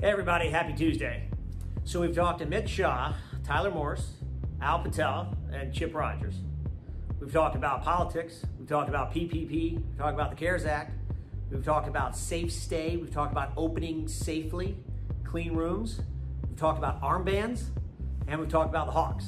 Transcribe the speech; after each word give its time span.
Hey 0.00 0.10
everybody, 0.10 0.48
happy 0.48 0.74
Tuesday. 0.74 1.28
So 1.82 2.00
we've 2.00 2.14
talked 2.14 2.38
to 2.38 2.46
Mitch 2.46 2.68
Shaw, 2.68 3.14
Tyler 3.42 3.72
Morse, 3.72 4.12
Al 4.62 4.78
Patel, 4.78 5.36
and 5.52 5.74
Chip 5.74 5.92
Rogers. 5.92 6.36
We've 7.18 7.32
talked 7.32 7.56
about 7.56 7.82
politics, 7.82 8.46
we've 8.60 8.68
talked 8.68 8.88
about 8.88 9.12
PPP, 9.12 9.50
we've 9.50 9.98
talked 9.98 10.14
about 10.14 10.30
the 10.30 10.36
CARES 10.36 10.66
Act, 10.66 10.92
we've 11.50 11.64
talked 11.64 11.88
about 11.88 12.16
safe 12.16 12.52
stay, 12.52 12.96
we've 12.96 13.12
talked 13.12 13.32
about 13.32 13.50
opening 13.56 14.06
safely, 14.06 14.76
clean 15.24 15.56
rooms, 15.56 16.00
we've 16.46 16.56
talked 16.56 16.78
about 16.78 17.02
armbands, 17.02 17.64
and 18.28 18.38
we've 18.38 18.48
talked 18.48 18.70
about 18.70 18.86
the 18.86 18.92
Hawks. 18.92 19.26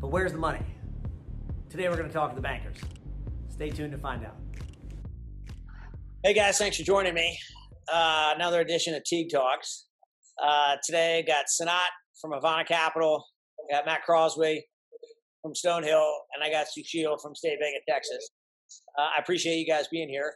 But 0.00 0.12
where's 0.12 0.30
the 0.30 0.38
money? 0.38 0.64
Today 1.68 1.88
we're 1.88 1.96
going 1.96 2.06
to 2.06 2.14
talk 2.14 2.30
to 2.30 2.36
the 2.36 2.42
bankers. 2.42 2.76
Stay 3.48 3.70
tuned 3.70 3.90
to 3.90 3.98
find 3.98 4.24
out. 4.24 4.36
Hey 6.22 6.32
guys, 6.32 6.58
thanks 6.58 6.76
for 6.76 6.84
joining 6.84 7.14
me. 7.14 7.40
Uh, 7.92 8.32
another 8.34 8.60
edition 8.60 8.94
of 8.94 9.04
Teague 9.04 9.30
Talks. 9.30 9.86
Uh, 10.42 10.74
today 10.84 11.24
got 11.26 11.44
Sanat 11.46 11.92
from 12.20 12.32
Havana 12.32 12.64
Capital, 12.64 13.24
got 13.70 13.86
Matt 13.86 14.02
Crosby 14.02 14.64
from 15.40 15.52
Stonehill, 15.52 16.10
and 16.34 16.42
I 16.42 16.50
got 16.50 16.66
Sushil 16.66 17.20
from 17.22 17.36
State 17.36 17.60
Bank 17.60 17.76
of 17.76 17.94
Texas. 17.94 18.30
Uh, 18.98 19.10
I 19.16 19.20
appreciate 19.20 19.58
you 19.58 19.66
guys 19.66 19.86
being 19.86 20.08
here. 20.08 20.32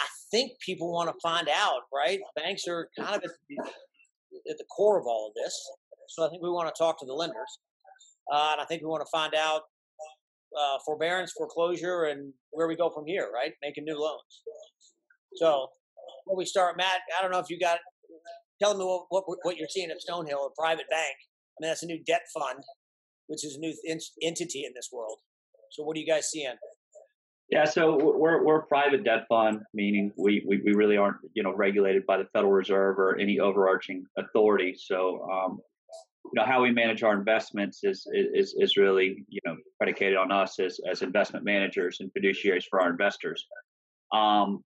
I 0.00 0.06
think 0.32 0.52
people 0.64 0.92
want 0.92 1.08
to 1.10 1.14
find 1.22 1.48
out, 1.48 1.82
right? 1.94 2.18
Banks 2.34 2.64
are 2.68 2.88
kind 2.98 3.14
of 3.14 3.22
at 3.22 3.30
the, 3.48 3.70
at 4.50 4.58
the 4.58 4.64
core 4.76 4.98
of 4.98 5.06
all 5.06 5.28
of 5.28 5.34
this. 5.40 5.54
So 6.08 6.26
I 6.26 6.28
think 6.28 6.42
we 6.42 6.50
want 6.50 6.74
to 6.74 6.76
talk 6.76 6.98
to 6.98 7.06
the 7.06 7.14
lenders. 7.14 7.58
Uh, 8.32 8.50
and 8.52 8.60
I 8.60 8.64
think 8.64 8.82
we 8.82 8.88
want 8.88 9.02
to 9.06 9.10
find 9.16 9.34
out 9.34 9.62
uh, 10.58 10.78
forbearance, 10.84 11.32
foreclosure, 11.36 12.04
and 12.04 12.32
where 12.50 12.66
we 12.66 12.74
go 12.74 12.90
from 12.90 13.04
here, 13.06 13.30
right? 13.32 13.52
Making 13.62 13.84
new 13.84 13.98
loans. 13.98 14.42
So 15.36 15.68
before 16.24 16.36
we 16.36 16.44
start, 16.44 16.76
Matt, 16.76 17.00
I 17.18 17.22
don't 17.22 17.30
know 17.30 17.38
if 17.38 17.50
you 17.50 17.58
got, 17.58 17.78
tell 18.60 18.76
me 18.76 18.84
what, 18.84 19.06
what, 19.08 19.38
what 19.42 19.56
you're 19.56 19.68
seeing 19.68 19.90
at 19.90 19.98
Stonehill, 19.98 20.46
a 20.46 20.50
private 20.56 20.88
bank. 20.90 21.16
I 21.58 21.62
mean, 21.62 21.70
that's 21.70 21.82
a 21.82 21.86
new 21.86 22.02
debt 22.04 22.22
fund 22.32 22.64
which 23.28 23.44
is 23.44 23.56
a 23.56 23.60
new 23.60 23.72
entity 24.22 24.64
in 24.64 24.72
this 24.74 24.88
world. 24.92 25.18
So, 25.70 25.84
what 25.84 25.96
are 25.96 26.00
you 26.00 26.06
guys 26.06 26.30
seeing? 26.30 26.54
Yeah, 27.50 27.64
so 27.64 27.96
we're 27.96 28.44
we're 28.44 28.58
a 28.58 28.66
private 28.66 29.04
debt 29.04 29.26
fund, 29.28 29.60
meaning 29.72 30.12
we, 30.18 30.44
we, 30.46 30.60
we 30.62 30.72
really 30.74 30.96
aren't 30.96 31.18
you 31.34 31.42
know 31.42 31.54
regulated 31.54 32.04
by 32.04 32.18
the 32.18 32.26
Federal 32.32 32.52
Reserve 32.52 32.98
or 32.98 33.16
any 33.16 33.38
overarching 33.38 34.04
authority. 34.18 34.74
So, 34.76 35.22
um, 35.30 35.60
you 36.24 36.32
know 36.34 36.44
how 36.44 36.62
we 36.62 36.72
manage 36.72 37.02
our 37.02 37.14
investments 37.14 37.84
is 37.84 38.06
is 38.12 38.54
is 38.58 38.76
really 38.76 39.24
you 39.28 39.40
know 39.46 39.56
predicated 39.78 40.18
on 40.18 40.32
us 40.32 40.58
as 40.58 40.80
as 40.90 41.02
investment 41.02 41.44
managers 41.44 41.98
and 42.00 42.10
fiduciaries 42.12 42.64
for 42.68 42.80
our 42.80 42.90
investors. 42.90 43.46
Um, 44.12 44.64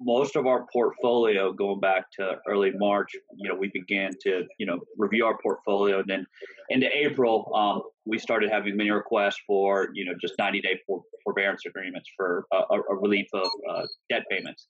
most 0.00 0.36
of 0.36 0.46
our 0.46 0.66
portfolio 0.72 1.52
going 1.52 1.80
back 1.80 2.04
to 2.12 2.36
early 2.48 2.72
March, 2.76 3.12
you 3.36 3.48
know, 3.48 3.54
we 3.54 3.70
began 3.72 4.12
to, 4.22 4.44
you 4.58 4.66
know, 4.66 4.78
review 4.96 5.24
our 5.26 5.36
portfolio. 5.42 5.98
And 5.98 6.08
then 6.08 6.26
into 6.70 6.88
April, 6.96 7.52
um, 7.54 7.82
we 8.06 8.18
started 8.18 8.50
having 8.50 8.76
many 8.76 8.90
requests 8.90 9.40
for, 9.46 9.88
you 9.94 10.04
know, 10.04 10.12
just 10.20 10.34
90 10.38 10.60
day 10.60 10.78
for, 10.86 11.02
forbearance 11.24 11.62
agreements 11.66 12.08
for 12.16 12.46
a, 12.52 12.76
a 12.90 12.96
relief 12.96 13.26
of 13.34 13.48
uh, 13.70 13.82
debt 14.08 14.22
payments, 14.30 14.68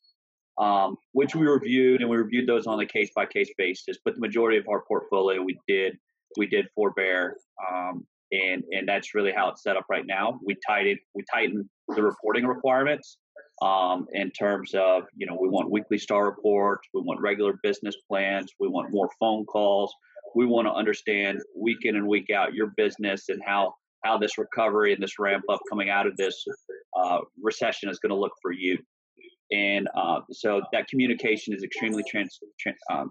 um, 0.59 0.97
which 1.12 1.35
we 1.35 1.47
reviewed 1.47 2.01
and 2.01 2.09
we 2.09 2.17
reviewed 2.17 2.48
those 2.48 2.67
on 2.67 2.81
a 2.81 2.87
case 2.87 3.11
by 3.15 3.27
case 3.27 3.51
basis. 3.59 3.98
But 4.05 4.15
the 4.15 4.20
majority 4.20 4.57
of 4.57 4.67
our 4.69 4.83
portfolio, 4.89 5.42
we 5.42 5.59
did, 5.69 5.98
we 6.39 6.47
did 6.47 6.67
forbear. 6.75 7.37
Um, 7.70 8.07
and, 8.33 8.63
and 8.73 8.89
that's 8.89 9.15
really 9.15 9.33
how 9.33 9.51
it's 9.51 9.63
set 9.63 9.77
up 9.77 9.87
right 9.91 10.07
now. 10.07 10.39
We 10.45 10.57
tightened, 10.67 10.98
we 11.15 11.25
tightened 11.33 11.67
the 11.89 12.03
reporting 12.03 12.47
requirements 12.47 13.19
um, 13.62 14.06
in 14.12 14.31
terms 14.31 14.73
of 14.75 15.05
you 15.17 15.27
know 15.27 15.37
we 15.41 15.48
want 15.48 15.70
weekly 15.70 15.98
star 15.98 16.27
reports 16.27 16.89
we 16.95 17.01
want 17.01 17.20
regular 17.20 17.59
business 17.62 17.97
plans 18.09 18.53
we 18.61 18.69
want 18.69 18.91
more 18.91 19.09
phone 19.19 19.45
calls. 19.45 19.92
We 20.35 20.46
want 20.46 20.67
to 20.69 20.73
understand 20.73 21.41
week 21.57 21.79
in 21.83 21.96
and 21.96 22.07
week 22.07 22.30
out 22.30 22.55
your 22.55 22.73
business 22.77 23.29
and 23.29 23.41
how 23.45 23.74
how 24.05 24.19
this 24.19 24.39
recovery 24.39 24.92
and 24.92 25.02
this 25.02 25.19
ramp 25.19 25.45
up 25.51 25.61
coming 25.69 25.91
out 25.91 26.07
of 26.07 26.17
this 26.17 26.45
uh, 26.96 27.19
recession 27.42 27.89
is 27.89 27.98
going 27.98 28.11
to 28.11 28.17
look 28.17 28.33
for 28.41 28.52
you. 28.52 28.79
And 29.51 29.89
uh, 29.96 30.20
so 30.30 30.63
that 30.73 30.86
communication 30.89 31.55
is 31.55 31.64
extremely 31.64 32.05
trans, 32.08 32.39
trans 32.61 32.79
um, 32.92 33.11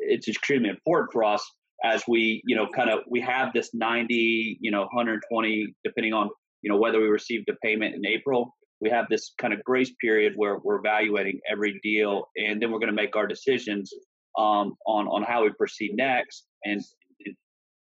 it's 0.00 0.28
extremely 0.28 0.68
important 0.68 1.12
for 1.12 1.24
us 1.24 1.48
as 1.84 2.02
we 2.08 2.42
you 2.44 2.56
know 2.56 2.66
kind 2.68 2.90
of 2.90 3.00
we 3.08 3.20
have 3.20 3.52
this 3.52 3.70
90 3.72 4.58
you 4.60 4.70
know 4.70 4.80
120 4.82 5.74
depending 5.84 6.12
on 6.12 6.28
you 6.62 6.70
know 6.70 6.76
whether 6.76 7.00
we 7.00 7.06
received 7.06 7.48
a 7.48 7.54
payment 7.62 7.94
in 7.94 8.06
april 8.06 8.54
we 8.82 8.90
have 8.90 9.06
this 9.08 9.32
kind 9.38 9.54
of 9.54 9.62
grace 9.62 9.92
period 10.00 10.32
where 10.34 10.58
we're 10.58 10.76
evaluating 10.76 11.40
every 11.48 11.78
deal, 11.84 12.28
and 12.36 12.60
then 12.60 12.72
we're 12.72 12.80
going 12.80 12.88
to 12.88 13.02
make 13.02 13.14
our 13.14 13.28
decisions 13.28 13.94
um, 14.36 14.74
on 14.86 15.06
on 15.06 15.22
how 15.22 15.44
we 15.44 15.50
proceed 15.50 15.94
next, 15.94 16.44
and 16.64 16.82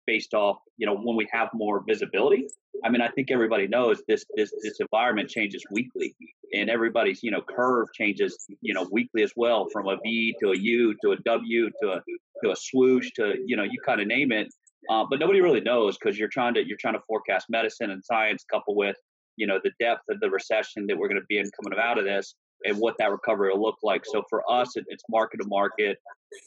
based 0.07 0.33
off 0.33 0.59
you 0.77 0.87
know 0.87 0.97
when 0.97 1.17
we 1.17 1.27
have 1.33 1.49
more 1.53 1.83
visibility. 1.87 2.47
I 2.85 2.91
mean, 2.91 3.01
I 3.01 3.09
think 3.09 3.33
everybody 3.33 3.67
knows 3.67 4.01
this 4.07 4.25
this 4.37 4.53
this 4.63 4.79
environment 4.79 5.29
changes 5.29 5.65
weekly, 5.73 6.15
and 6.55 6.71
everybody's 6.71 7.21
you 7.23 7.33
know 7.33 7.43
curve 7.43 7.89
changes 7.93 8.47
you 8.61 8.73
know 8.73 8.87
weekly 8.93 9.25
as 9.25 9.33
well, 9.35 9.69
from 9.73 9.89
a 9.89 9.97
V 10.05 10.37
to 10.41 10.53
a 10.53 10.57
U 10.57 10.95
to 11.03 11.13
a 11.13 11.17
W 11.17 11.71
to 11.83 11.89
a 11.95 12.03
to 12.45 12.53
a 12.53 12.57
swoosh 12.57 13.11
to 13.17 13.35
you 13.45 13.57
know 13.57 13.65
you 13.65 13.81
kind 13.85 14.01
of 14.01 14.07
name 14.07 14.31
it. 14.31 14.49
Uh, 14.89 15.05
but 15.11 15.19
nobody 15.19 15.41
really 15.41 15.61
knows 15.61 15.99
because 15.99 16.17
you're 16.17 16.29
trying 16.29 16.55
to 16.55 16.65
you're 16.65 16.79
trying 16.81 16.95
to 16.95 17.03
forecast 17.09 17.47
medicine 17.49 17.91
and 17.91 18.05
science 18.05 18.45
coupled 18.49 18.77
with 18.77 18.97
you 19.37 19.47
know 19.47 19.59
the 19.63 19.73
depth 19.81 20.03
of 20.11 20.21
the 20.21 20.31
recession 20.31 20.87
that 20.87 20.97
we're 20.97 21.09
going 21.09 21.21
to 21.21 21.27
be 21.29 21.39
in 21.39 21.51
coming 21.61 21.79
out 21.79 21.99
of 21.99 22.05
this 22.05 22.35
and 22.65 22.79
what 22.79 22.95
that 22.99 23.11
recovery 23.11 23.51
will 23.53 23.63
look 23.63 23.77
like. 23.83 24.05
So 24.05 24.23
for 24.29 24.43
us 24.51 24.77
it, 24.77 24.85
it's 24.89 25.05
market 25.11 25.39
to 25.39 25.49
market 25.49 25.99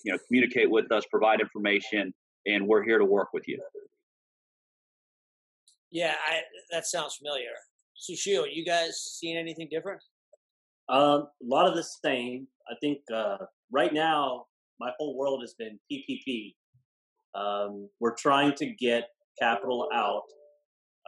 you 0.04 0.12
know 0.12 0.20
communicate 0.28 0.70
with 0.70 0.92
us 0.92 1.04
provide 1.10 1.42
information 1.42 2.14
and 2.46 2.68
we're 2.68 2.84
here 2.84 2.98
to 2.98 3.06
work 3.06 3.30
with 3.34 3.48
you. 3.48 3.62
Yeah 5.92 6.14
I, 6.30 6.42
that 6.72 6.86
sounds 6.86 7.16
familiar. 7.16 7.50
Sushil 7.98 8.46
you 8.52 8.66
guys 8.66 9.00
seeing 9.20 9.38
anything 9.38 9.68
different? 9.70 10.02
Um, 10.88 11.28
a 11.42 11.46
lot 11.46 11.68
of 11.68 11.76
the 11.76 11.84
same. 11.84 12.48
I 12.68 12.74
think 12.82 13.00
uh, 13.14 13.38
right 13.72 13.94
now 13.94 14.46
my 14.80 14.92
whole 14.98 15.18
world 15.18 15.42
has 15.42 15.54
been 15.54 15.78
ppp 15.92 16.54
um, 17.36 17.90
we're 18.00 18.16
trying 18.16 18.56
to 18.56 18.66
get 18.66 19.10
capital 19.40 19.88
out 19.94 20.24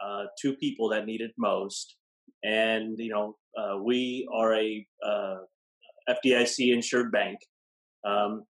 uh, 0.04 0.24
to 0.40 0.54
people 0.54 0.88
that 0.90 1.06
need 1.06 1.20
it 1.20 1.32
most. 1.38 1.96
And, 2.44 2.98
you 2.98 3.10
know, 3.10 3.36
uh, 3.56 3.78
we 3.82 4.28
are 4.34 4.54
a 4.54 4.86
uh, 5.06 5.36
FDIC 6.08 6.72
insured 6.72 7.12
bank. 7.12 7.38
Um, 8.04 8.44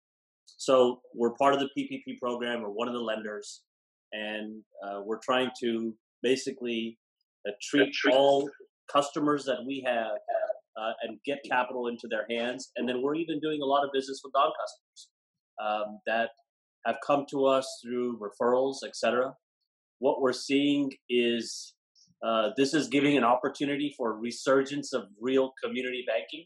so 0.46 1.02
we're 1.16 1.34
part 1.36 1.54
of 1.54 1.60
the 1.60 1.70
PPP 1.78 2.20
program. 2.20 2.62
We're 2.62 2.70
one 2.70 2.88
of 2.88 2.94
the 2.94 3.00
lenders. 3.00 3.62
And 4.12 4.62
uh, 4.86 5.02
we're 5.04 5.20
trying 5.24 5.50
to 5.62 5.96
basically 6.22 6.98
uh, 7.48 7.52
treat 7.62 7.94
all 8.12 8.50
customers 8.92 9.46
that 9.46 9.60
we 9.66 9.84
have 9.86 10.18
uh, 10.80 10.92
and 11.04 11.18
get 11.26 11.40
capital 11.50 11.88
into 11.88 12.08
their 12.10 12.26
hands. 12.30 12.72
And 12.76 12.88
then 12.88 13.02
we're 13.02 13.16
even 13.16 13.40
doing 13.40 13.62
a 13.62 13.66
lot 13.66 13.84
of 13.84 13.92
business 13.94 14.22
with 14.24 14.34
non 14.36 14.52
customers 14.52 15.08
um, 15.64 16.00
that 16.06 16.30
have 16.86 16.98
come 17.06 17.26
to 17.32 17.46
us 17.46 17.82
through 17.84 18.20
referrals, 18.20 18.78
etc 18.86 19.34
what 20.00 20.22
we're 20.22 20.34
seeing 20.34 20.92
is 21.10 21.74
uh, 22.26 22.50
this 22.58 22.74
is 22.74 22.88
giving 22.88 23.18
an 23.18 23.24
opportunity 23.24 23.94
for 23.96 24.18
resurgence 24.18 24.94
of 24.94 25.04
real 25.22 25.54
community 25.64 26.04
banking. 26.08 26.46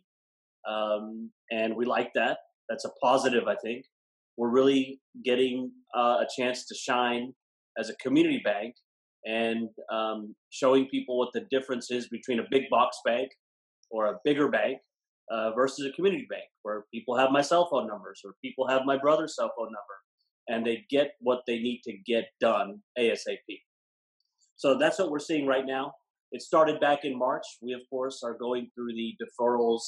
Um, 0.67 1.31
and 1.51 1.75
we 1.75 1.85
like 1.85 2.11
that. 2.15 2.37
That's 2.69 2.85
a 2.85 2.89
positive, 3.01 3.47
I 3.47 3.55
think. 3.63 3.85
We're 4.37 4.49
really 4.49 4.99
getting 5.23 5.71
uh, 5.95 6.17
a 6.21 6.27
chance 6.35 6.65
to 6.67 6.75
shine 6.75 7.33
as 7.77 7.89
a 7.89 7.95
community 7.95 8.41
bank 8.43 8.75
and 9.25 9.69
um, 9.91 10.35
showing 10.49 10.87
people 10.87 11.17
what 11.17 11.29
the 11.33 11.45
difference 11.51 11.91
is 11.91 12.07
between 12.07 12.39
a 12.39 12.43
big 12.49 12.63
box 12.69 12.97
bank 13.05 13.29
or 13.89 14.07
a 14.07 14.19
bigger 14.23 14.49
bank 14.49 14.79
uh, 15.31 15.51
versus 15.51 15.85
a 15.85 15.91
community 15.93 16.27
bank 16.29 16.43
where 16.63 16.85
people 16.93 17.17
have 17.17 17.31
my 17.31 17.41
cell 17.41 17.67
phone 17.69 17.87
numbers 17.87 18.21
or 18.25 18.33
people 18.43 18.67
have 18.67 18.81
my 18.85 18.97
brother's 18.97 19.35
cell 19.35 19.51
phone 19.55 19.67
number 19.67 20.02
and 20.47 20.65
they 20.65 20.85
get 20.89 21.11
what 21.19 21.41
they 21.47 21.59
need 21.59 21.81
to 21.85 21.93
get 22.05 22.25
done 22.39 22.81
ASAP. 22.97 23.61
So 24.55 24.77
that's 24.77 24.99
what 24.99 25.11
we're 25.11 25.19
seeing 25.19 25.47
right 25.47 25.65
now. 25.65 25.93
It 26.31 26.41
started 26.41 26.79
back 26.79 26.99
in 27.03 27.17
March. 27.17 27.43
We, 27.61 27.73
of 27.73 27.81
course, 27.89 28.21
are 28.23 28.37
going 28.37 28.69
through 28.73 28.93
the 28.93 29.15
deferrals, 29.21 29.81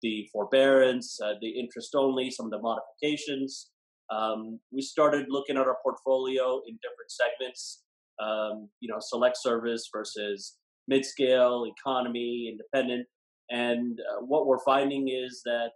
the 0.00 0.26
forbearance, 0.32 1.18
uh, 1.22 1.34
the 1.40 1.50
interest 1.50 1.94
only, 1.94 2.30
some 2.30 2.46
of 2.46 2.52
the 2.52 2.60
modifications. 2.60 3.70
Um, 4.10 4.58
we 4.72 4.82
started 4.82 5.26
looking 5.28 5.56
at 5.56 5.66
our 5.66 5.76
portfolio 5.82 6.60
in 6.66 6.78
different 6.82 7.10
segments, 7.10 7.82
um, 8.22 8.68
you 8.80 8.90
know, 8.90 8.98
select 9.00 9.36
service 9.40 9.88
versus 9.92 10.56
mid 10.88 11.04
scale, 11.04 11.64
economy, 11.78 12.48
independent. 12.50 13.06
And 13.50 13.98
uh, 14.00 14.24
what 14.24 14.46
we're 14.46 14.64
finding 14.64 15.08
is 15.08 15.42
that 15.44 15.70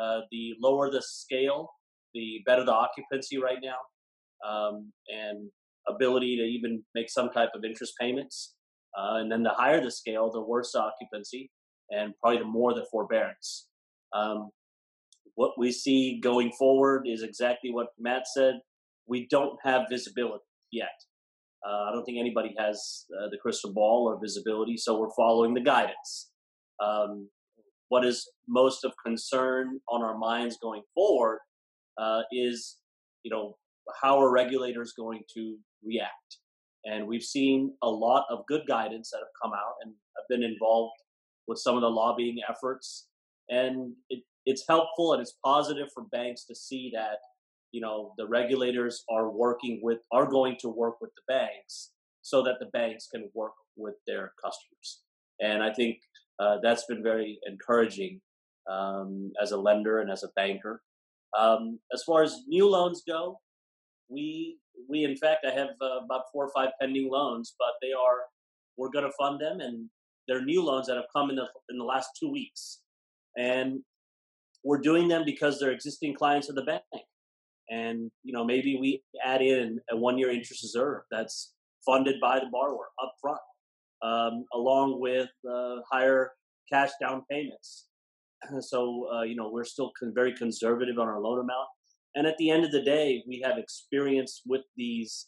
uh, 0.00 0.20
the 0.30 0.54
lower 0.60 0.90
the 0.90 1.02
scale, 1.02 1.70
the 2.14 2.42
better 2.46 2.64
the 2.64 2.72
occupancy 2.72 3.38
right 3.38 3.58
now, 3.62 4.48
um, 4.48 4.92
and 5.08 5.50
ability 5.88 6.36
to 6.36 6.42
even 6.42 6.82
make 6.94 7.10
some 7.10 7.30
type 7.30 7.50
of 7.54 7.64
interest 7.64 7.94
payments. 8.00 8.54
Uh, 8.98 9.16
and 9.16 9.30
then 9.30 9.42
the 9.42 9.50
higher 9.50 9.82
the 9.82 9.90
scale, 9.90 10.30
the 10.32 10.40
worse 10.40 10.72
the 10.72 10.80
occupancy, 10.80 11.50
and 11.90 12.12
probably 12.20 12.38
the 12.38 12.44
more 12.44 12.74
the 12.74 12.86
forbearance. 12.90 13.68
Um, 14.12 14.50
what 15.34 15.52
we 15.56 15.70
see 15.72 16.20
going 16.20 16.52
forward 16.52 17.06
is 17.06 17.22
exactly 17.22 17.70
what 17.72 17.88
Matt 17.98 18.26
said. 18.26 18.60
We 19.06 19.26
don't 19.30 19.58
have 19.64 19.86
visibility 19.88 20.44
yet. 20.72 20.88
Uh, 21.66 21.84
I 21.88 21.92
don't 21.92 22.04
think 22.04 22.18
anybody 22.18 22.54
has 22.58 23.04
uh, 23.18 23.28
the 23.30 23.38
crystal 23.38 23.72
ball 23.72 24.06
or 24.08 24.20
visibility, 24.20 24.76
so 24.76 24.98
we're 24.98 25.14
following 25.16 25.54
the 25.54 25.60
guidance. 25.60 26.30
Um, 26.82 27.28
what 27.88 28.04
is 28.04 28.30
most 28.48 28.84
of 28.84 28.92
concern 29.04 29.80
on 29.88 30.02
our 30.02 30.16
minds 30.16 30.56
going 30.62 30.82
forward 30.94 31.40
uh, 32.00 32.22
is, 32.32 32.78
you 33.22 33.30
know, 33.30 33.56
how 34.02 34.20
are 34.20 34.30
regulators 34.30 34.92
going 34.96 35.22
to 35.34 35.56
react? 35.84 36.38
And 36.84 37.06
we've 37.06 37.22
seen 37.22 37.74
a 37.82 37.90
lot 37.90 38.24
of 38.30 38.46
good 38.46 38.62
guidance 38.66 39.10
that 39.10 39.18
have 39.18 39.42
come 39.42 39.52
out, 39.52 39.74
and 39.82 39.92
I've 40.16 40.28
been 40.28 40.42
involved 40.42 40.94
with 41.46 41.58
some 41.58 41.74
of 41.74 41.82
the 41.82 41.90
lobbying 41.90 42.38
efforts, 42.48 43.08
and 43.50 43.92
it, 44.08 44.22
it's 44.46 44.64
helpful 44.66 45.12
and 45.12 45.20
it's 45.20 45.36
positive 45.44 45.88
for 45.92 46.04
banks 46.04 46.44
to 46.46 46.54
see 46.54 46.90
that 46.94 47.18
you 47.72 47.80
know 47.80 48.14
the 48.16 48.26
regulators 48.26 49.04
are 49.10 49.30
working 49.30 49.80
with 49.82 49.98
are 50.10 50.26
going 50.26 50.56
to 50.60 50.68
work 50.68 51.00
with 51.00 51.10
the 51.14 51.22
banks 51.28 51.90
so 52.22 52.42
that 52.42 52.58
the 52.58 52.66
banks 52.66 53.08
can 53.12 53.30
work 53.34 53.52
with 53.76 53.94
their 54.06 54.32
customers. 54.42 55.02
And 55.40 55.62
i 55.62 55.72
think 55.72 55.98
uh, 56.38 56.56
that's 56.62 56.86
been 56.86 57.02
very 57.02 57.38
encouraging 57.46 58.20
um, 58.70 59.32
as 59.42 59.52
a 59.52 59.56
lender 59.56 60.00
and 60.00 60.10
as 60.10 60.22
a 60.22 60.28
banker 60.36 60.82
um, 61.38 61.78
as 61.92 62.02
far 62.02 62.22
as 62.22 62.40
new 62.48 62.66
loans 62.66 63.02
go 63.06 63.38
we 64.08 64.58
we 64.88 65.04
in 65.04 65.16
fact 65.16 65.46
i 65.46 65.50
have 65.50 65.68
uh, 65.80 66.04
about 66.04 66.24
four 66.32 66.44
or 66.46 66.52
five 66.54 66.70
pending 66.80 67.08
loans 67.10 67.54
but 67.58 67.74
they 67.82 67.92
are 67.92 68.20
we're 68.76 68.90
going 68.90 69.04
to 69.04 69.12
fund 69.18 69.40
them 69.40 69.60
and 69.60 69.88
they're 70.30 70.44
new 70.44 70.62
loans 70.62 70.86
that 70.86 70.96
have 70.96 71.06
come 71.14 71.28
in 71.28 71.36
the 71.36 71.46
in 71.68 71.76
the 71.76 71.84
last 71.84 72.10
two 72.18 72.30
weeks. 72.30 72.80
And 73.36 73.80
we're 74.64 74.80
doing 74.80 75.08
them 75.08 75.22
because 75.24 75.58
they're 75.58 75.72
existing 75.72 76.14
clients 76.14 76.48
of 76.48 76.54
the 76.54 76.62
bank. 76.62 76.82
And 77.68 78.10
you 78.22 78.32
know 78.32 78.44
maybe 78.44 78.78
we 78.80 79.02
add 79.24 79.42
in 79.42 79.80
a 79.90 79.96
one 79.96 80.18
year 80.18 80.30
interest 80.30 80.62
reserve 80.62 81.02
that's 81.10 81.52
funded 81.84 82.16
by 82.20 82.38
the 82.40 82.46
borrower 82.50 82.88
up 83.02 83.12
front 83.20 83.40
um, 84.02 84.44
along 84.54 85.00
with 85.00 85.28
uh, 85.48 85.76
higher 85.90 86.32
cash 86.70 86.90
down 87.00 87.22
payments 87.30 87.86
so 88.60 89.06
uh, 89.14 89.22
you 89.22 89.36
know 89.36 89.50
we're 89.50 89.64
still 89.64 89.92
con- 89.98 90.12
very 90.14 90.34
conservative 90.34 90.98
on 90.98 91.08
our 91.08 91.20
loan 91.20 91.38
amount 91.38 91.68
and 92.14 92.26
at 92.26 92.36
the 92.38 92.50
end 92.50 92.64
of 92.64 92.72
the 92.72 92.82
day 92.82 93.22
we 93.26 93.40
have 93.44 93.58
experience 93.58 94.42
with 94.46 94.62
these 94.76 95.26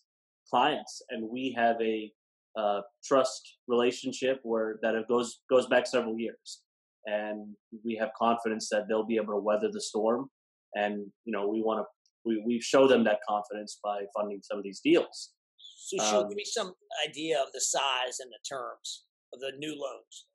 clients 0.48 1.02
and 1.10 1.28
we 1.30 1.54
have 1.56 1.76
a 1.80 2.10
uh, 2.58 2.80
trust 3.02 3.56
relationship 3.68 4.38
where 4.42 4.78
that 4.82 4.94
it 4.94 5.06
goes 5.08 5.40
goes 5.48 5.66
back 5.68 5.86
several 5.86 6.18
years 6.18 6.62
and 7.06 7.54
we 7.84 7.96
have 7.96 8.10
confidence 8.18 8.68
that 8.70 8.82
they'll 8.88 9.06
be 9.06 9.16
able 9.16 9.34
to 9.34 9.40
weather 9.40 9.70
the 9.72 9.80
storm 9.80 10.28
and 10.74 10.98
you 11.24 11.32
know 11.32 11.48
we 11.48 11.62
want 11.62 11.78
to 11.78 11.84
we, 12.24 12.42
we 12.46 12.60
show 12.60 12.86
them 12.86 13.04
that 13.04 13.18
confidence 13.28 13.78
by 13.82 14.02
funding 14.16 14.40
some 14.42 14.58
of 14.58 14.64
these 14.64 14.80
deals. 14.80 15.30
So, 15.76 16.20
um, 16.20 16.28
give 16.28 16.36
me 16.36 16.44
some 16.44 16.72
idea 17.08 17.40
of 17.40 17.48
the 17.52 17.60
size 17.60 18.20
and 18.20 18.30
the 18.30 18.38
terms 18.48 19.04
of 19.34 19.40
the 19.40 19.52
new 19.58 19.70
loans. 19.70 20.26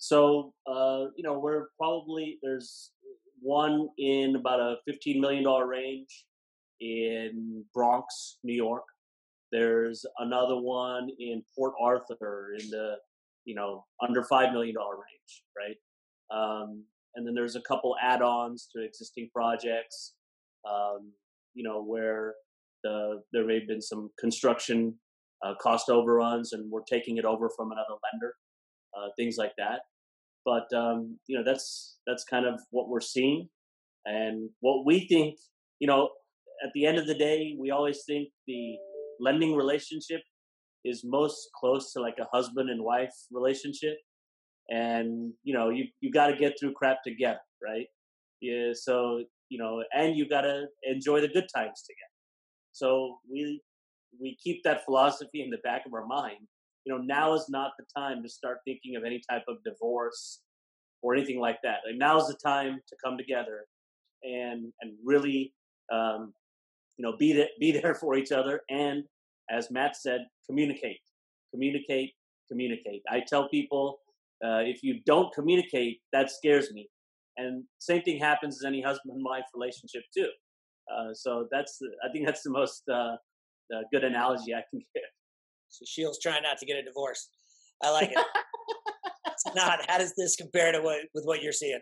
So, 0.00 0.52
uh, 0.66 1.06
you 1.16 1.22
know, 1.22 1.38
we're 1.38 1.68
probably 1.78 2.38
there's 2.42 2.90
one 3.40 3.88
in 3.98 4.34
about 4.34 4.58
a 4.58 4.76
fifteen 4.84 5.20
million 5.20 5.44
dollar 5.44 5.66
range 5.68 6.26
in 6.80 7.64
Bronx, 7.72 8.38
New 8.42 8.54
York. 8.54 8.84
There's 9.52 10.04
another 10.18 10.56
one 10.56 11.08
in 11.20 11.44
Port 11.56 11.74
Arthur 11.80 12.56
in 12.58 12.68
the 12.70 12.96
you 13.44 13.54
know 13.54 13.84
under 14.02 14.24
five 14.24 14.52
million 14.52 14.74
dollar 14.74 14.96
range, 14.96 15.42
right? 15.56 15.76
Um, 16.36 16.84
and 17.14 17.26
then 17.26 17.34
there's 17.34 17.56
a 17.56 17.62
couple 17.62 17.94
add-ons 18.00 18.68
to 18.74 18.84
existing 18.84 19.30
projects 19.34 20.14
um, 20.68 21.12
you 21.54 21.62
know, 21.62 21.82
where 21.82 22.34
the, 22.82 23.22
there 23.32 23.46
may 23.46 23.60
have 23.60 23.68
been 23.68 23.82
some 23.82 24.10
construction 24.18 24.94
uh, 25.44 25.54
cost 25.60 25.88
overruns 25.88 26.52
and 26.52 26.70
we're 26.70 26.84
taking 26.88 27.16
it 27.16 27.24
over 27.24 27.50
from 27.56 27.72
another 27.72 27.94
lender, 28.12 28.34
uh, 28.96 29.08
things 29.16 29.36
like 29.36 29.52
that. 29.58 29.80
But 30.50 30.76
um, 30.76 31.18
you 31.28 31.36
know, 31.36 31.44
that's 31.44 31.98
that's 32.08 32.24
kind 32.24 32.44
of 32.44 32.60
what 32.70 32.88
we're 32.88 33.08
seeing, 33.14 33.48
and 34.04 34.50
what 34.60 34.84
we 34.84 35.06
think. 35.06 35.38
You 35.78 35.86
know, 35.86 36.10
at 36.64 36.70
the 36.74 36.86
end 36.86 36.98
of 36.98 37.06
the 37.06 37.14
day, 37.14 37.56
we 37.58 37.70
always 37.70 38.02
think 38.04 38.30
the 38.48 38.76
lending 39.20 39.54
relationship 39.54 40.22
is 40.84 41.02
most 41.04 41.50
close 41.58 41.92
to 41.92 42.00
like 42.00 42.18
a 42.20 42.26
husband 42.36 42.68
and 42.68 42.82
wife 42.82 43.14
relationship, 43.30 43.96
and 44.68 45.32
you 45.44 45.54
know, 45.54 45.68
you 45.70 45.84
you 46.00 46.10
got 46.10 46.26
to 46.32 46.36
get 46.36 46.54
through 46.58 46.72
crap 46.72 46.98
together, 47.04 47.44
right? 47.62 47.86
Yeah, 48.40 48.72
so 48.72 49.22
you 49.50 49.58
know, 49.58 49.84
and 49.94 50.16
you 50.16 50.28
gotta 50.28 50.66
enjoy 50.82 51.20
the 51.20 51.28
good 51.28 51.48
times 51.54 51.84
together. 51.88 52.16
So 52.72 53.18
we 53.30 53.62
we 54.20 54.36
keep 54.42 54.64
that 54.64 54.84
philosophy 54.84 55.42
in 55.42 55.50
the 55.50 55.62
back 55.62 55.86
of 55.86 55.94
our 55.94 56.06
mind. 56.06 56.46
Know, 56.90 56.98
now 56.98 57.34
is 57.34 57.46
not 57.48 57.72
the 57.78 57.84
time 57.96 58.22
to 58.22 58.28
start 58.28 58.58
thinking 58.64 58.96
of 58.96 59.04
any 59.04 59.20
type 59.30 59.44
of 59.48 59.56
divorce 59.64 60.40
or 61.02 61.14
anything 61.14 61.40
like 61.40 61.58
that. 61.62 61.78
Like 61.86 61.96
now's 61.96 62.28
the 62.28 62.34
time 62.44 62.80
to 62.88 62.96
come 63.02 63.16
together 63.16 63.66
and 64.22 64.72
and 64.80 64.92
really, 65.04 65.54
um, 65.92 66.32
you 66.96 67.04
know, 67.04 67.16
be 67.16 67.32
there, 67.32 67.48
be 67.58 67.72
there 67.72 67.94
for 67.94 68.16
each 68.16 68.32
other. 68.32 68.60
And 68.68 69.04
as 69.50 69.70
Matt 69.70 69.96
said, 69.96 70.26
communicate, 70.46 71.00
communicate, 71.52 72.12
communicate. 72.48 73.02
I 73.10 73.20
tell 73.26 73.48
people 73.48 74.00
uh, 74.44 74.60
if 74.64 74.82
you 74.82 75.00
don't 75.06 75.32
communicate, 75.34 76.00
that 76.12 76.30
scares 76.30 76.72
me 76.72 76.88
and 77.40 77.64
same 77.78 78.02
thing 78.02 78.18
happens 78.18 78.60
in 78.62 78.68
any 78.68 78.82
husband 78.82 79.14
and 79.14 79.24
wife 79.24 79.44
relationship 79.54 80.02
too. 80.16 80.28
Uh, 80.92 81.14
so 81.14 81.46
that's 81.50 81.78
the, 81.78 81.88
I 82.06 82.12
think 82.12 82.26
that's 82.26 82.42
the 82.42 82.50
most 82.50 82.82
uh, 82.88 83.16
the 83.68 83.82
good 83.92 84.04
analogy 84.04 84.54
I 84.54 84.62
can 84.70 84.80
give. 84.94 85.02
So 85.70 85.84
Sushil's 85.84 86.18
trying 86.20 86.42
not 86.42 86.58
to 86.58 86.66
get 86.66 86.76
a 86.76 86.82
divorce. 86.82 87.28
I 87.82 87.90
like 87.90 88.10
it. 88.10 88.18
Sanat. 89.46 89.78
How 89.88 89.98
does 89.98 90.14
this 90.16 90.36
compare 90.36 90.72
to 90.72 90.80
what 90.82 91.00
with 91.14 91.24
what 91.24 91.42
you're 91.42 91.52
seeing? 91.52 91.80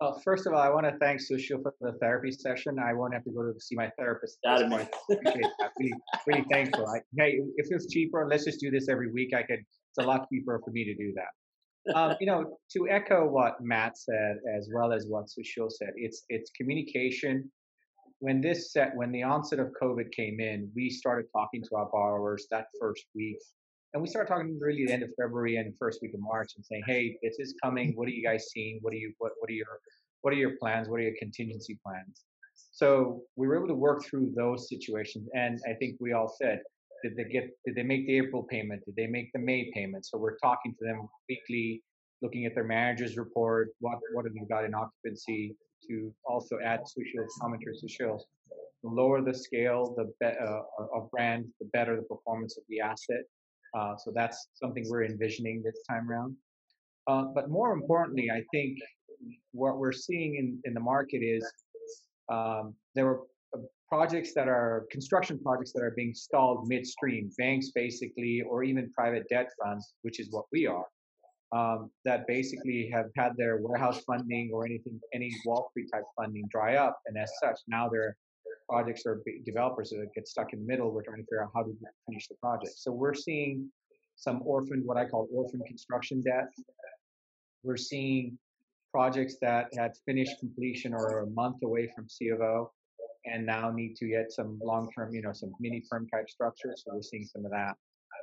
Well, 0.00 0.20
first 0.24 0.46
of 0.46 0.54
all, 0.54 0.60
I 0.60 0.70
want 0.70 0.86
to 0.86 0.96
thank 0.98 1.20
Sushil 1.20 1.62
for 1.62 1.74
the 1.80 1.92
therapy 2.00 2.30
session. 2.30 2.78
I 2.78 2.94
won't 2.94 3.12
have 3.12 3.24
to 3.24 3.30
go 3.30 3.42
to 3.42 3.60
see 3.60 3.74
my 3.74 3.90
therapist. 3.98 4.38
That 4.44 4.70
point. 4.70 4.88
Appreciate 5.10 5.44
that. 5.58 5.70
Really, 5.78 5.92
really 6.26 6.44
thankful. 6.50 6.86
I, 6.86 7.00
hey, 7.18 7.40
if 7.56 7.66
it's 7.70 7.86
cheaper, 7.92 8.26
let's 8.28 8.44
just 8.44 8.60
do 8.60 8.70
this 8.70 8.88
every 8.88 9.12
week. 9.12 9.34
I 9.34 9.42
could. 9.42 9.60
It's 9.60 10.04
a 10.04 10.06
lot 10.06 10.26
cheaper 10.32 10.60
for 10.64 10.70
me 10.70 10.84
to 10.84 10.94
do 10.94 11.12
that 11.16 11.30
um, 11.94 12.14
you 12.20 12.26
know, 12.26 12.58
to 12.72 12.88
echo 12.88 13.26
what 13.26 13.60
Matt 13.60 13.96
said 13.96 14.36
as 14.56 14.68
well 14.72 14.92
as 14.92 15.06
what 15.08 15.26
Sushil 15.26 15.70
said, 15.70 15.90
it's 15.96 16.24
it's 16.28 16.50
communication. 16.50 17.50
When 18.20 18.40
this 18.40 18.72
set, 18.72 18.94
when 18.94 19.12
the 19.12 19.22
onset 19.22 19.58
of 19.58 19.72
COVID 19.80 20.12
came 20.12 20.40
in, 20.40 20.70
we 20.74 20.90
started 20.90 21.26
talking 21.34 21.62
to 21.62 21.76
our 21.76 21.88
borrowers 21.90 22.46
that 22.50 22.66
first 22.78 23.04
week, 23.14 23.38
and 23.92 24.02
we 24.02 24.08
started 24.08 24.28
talking 24.28 24.58
really 24.60 24.86
the 24.86 24.92
end 24.92 25.02
of 25.02 25.10
February 25.20 25.56
and 25.56 25.74
first 25.78 26.00
week 26.02 26.14
of 26.14 26.20
March, 26.20 26.52
and 26.56 26.64
saying, 26.64 26.82
"Hey, 26.86 27.18
this 27.22 27.38
is 27.38 27.54
coming. 27.62 27.92
What 27.96 28.08
are 28.08 28.12
you 28.12 28.22
guys 28.22 28.50
seeing? 28.50 28.78
What 28.82 28.92
are 28.92 28.98
you 28.98 29.12
what 29.18 29.32
what 29.40 29.50
are 29.50 29.54
your 29.54 29.80
what 30.20 30.32
are 30.34 30.36
your 30.36 30.56
plans? 30.58 30.88
What 30.88 31.00
are 31.00 31.04
your 31.04 31.16
contingency 31.18 31.78
plans?" 31.84 32.24
So 32.72 33.22
we 33.36 33.46
were 33.46 33.56
able 33.56 33.68
to 33.68 33.74
work 33.74 34.04
through 34.04 34.32
those 34.36 34.68
situations, 34.68 35.28
and 35.34 35.58
I 35.66 35.74
think 35.74 35.96
we 35.98 36.12
all 36.12 36.28
said 36.28 36.60
did 37.02 37.16
they 37.16 37.24
get? 37.24 37.50
Did 37.64 37.74
they 37.74 37.82
make 37.82 38.06
the 38.06 38.18
April 38.18 38.42
payment? 38.42 38.84
Did 38.84 38.96
they 38.96 39.06
make 39.06 39.32
the 39.32 39.38
May 39.38 39.70
payment? 39.72 40.06
So 40.06 40.18
we're 40.18 40.36
talking 40.36 40.74
to 40.78 40.84
them 40.84 41.08
weekly, 41.28 41.82
looking 42.22 42.46
at 42.46 42.54
their 42.54 42.64
manager's 42.64 43.16
report. 43.16 43.70
What 43.80 43.98
what 44.12 44.24
have 44.24 44.34
you 44.34 44.46
got 44.48 44.64
in 44.64 44.74
occupancy? 44.74 45.56
To 45.88 46.14
also 46.24 46.58
add 46.64 46.80
Sushil's 46.80 47.36
commentary, 47.40 47.74
Sushil. 47.74 48.20
The 48.82 48.88
lower 48.88 49.22
the 49.22 49.34
scale, 49.34 49.94
the 49.96 50.12
be, 50.20 50.26
uh, 50.26 50.62
of 50.94 51.10
brand, 51.10 51.46
the 51.60 51.66
better 51.72 51.96
the 51.96 52.02
performance 52.02 52.56
of 52.56 52.64
the 52.68 52.80
asset. 52.80 53.24
Uh, 53.74 53.96
so 53.96 54.12
that's 54.14 54.48
something 54.54 54.84
we're 54.88 55.04
envisioning 55.04 55.62
this 55.62 55.82
time 55.88 56.10
around. 56.10 56.36
Uh, 57.06 57.24
but 57.34 57.50
more 57.50 57.72
importantly, 57.72 58.30
I 58.30 58.42
think 58.52 58.78
what 59.52 59.78
we're 59.78 59.92
seeing 59.92 60.36
in, 60.36 60.60
in 60.64 60.74
the 60.74 60.80
market 60.80 61.18
is 61.18 61.44
um, 62.30 62.74
there 62.94 63.04
were 63.04 63.20
projects 63.88 64.32
that 64.34 64.48
are 64.48 64.86
construction 64.90 65.38
projects 65.42 65.72
that 65.72 65.82
are 65.82 65.92
being 65.96 66.14
stalled 66.14 66.68
midstream, 66.68 67.30
banks 67.36 67.70
basically, 67.74 68.42
or 68.48 68.62
even 68.62 68.90
private 68.92 69.24
debt 69.28 69.50
funds, 69.62 69.94
which 70.02 70.20
is 70.20 70.28
what 70.30 70.44
we 70.52 70.66
are, 70.66 70.86
um, 71.52 71.90
that 72.04 72.26
basically 72.26 72.88
have 72.92 73.06
had 73.16 73.32
their 73.36 73.58
warehouse 73.58 74.02
funding 74.06 74.50
or 74.52 74.64
anything, 74.64 75.00
any 75.12 75.32
Wall 75.44 75.68
Street 75.70 75.88
type 75.92 76.04
funding 76.16 76.46
dry 76.50 76.76
up, 76.76 77.00
and 77.06 77.16
as 77.18 77.30
such, 77.42 77.58
now 77.66 77.88
their 77.88 78.16
projects 78.68 79.04
are 79.06 79.20
developers 79.44 79.90
that 79.90 80.06
get 80.14 80.28
stuck 80.28 80.52
in 80.52 80.60
the 80.60 80.66
middle. 80.66 80.92
We're 80.92 81.02
trying 81.02 81.18
to 81.18 81.24
figure 81.24 81.42
out 81.42 81.50
how 81.54 81.62
to 81.62 81.76
finish 82.06 82.28
the 82.28 82.36
project. 82.36 82.74
So 82.76 82.92
we're 82.92 83.14
seeing 83.14 83.70
some 84.16 84.42
orphan, 84.44 84.82
what 84.84 84.96
I 84.96 85.06
call 85.06 85.28
orphan 85.32 85.60
construction 85.66 86.22
debt. 86.22 86.48
We're 87.62 87.76
seeing 87.76 88.38
projects 88.92 89.36
that 89.40 89.68
had 89.76 89.92
finished 90.06 90.38
completion 90.40 90.94
or 90.94 91.20
a 91.20 91.26
month 91.30 91.56
away 91.62 91.90
from 91.94 92.08
C 92.08 92.28
of 92.28 92.40
O 92.40 92.70
and 93.26 93.44
now 93.44 93.70
need 93.70 93.96
to 93.96 94.08
get 94.08 94.32
some 94.32 94.58
long-term, 94.62 95.14
you 95.14 95.22
know, 95.22 95.32
some 95.32 95.52
mini 95.60 95.82
perm 95.90 96.06
type 96.08 96.28
structures. 96.28 96.82
So 96.84 96.94
we're 96.94 97.02
seeing 97.02 97.24
some 97.24 97.44
of 97.44 97.50
that, 97.50 97.74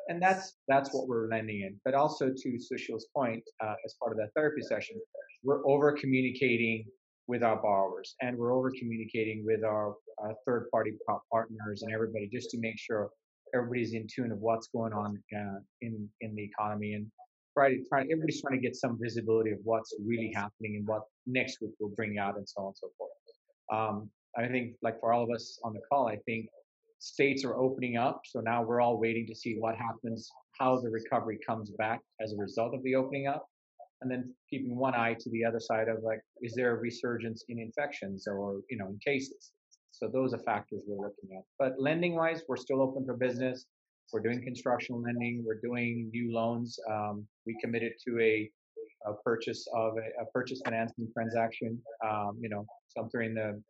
and 0.09 0.21
that's 0.21 0.55
that's 0.67 0.93
what 0.93 1.07
we're 1.07 1.27
lending 1.29 1.61
in. 1.61 1.79
But 1.85 1.93
also 1.93 2.29
to 2.29 2.49
Sushil's 2.57 3.07
point, 3.15 3.43
uh, 3.63 3.75
as 3.85 3.95
part 4.01 4.11
of 4.11 4.17
that 4.17 4.29
therapy 4.35 4.61
session, 4.61 4.99
we're 5.43 5.67
over 5.67 5.91
communicating 5.93 6.85
with 7.27 7.43
our 7.43 7.61
borrowers, 7.61 8.15
and 8.21 8.37
we're 8.37 8.53
over 8.53 8.71
communicating 8.71 9.43
with 9.45 9.63
our, 9.63 9.95
our 10.19 10.33
third 10.45 10.69
party 10.71 10.93
partners 11.31 11.83
and 11.83 11.93
everybody 11.93 12.29
just 12.31 12.49
to 12.51 12.57
make 12.59 12.77
sure 12.77 13.09
everybody's 13.53 13.93
in 13.93 14.07
tune 14.13 14.31
of 14.31 14.39
what's 14.39 14.67
going 14.67 14.93
on 14.93 15.21
uh, 15.35 15.59
in 15.81 16.09
in 16.21 16.35
the 16.35 16.43
economy 16.43 16.93
and 16.93 17.07
to 17.65 17.83
try 17.89 18.01
everybody's 18.01 18.41
trying 18.41 18.55
to 18.55 18.61
get 18.61 18.75
some 18.75 18.99
visibility 19.01 19.51
of 19.51 19.57
what's 19.63 19.95
really 20.05 20.31
happening 20.33 20.75
and 20.75 20.87
what 20.87 21.01
next 21.25 21.57
week 21.61 21.71
will 21.79 21.89
bring 21.89 22.19
out 22.19 22.37
and 22.37 22.47
so 22.47 22.61
on 22.61 22.67
and 22.67 22.75
so 22.77 22.87
forth. 22.97 23.11
Um, 23.73 24.09
I 24.37 24.47
think 24.47 24.75
like 24.83 24.99
for 24.99 25.11
all 25.11 25.23
of 25.23 25.31
us 25.31 25.59
on 25.63 25.73
the 25.73 25.79
call, 25.91 26.07
I 26.07 26.17
think 26.27 26.47
states 26.99 27.43
are 27.43 27.55
opening 27.55 27.97
up. 27.97 28.21
So 28.25 28.39
now 28.39 28.63
we're 28.63 28.81
all 28.81 28.99
waiting 28.99 29.27
to 29.27 29.35
see 29.35 29.55
what 29.59 29.75
happens, 29.75 30.29
how 30.59 30.79
the 30.79 30.89
recovery 30.89 31.39
comes 31.45 31.71
back 31.71 32.01
as 32.21 32.33
a 32.33 32.37
result 32.37 32.73
of 32.73 32.83
the 32.83 32.95
opening 32.95 33.27
up. 33.27 33.45
And 34.01 34.11
then 34.11 34.33
keeping 34.49 34.75
one 34.75 34.93
eye 34.93 35.15
to 35.19 35.29
the 35.31 35.43
other 35.43 35.59
side 35.59 35.87
of 35.87 36.03
like, 36.03 36.19
is 36.41 36.53
there 36.53 36.75
a 36.75 36.79
resurgence 36.79 37.43
in 37.49 37.59
infections 37.59 38.27
or, 38.27 38.61
you 38.69 38.77
know, 38.77 38.87
in 38.87 38.99
cases? 39.03 39.51
So 39.91 40.07
those 40.07 40.33
are 40.33 40.39
factors 40.39 40.81
we're 40.87 41.07
looking 41.07 41.35
at. 41.35 41.43
But 41.57 41.79
lending 41.79 42.15
wise, 42.15 42.43
we're 42.47 42.57
still 42.57 42.81
open 42.81 43.05
for 43.05 43.15
business. 43.15 43.65
We're 44.13 44.21
doing 44.21 44.41
construction 44.43 45.01
lending. 45.01 45.43
We're 45.45 45.59
doing 45.59 46.09
new 46.13 46.31
loans. 46.31 46.79
Um, 46.89 47.27
we 47.45 47.57
committed 47.61 47.93
to 48.07 48.19
a, 48.19 48.49
a 49.07 49.13
purchase 49.25 49.67
of 49.75 49.93
a, 49.97 50.21
a, 50.21 50.25
purchase 50.31 50.61
financing 50.63 51.09
transaction. 51.13 51.81
Um, 52.05 52.37
you 52.39 52.49
know, 52.49 52.65
something 52.95 53.21
in 53.21 53.33
the 53.33 53.61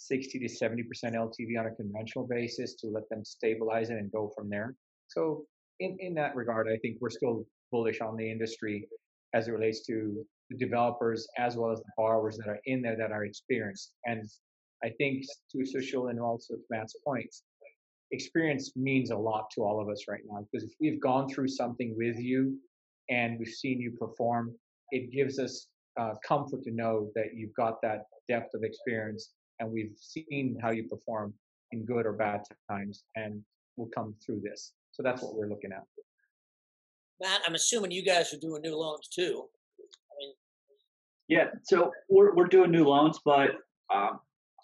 60 0.00 0.38
to 0.38 0.46
70% 0.46 0.86
LTV 1.14 1.58
on 1.58 1.66
a 1.66 1.74
conventional 1.74 2.26
basis 2.26 2.74
to 2.76 2.88
let 2.88 3.08
them 3.10 3.22
stabilize 3.22 3.90
it 3.90 3.98
and 3.98 4.10
go 4.10 4.32
from 4.34 4.48
there. 4.48 4.74
So 5.08 5.44
in, 5.78 5.96
in 6.00 6.14
that 6.14 6.34
regard, 6.34 6.68
I 6.68 6.78
think 6.78 6.96
we're 7.00 7.10
still 7.10 7.44
bullish 7.70 8.00
on 8.00 8.16
the 8.16 8.30
industry 8.30 8.88
as 9.34 9.46
it 9.46 9.52
relates 9.52 9.84
to 9.86 10.24
the 10.48 10.56
developers 10.56 11.28
as 11.38 11.56
well 11.56 11.70
as 11.70 11.80
the 11.80 11.92
borrowers 11.96 12.38
that 12.38 12.48
are 12.48 12.60
in 12.64 12.80
there 12.80 12.96
that 12.96 13.12
are 13.12 13.24
experienced. 13.24 13.92
And 14.06 14.24
I 14.82 14.88
think 14.96 15.24
to 15.52 15.58
Sushil 15.58 16.10
and 16.10 16.18
also 16.18 16.54
to 16.54 16.62
Matt's 16.70 16.96
points, 17.04 17.42
experience 18.10 18.72
means 18.76 19.10
a 19.10 19.16
lot 19.16 19.50
to 19.54 19.62
all 19.62 19.80
of 19.80 19.88
us 19.88 20.06
right 20.08 20.22
now 20.26 20.46
because 20.50 20.66
if 20.66 20.72
we've 20.80 21.00
gone 21.00 21.28
through 21.28 21.48
something 21.48 21.94
with 21.96 22.18
you 22.18 22.58
and 23.10 23.38
we've 23.38 23.48
seen 23.48 23.80
you 23.80 23.92
perform, 23.92 24.54
it 24.92 25.12
gives 25.12 25.38
us 25.38 25.68
uh, 25.98 26.14
comfort 26.26 26.62
to 26.62 26.70
know 26.70 27.10
that 27.14 27.34
you've 27.34 27.54
got 27.54 27.82
that 27.82 28.06
depth 28.28 28.54
of 28.54 28.64
experience 28.64 29.32
and 29.60 29.70
we've 29.70 29.94
seen 29.96 30.58
how 30.60 30.70
you 30.70 30.88
perform 30.88 31.32
in 31.72 31.84
good 31.84 32.06
or 32.06 32.12
bad 32.12 32.42
times 32.68 33.04
and 33.14 33.40
we'll 33.76 33.90
come 33.94 34.14
through 34.24 34.40
this. 34.40 34.72
So 34.90 35.02
that's 35.02 35.22
what 35.22 35.36
we're 35.36 35.48
looking 35.48 35.70
at. 35.72 35.84
Matt, 37.20 37.42
I'm 37.46 37.54
assuming 37.54 37.90
you 37.90 38.04
guys 38.04 38.34
are 38.34 38.38
doing 38.38 38.62
new 38.62 38.76
loans 38.76 39.08
too. 39.08 39.44
I 39.78 40.12
mean, 40.18 40.32
yeah, 41.28 41.44
so 41.62 41.92
we're 42.08 42.34
we're 42.34 42.46
doing 42.46 42.70
new 42.70 42.84
loans, 42.84 43.20
but 43.24 43.50
um, 43.94 44.20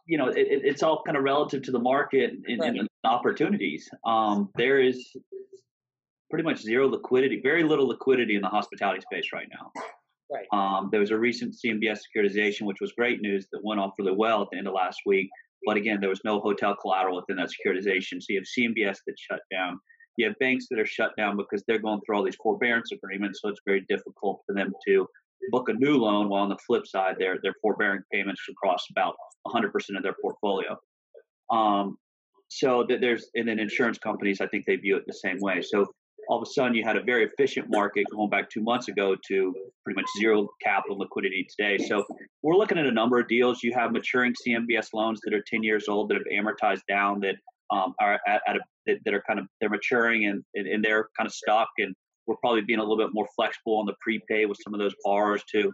you 0.06 0.18
know, 0.18 0.28
it, 0.28 0.46
it's 0.48 0.82
all 0.82 1.02
kind 1.04 1.16
of 1.16 1.22
relative 1.22 1.62
to 1.64 1.70
the 1.70 1.78
market 1.78 2.32
and, 2.46 2.60
right. 2.60 2.76
and 2.76 2.88
opportunities. 3.04 3.88
Um, 4.04 4.50
there 4.56 4.80
is 4.80 5.16
pretty 6.30 6.44
much 6.44 6.60
zero 6.60 6.88
liquidity, 6.88 7.40
very 7.42 7.62
little 7.62 7.88
liquidity 7.88 8.36
in 8.36 8.42
the 8.42 8.48
hospitality 8.48 9.00
space 9.00 9.32
right 9.32 9.48
now. 9.52 9.70
Right. 10.32 10.46
Um, 10.52 10.88
there 10.90 11.00
was 11.00 11.12
a 11.12 11.18
recent 11.18 11.54
CMBS 11.54 12.00
securitization, 12.00 12.62
which 12.62 12.80
was 12.80 12.92
great 12.92 13.20
news, 13.20 13.46
that 13.52 13.60
went 13.62 13.80
off 13.80 13.92
really 13.98 14.14
well 14.16 14.42
at 14.42 14.48
the 14.50 14.58
end 14.58 14.66
of 14.66 14.74
last 14.74 15.00
week. 15.06 15.28
But 15.64 15.76
again, 15.76 15.98
there 16.00 16.08
was 16.08 16.20
no 16.24 16.40
hotel 16.40 16.74
collateral 16.80 17.16
within 17.16 17.36
that 17.36 17.50
securitization. 17.50 18.20
So 18.20 18.26
you 18.30 18.40
have 18.40 18.44
CMBS 18.44 18.98
that 19.06 19.14
shut 19.18 19.40
down. 19.50 19.78
You 20.16 20.26
have 20.26 20.38
banks 20.40 20.66
that 20.70 20.78
are 20.78 20.86
shut 20.86 21.12
down 21.16 21.36
because 21.36 21.62
they're 21.66 21.78
going 21.78 22.00
through 22.04 22.16
all 22.16 22.24
these 22.24 22.36
forbearance 22.42 22.90
agreements. 22.92 23.40
So 23.42 23.48
it's 23.48 23.60
very 23.66 23.84
difficult 23.88 24.42
for 24.46 24.54
them 24.54 24.72
to 24.88 25.06
book 25.50 25.68
a 25.68 25.74
new 25.74 25.96
loan. 25.96 26.28
While 26.28 26.42
on 26.42 26.48
the 26.48 26.58
flip 26.66 26.86
side, 26.86 27.16
they're 27.18 27.38
they're 27.42 27.54
forbearing 27.60 28.02
payments 28.12 28.40
across 28.50 28.84
about 28.90 29.14
100% 29.46 29.66
of 29.96 30.02
their 30.02 30.16
portfolio. 30.20 30.76
Um, 31.50 31.98
so 32.48 32.86
there's 32.88 33.28
and 33.34 33.48
then 33.48 33.58
insurance 33.58 33.98
companies, 33.98 34.40
I 34.40 34.46
think 34.46 34.64
they 34.66 34.76
view 34.76 34.96
it 34.96 35.04
the 35.06 35.12
same 35.12 35.38
way. 35.40 35.62
So 35.62 35.86
all 36.28 36.38
of 36.40 36.46
a 36.46 36.50
sudden 36.52 36.74
you 36.74 36.84
had 36.84 36.96
a 36.96 37.02
very 37.02 37.24
efficient 37.24 37.66
market 37.70 38.04
going 38.10 38.30
back 38.30 38.50
two 38.50 38.62
months 38.62 38.88
ago 38.88 39.16
to 39.28 39.54
pretty 39.84 40.00
much 40.00 40.06
zero 40.18 40.48
capital 40.62 40.98
liquidity 40.98 41.46
today. 41.56 41.78
So 41.84 42.04
we're 42.42 42.56
looking 42.56 42.78
at 42.78 42.86
a 42.86 42.92
number 42.92 43.18
of 43.18 43.28
deals. 43.28 43.62
You 43.62 43.72
have 43.74 43.92
maturing 43.92 44.34
CMBS 44.46 44.88
loans 44.92 45.20
that 45.24 45.34
are 45.34 45.42
10 45.46 45.62
years 45.62 45.88
old 45.88 46.10
that 46.10 46.14
have 46.14 46.26
amortized 46.32 46.82
down 46.88 47.20
that 47.20 47.36
um, 47.70 47.94
are 48.00 48.18
at, 48.26 48.42
at 48.46 48.56
a, 48.56 48.60
that, 48.86 48.98
that, 49.04 49.14
are 49.14 49.22
kind 49.26 49.38
of 49.40 49.46
they're 49.60 49.68
maturing 49.68 50.26
and, 50.26 50.42
and, 50.54 50.66
and 50.66 50.84
they're 50.84 51.08
kind 51.16 51.26
of 51.26 51.32
stuck 51.32 51.68
and 51.78 51.94
we're 52.26 52.36
probably 52.36 52.60
being 52.62 52.78
a 52.78 52.82
little 52.82 52.96
bit 52.96 53.12
more 53.12 53.26
flexible 53.36 53.78
on 53.78 53.86
the 53.86 53.94
prepay 54.00 54.46
with 54.46 54.58
some 54.62 54.74
of 54.74 54.80
those 54.80 54.94
borrowers 55.04 55.42
to 55.52 55.72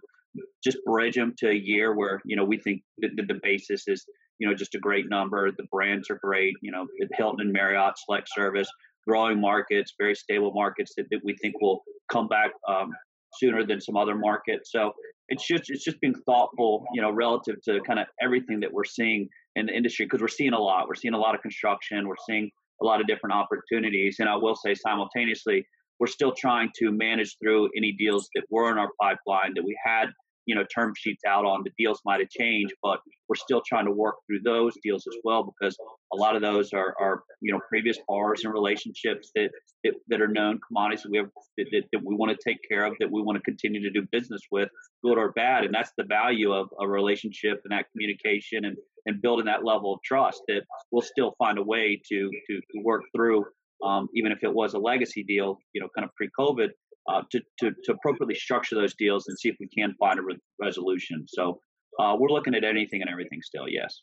just 0.64 0.78
bridge 0.87 1.14
them 1.14 1.35
to 1.38 1.50
a 1.50 1.54
year 1.54 1.94
where 1.94 2.21
you 2.25 2.37
know 2.37 2.44
we 2.44 2.59
think 2.59 2.82
the, 2.99 3.09
the 3.26 3.38
basis 3.42 3.85
is 3.87 4.04
you 4.38 4.49
know 4.49 4.54
just 4.54 4.75
a 4.75 4.78
great 4.78 5.09
number 5.09 5.50
the 5.50 5.66
brands 5.71 6.09
are 6.11 6.18
great 6.23 6.54
you 6.62 6.73
know 6.73 6.87
hilton 7.16 7.40
and 7.40 7.52
marriott 7.52 7.94
select 7.99 8.28
service 8.35 8.68
growing 9.06 9.40
markets, 9.40 9.94
very 9.99 10.14
stable 10.14 10.52
markets 10.54 10.92
that, 10.97 11.06
that 11.11 11.21
we 11.25 11.37
think 11.40 11.54
will 11.61 11.82
come 12.11 12.28
back 12.28 12.50
um, 12.68 12.90
sooner 13.35 13.64
than 13.64 13.80
some 13.80 13.97
other 13.97 14.14
markets. 14.14 14.71
So 14.73 14.92
it's 15.28 15.47
just 15.47 15.64
it's 15.68 15.85
just 15.85 16.00
being 16.00 16.14
thoughtful, 16.26 16.85
you 16.94 17.02
know, 17.02 17.11
relative 17.11 17.56
to 17.64 17.80
kind 17.87 17.99
of 17.99 18.06
everything 18.21 18.61
that 18.61 18.73
we're 18.73 18.85
seeing 18.85 19.28
in 19.56 19.66
the 19.66 19.73
industry 19.73 20.06
because 20.06 20.21
we're 20.21 20.28
seeing 20.28 20.52
a 20.52 20.59
lot. 20.59 20.88
We're 20.88 20.94
seeing 20.94 21.14
a 21.14 21.18
lot 21.18 21.35
of 21.35 21.40
construction. 21.42 22.06
We're 22.06 22.14
seeing 22.28 22.50
a 22.80 22.85
lot 22.85 23.00
of 23.00 23.06
different 23.06 23.35
opportunities, 23.35 24.16
and 24.18 24.28
I 24.28 24.37
will 24.37 24.56
say 24.56 24.75
simultaneously, 24.75 25.64
we're 26.00 26.09
still 26.09 26.32
trying 26.37 26.71
to 26.78 26.90
manage 26.90 27.37
through 27.40 27.71
any 27.76 27.92
deals 27.92 28.28
that 28.35 28.44
were 28.50 28.71
in 28.73 28.78
our 28.78 28.88
pipeline 29.00 29.54
that 29.54 29.64
we 29.64 29.76
had 29.85 30.06
you 30.46 30.54
know 30.54 30.64
term 30.75 30.92
sheets 30.96 31.22
out 31.26 31.44
on 31.44 31.62
the 31.64 31.70
deals 31.78 32.00
might 32.04 32.20
have 32.20 32.30
changed 32.30 32.75
but 32.82 33.00
we're 33.28 33.37
still 33.37 33.62
trying 33.66 33.87
to 33.87 33.92
work 33.92 34.16
through 34.26 34.40
those 34.44 34.75
deals 34.82 35.06
as 35.06 35.16
well 35.25 35.42
because 35.42 35.76
a 36.12 36.16
lot 36.16 36.37
of 36.37 36.42
those 36.42 36.72
are, 36.72 36.94
are 37.00 37.22
you 37.40 37.52
know 37.52 37.61
previous 37.68 37.99
bars 38.06 38.44
and 38.44 38.52
relationships 38.52 39.30
that, 39.34 39.50
that, 39.84 39.94
that 40.08 40.20
are 40.20 40.28
known 40.28 40.61
commodities 40.68 41.02
that 41.02 41.11
we 41.11 41.18
have 41.18 41.30
that, 41.56 41.66
that, 41.72 41.82
that 41.92 42.04
we 42.04 42.14
want 42.14 42.30
to 42.30 42.38
take 42.44 42.58
care 42.68 42.84
of 42.84 42.94
that 43.00 43.11
we 43.11 43.22
want 43.22 43.37
to 43.37 43.42
continue 43.42 43.80
to 43.82 43.90
do 43.90 44.06
business 44.12 44.42
with 44.50 44.68
good 45.02 45.18
or 45.18 45.32
bad. 45.32 45.64
And 45.64 45.75
that's 45.75 45.92
the 45.96 46.04
value 46.04 46.52
of 46.52 46.68
a 46.80 46.87
relationship 46.87 47.61
and 47.64 47.72
that 47.72 47.87
communication 47.92 48.64
and 48.64 48.76
and 49.06 49.20
building 49.20 49.46
that 49.46 49.64
level 49.64 49.94
of 49.94 50.00
trust 50.04 50.42
that 50.49 50.62
we'll 50.90 51.02
still 51.02 51.34
find 51.38 51.58
a 51.58 51.62
way 51.62 52.00
to 52.11 52.30
to, 52.49 52.56
to 52.56 52.82
work 52.82 53.02
through 53.14 53.44
um, 53.82 54.08
even 54.14 54.30
if 54.30 54.44
it 54.44 54.52
was 54.52 54.75
a 54.75 54.78
legacy 54.78 55.25
deal, 55.25 55.58
you 55.72 55.80
know, 55.80 55.88
kind 55.96 56.04
of 56.04 56.14
pre-COVID, 56.14 56.68
uh, 57.09 57.23
to, 57.30 57.40
to, 57.61 57.71
to 57.85 57.92
appropriately 57.92 58.35
structure 58.35 58.75
those 58.75 58.94
deals 58.94 59.26
and 59.28 59.38
see 59.38 59.49
if 59.49 59.56
we 59.61 59.68
can 59.68 59.94
find 59.99 60.18
a 60.18 60.23
re- 60.23 60.38
resolution. 60.61 61.25
So 61.28 61.61
uh, 62.00 62.16
we're 62.18 62.30
looking 62.30 62.54
at 62.54 62.64
anything 62.64 63.02
and 63.02 63.11
everything 63.11 63.40
still, 63.42 63.68
yes. 63.68 64.02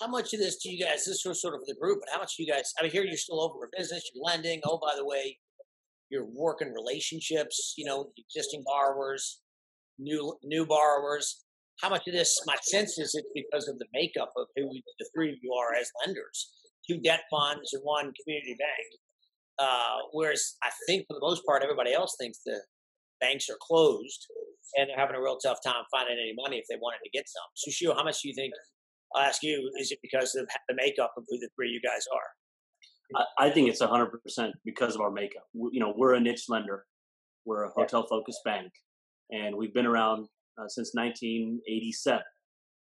How 0.00 0.06
much 0.06 0.32
of 0.32 0.40
this 0.40 0.56
do 0.56 0.70
you 0.70 0.84
guys, 0.84 1.04
this 1.04 1.24
was 1.26 1.42
sort 1.42 1.54
of 1.54 1.60
the 1.66 1.74
group, 1.80 1.98
but 2.00 2.12
how 2.12 2.20
much 2.20 2.36
do 2.36 2.44
you 2.44 2.52
guys, 2.52 2.72
I 2.78 2.82
mean, 2.82 2.92
here 2.92 3.04
you're 3.04 3.16
still 3.16 3.40
over 3.40 3.54
for 3.54 3.68
business, 3.76 4.08
you're 4.14 4.24
lending. 4.24 4.60
Oh, 4.64 4.78
by 4.78 4.94
the 4.96 5.04
way, 5.04 5.38
you're 6.10 6.24
working 6.24 6.72
relationships, 6.72 7.74
you 7.76 7.84
know, 7.84 8.10
existing 8.16 8.62
borrowers, 8.64 9.40
new 9.98 10.38
new 10.44 10.64
borrowers. 10.64 11.44
How 11.80 11.90
much 11.90 12.06
of 12.08 12.14
this, 12.14 12.40
my 12.46 12.56
sense 12.62 12.98
is 12.98 13.14
it's 13.14 13.28
because 13.34 13.68
of 13.68 13.78
the 13.78 13.86
makeup 13.92 14.32
of 14.36 14.46
who 14.56 14.70
the 14.98 15.08
three 15.14 15.30
of 15.30 15.38
you 15.42 15.52
are 15.52 15.74
as 15.74 15.90
lenders. 16.04 16.52
Two 16.88 16.98
debt 16.98 17.22
funds 17.30 17.72
and 17.74 17.82
one 17.82 18.12
community 18.22 18.56
bank. 18.58 18.86
Uh, 19.58 19.98
whereas 20.12 20.56
I 20.62 20.70
think 20.86 21.06
for 21.08 21.14
the 21.14 21.20
most 21.20 21.44
part, 21.44 21.62
everybody 21.62 21.92
else 21.92 22.14
thinks 22.18 22.40
the 22.44 22.60
banks 23.20 23.48
are 23.48 23.58
closed 23.60 24.26
and 24.76 24.88
they're 24.88 24.96
having 24.96 25.16
a 25.16 25.20
real 25.20 25.38
tough 25.38 25.58
time 25.64 25.82
finding 25.90 26.16
any 26.18 26.34
money 26.36 26.58
if 26.58 26.66
they 26.68 26.76
wanted 26.80 26.98
to 27.02 27.10
get 27.10 27.24
some. 27.26 27.48
Sushil, 27.56 27.96
how 27.96 28.04
much 28.04 28.22
do 28.22 28.28
you 28.28 28.34
think? 28.34 28.52
I'll 29.14 29.22
ask 29.22 29.42
you. 29.42 29.70
Is 29.78 29.90
it 29.90 29.98
because 30.02 30.34
of 30.34 30.46
the 30.68 30.74
makeup 30.74 31.12
of 31.16 31.24
who 31.28 31.38
the 31.38 31.48
three 31.56 31.68
of 31.68 31.72
you 31.72 31.80
guys 31.80 32.04
are? 32.14 32.30
I, 33.38 33.50
think 33.50 33.70
it's 33.70 33.80
100% 33.80 34.08
because 34.66 34.94
of 34.94 35.00
our 35.00 35.10
makeup. 35.10 35.44
you 35.54 35.80
know, 35.80 35.94
we're 35.96 36.14
a 36.14 36.20
niche 36.20 36.44
lender. 36.48 36.84
We're 37.46 37.64
a 37.64 37.70
hotel 37.70 38.06
focused 38.06 38.40
bank, 38.44 38.70
and 39.30 39.56
we've 39.56 39.72
been 39.72 39.86
around 39.86 40.26
uh, 40.58 40.68
since 40.68 40.90
1987. 40.92 42.20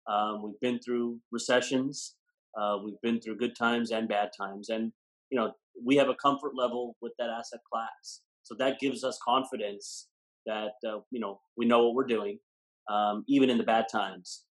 Um, 0.06 0.42
we've 0.42 0.60
been 0.60 0.78
through 0.80 1.18
recessions. 1.30 2.16
Uh, 2.60 2.76
we've 2.84 3.00
been 3.02 3.20
through 3.20 3.38
good 3.38 3.56
times 3.56 3.90
and 3.90 4.06
bad 4.06 4.28
times, 4.38 4.68
and 4.68 4.92
you 5.30 5.38
know, 5.38 5.52
we 5.84 5.96
have 5.96 6.08
a 6.08 6.14
comfort 6.14 6.52
level 6.56 6.96
with 7.00 7.12
that 7.18 7.30
asset 7.30 7.60
class. 7.70 8.22
So 8.42 8.54
that 8.58 8.80
gives 8.80 9.04
us 9.04 9.18
confidence 9.24 10.08
that 10.46 10.72
uh, 10.86 10.98
you 11.10 11.20
know 11.20 11.40
we 11.56 11.66
know 11.66 11.84
what 11.84 11.94
we're 11.94 12.06
doing, 12.06 12.38
um, 12.90 13.24
even 13.28 13.50
in 13.50 13.58
the 13.58 13.64
bad 13.64 13.86
times. 13.90 14.44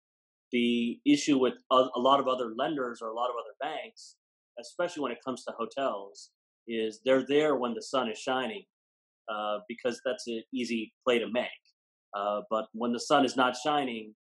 The 0.53 0.99
issue 1.07 1.39
with 1.39 1.55
a, 1.71 1.87
lot 1.97 2.19
of 2.19 2.27
other 2.27 2.53
lenders 2.57 3.00
or 3.00 3.09
a 3.09 3.15
lot 3.15 3.31
of 3.31 3.37
other 3.37 3.55
banks, 3.61 4.17
especially 4.61 5.03
when 5.03 5.12
it 5.12 5.19
comes 5.25 5.45
to 5.45 5.55
hotels, 5.57 6.31
is 6.67 7.00
they're 7.05 7.25
there 7.25 7.55
when 7.55 7.73
the 7.73 7.83
sun 7.83 8.11
is 8.11 8.19
shining 8.19 8.65
uh, 9.33 9.59
because 9.69 10.00
that's 10.05 10.27
an 10.27 10.43
easy 10.53 10.93
play 11.05 11.21
to 11.21 11.31
make. 11.31 11.47
Uh, 12.17 12.41
but 12.50 12.67
when 12.73 12.93
the 12.93 12.99
sun 12.99 13.25
is 13.25 13.37
not 13.37 13.55
shining, 13.57 14.12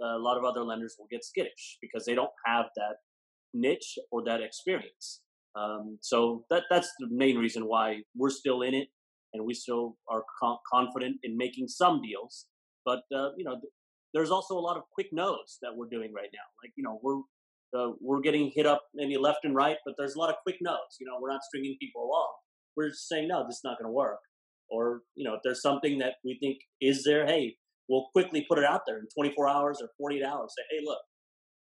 a 0.00 0.18
lot 0.18 0.38
of 0.38 0.44
other 0.44 0.62
lenders 0.62 0.96
will 0.98 1.06
get 1.10 1.22
skittish 1.22 1.76
because 1.82 2.06
they 2.06 2.14
don't 2.14 2.30
have 2.46 2.66
that 2.76 2.96
niche 3.52 3.98
or 4.10 4.24
that 4.24 4.40
experience. 4.40 5.20
Um, 5.56 5.98
so 6.00 6.44
that 6.50 6.64
that's 6.70 6.90
the 6.98 7.08
main 7.10 7.38
reason 7.38 7.64
why 7.64 7.98
we're 8.16 8.30
still 8.30 8.62
in 8.62 8.74
it, 8.74 8.88
and 9.32 9.44
we 9.44 9.54
still 9.54 9.96
are 10.10 10.24
confident 10.72 11.16
in 11.22 11.36
making 11.36 11.68
some 11.68 12.00
deals. 12.02 12.46
But 12.84 13.02
uh, 13.14 13.30
you 13.36 13.44
know, 13.44 13.60
there's 14.14 14.30
also 14.30 14.56
a 14.56 14.60
lot 14.60 14.76
of 14.76 14.84
quick 14.94 15.08
no's 15.12 15.58
that 15.62 15.72
we're 15.76 15.88
doing 15.88 16.12
right 16.14 16.30
now. 16.32 16.46
Like, 16.62 16.72
you 16.76 16.84
know, 16.84 17.00
we're 17.02 17.20
uh, 17.76 17.92
we're 18.00 18.20
getting 18.20 18.52
hit 18.54 18.66
up 18.66 18.82
maybe 18.94 19.16
left 19.16 19.40
and 19.42 19.54
right, 19.54 19.76
but 19.84 19.94
there's 19.98 20.14
a 20.14 20.18
lot 20.18 20.30
of 20.30 20.36
quick 20.44 20.56
no's. 20.62 20.96
You 21.00 21.06
know, 21.06 21.18
we're 21.20 21.30
not 21.30 21.42
stringing 21.42 21.76
people 21.80 22.04
along. 22.04 22.32
We're 22.76 22.90
just 22.90 23.08
saying, 23.08 23.28
no, 23.28 23.44
this 23.46 23.56
is 23.56 23.64
not 23.64 23.78
going 23.78 23.88
to 23.88 23.92
work. 23.92 24.20
Or, 24.70 25.02
you 25.16 25.24
know, 25.28 25.34
if 25.34 25.40
there's 25.42 25.60
something 25.60 25.98
that 25.98 26.14
we 26.24 26.38
think 26.40 26.58
is 26.80 27.02
there, 27.04 27.26
hey, 27.26 27.56
we'll 27.88 28.06
quickly 28.12 28.46
put 28.48 28.58
it 28.58 28.64
out 28.64 28.82
there 28.86 28.98
in 28.98 29.06
24 29.14 29.48
hours 29.48 29.78
or 29.82 29.88
48 29.98 30.24
hours. 30.24 30.54
Say, 30.56 30.62
hey, 30.70 30.84
look, 30.84 31.00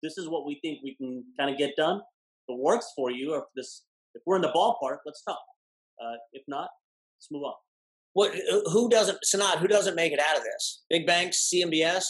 this 0.02 0.18
is 0.18 0.28
what 0.28 0.46
we 0.46 0.60
think 0.64 0.80
we 0.84 0.96
can 0.96 1.24
kind 1.40 1.52
of 1.52 1.58
get 1.58 1.76
done. 1.78 2.02
If 2.50 2.56
it 2.56 2.60
works 2.60 2.92
for 2.96 3.12
you, 3.12 3.34
or 3.34 3.40
if 3.40 3.44
this, 3.56 3.84
if 4.16 4.24
we're 4.26 4.38
in 4.38 4.42
the 4.42 4.52
ballpark, 4.52 4.98
let's 5.06 5.22
talk. 5.24 5.40
Uh, 6.04 6.16
if 6.34 6.44
not, 6.48 6.70
let's 7.18 7.28
move 7.32 7.44
on. 7.44 7.54
What? 8.14 8.34
Who 8.72 8.90
doesn't? 8.90 9.20
Sanat, 9.24 9.60
who 9.60 9.68
doesn't 9.68 9.96
make 9.96 10.12
it 10.12 10.20
out 10.20 10.36
of 10.36 10.44
this? 10.44 10.84
Big 10.90 11.06
banks, 11.06 11.52
CMBS. 11.54 12.06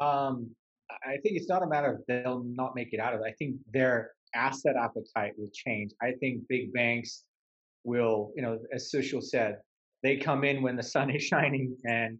Um, 0.00 0.50
I 1.04 1.16
think 1.22 1.36
it's 1.36 1.48
not 1.48 1.62
a 1.62 1.66
matter 1.66 1.92
of 1.92 2.00
they'll 2.08 2.44
not 2.44 2.74
make 2.74 2.92
it 2.92 3.00
out 3.00 3.14
of 3.14 3.20
it. 3.20 3.24
I 3.26 3.32
think 3.32 3.56
their 3.72 4.12
asset 4.34 4.74
appetite 4.76 5.32
will 5.36 5.50
change. 5.52 5.92
I 6.00 6.12
think 6.12 6.42
big 6.48 6.72
banks 6.72 7.24
will, 7.84 8.32
you 8.34 8.42
know, 8.42 8.58
as 8.72 8.90
Sushil 8.90 9.22
said, 9.22 9.58
they 10.02 10.16
come 10.16 10.44
in 10.44 10.62
when 10.62 10.76
the 10.76 10.82
sun 10.82 11.10
is 11.10 11.22
shining, 11.32 11.76
and 11.84 12.18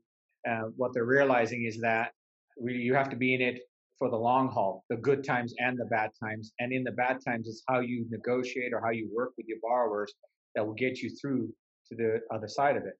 uh, 0.48 0.68
what 0.76 0.92
they're 0.92 1.06
realizing 1.06 1.64
is 1.64 1.80
that 1.80 2.12
we, 2.60 2.74
you 2.74 2.94
have 2.94 3.08
to 3.08 3.16
be 3.16 3.34
in 3.34 3.40
it 3.40 3.60
for 4.02 4.10
the 4.10 4.16
long 4.16 4.48
haul, 4.48 4.84
the 4.90 4.96
good 4.96 5.22
times 5.22 5.54
and 5.58 5.78
the 5.78 5.84
bad 5.84 6.10
times. 6.20 6.52
And 6.58 6.72
in 6.72 6.82
the 6.82 6.90
bad 6.90 7.18
times, 7.24 7.46
it's 7.46 7.62
how 7.68 7.78
you 7.78 8.04
negotiate 8.10 8.72
or 8.72 8.80
how 8.84 8.90
you 8.90 9.08
work 9.14 9.30
with 9.36 9.46
your 9.46 9.58
borrowers 9.62 10.12
that 10.56 10.66
will 10.66 10.74
get 10.74 10.98
you 10.98 11.08
through 11.20 11.54
to 11.88 11.94
the 11.94 12.18
other 12.34 12.48
side 12.48 12.76
of 12.76 12.82
it. 12.84 12.94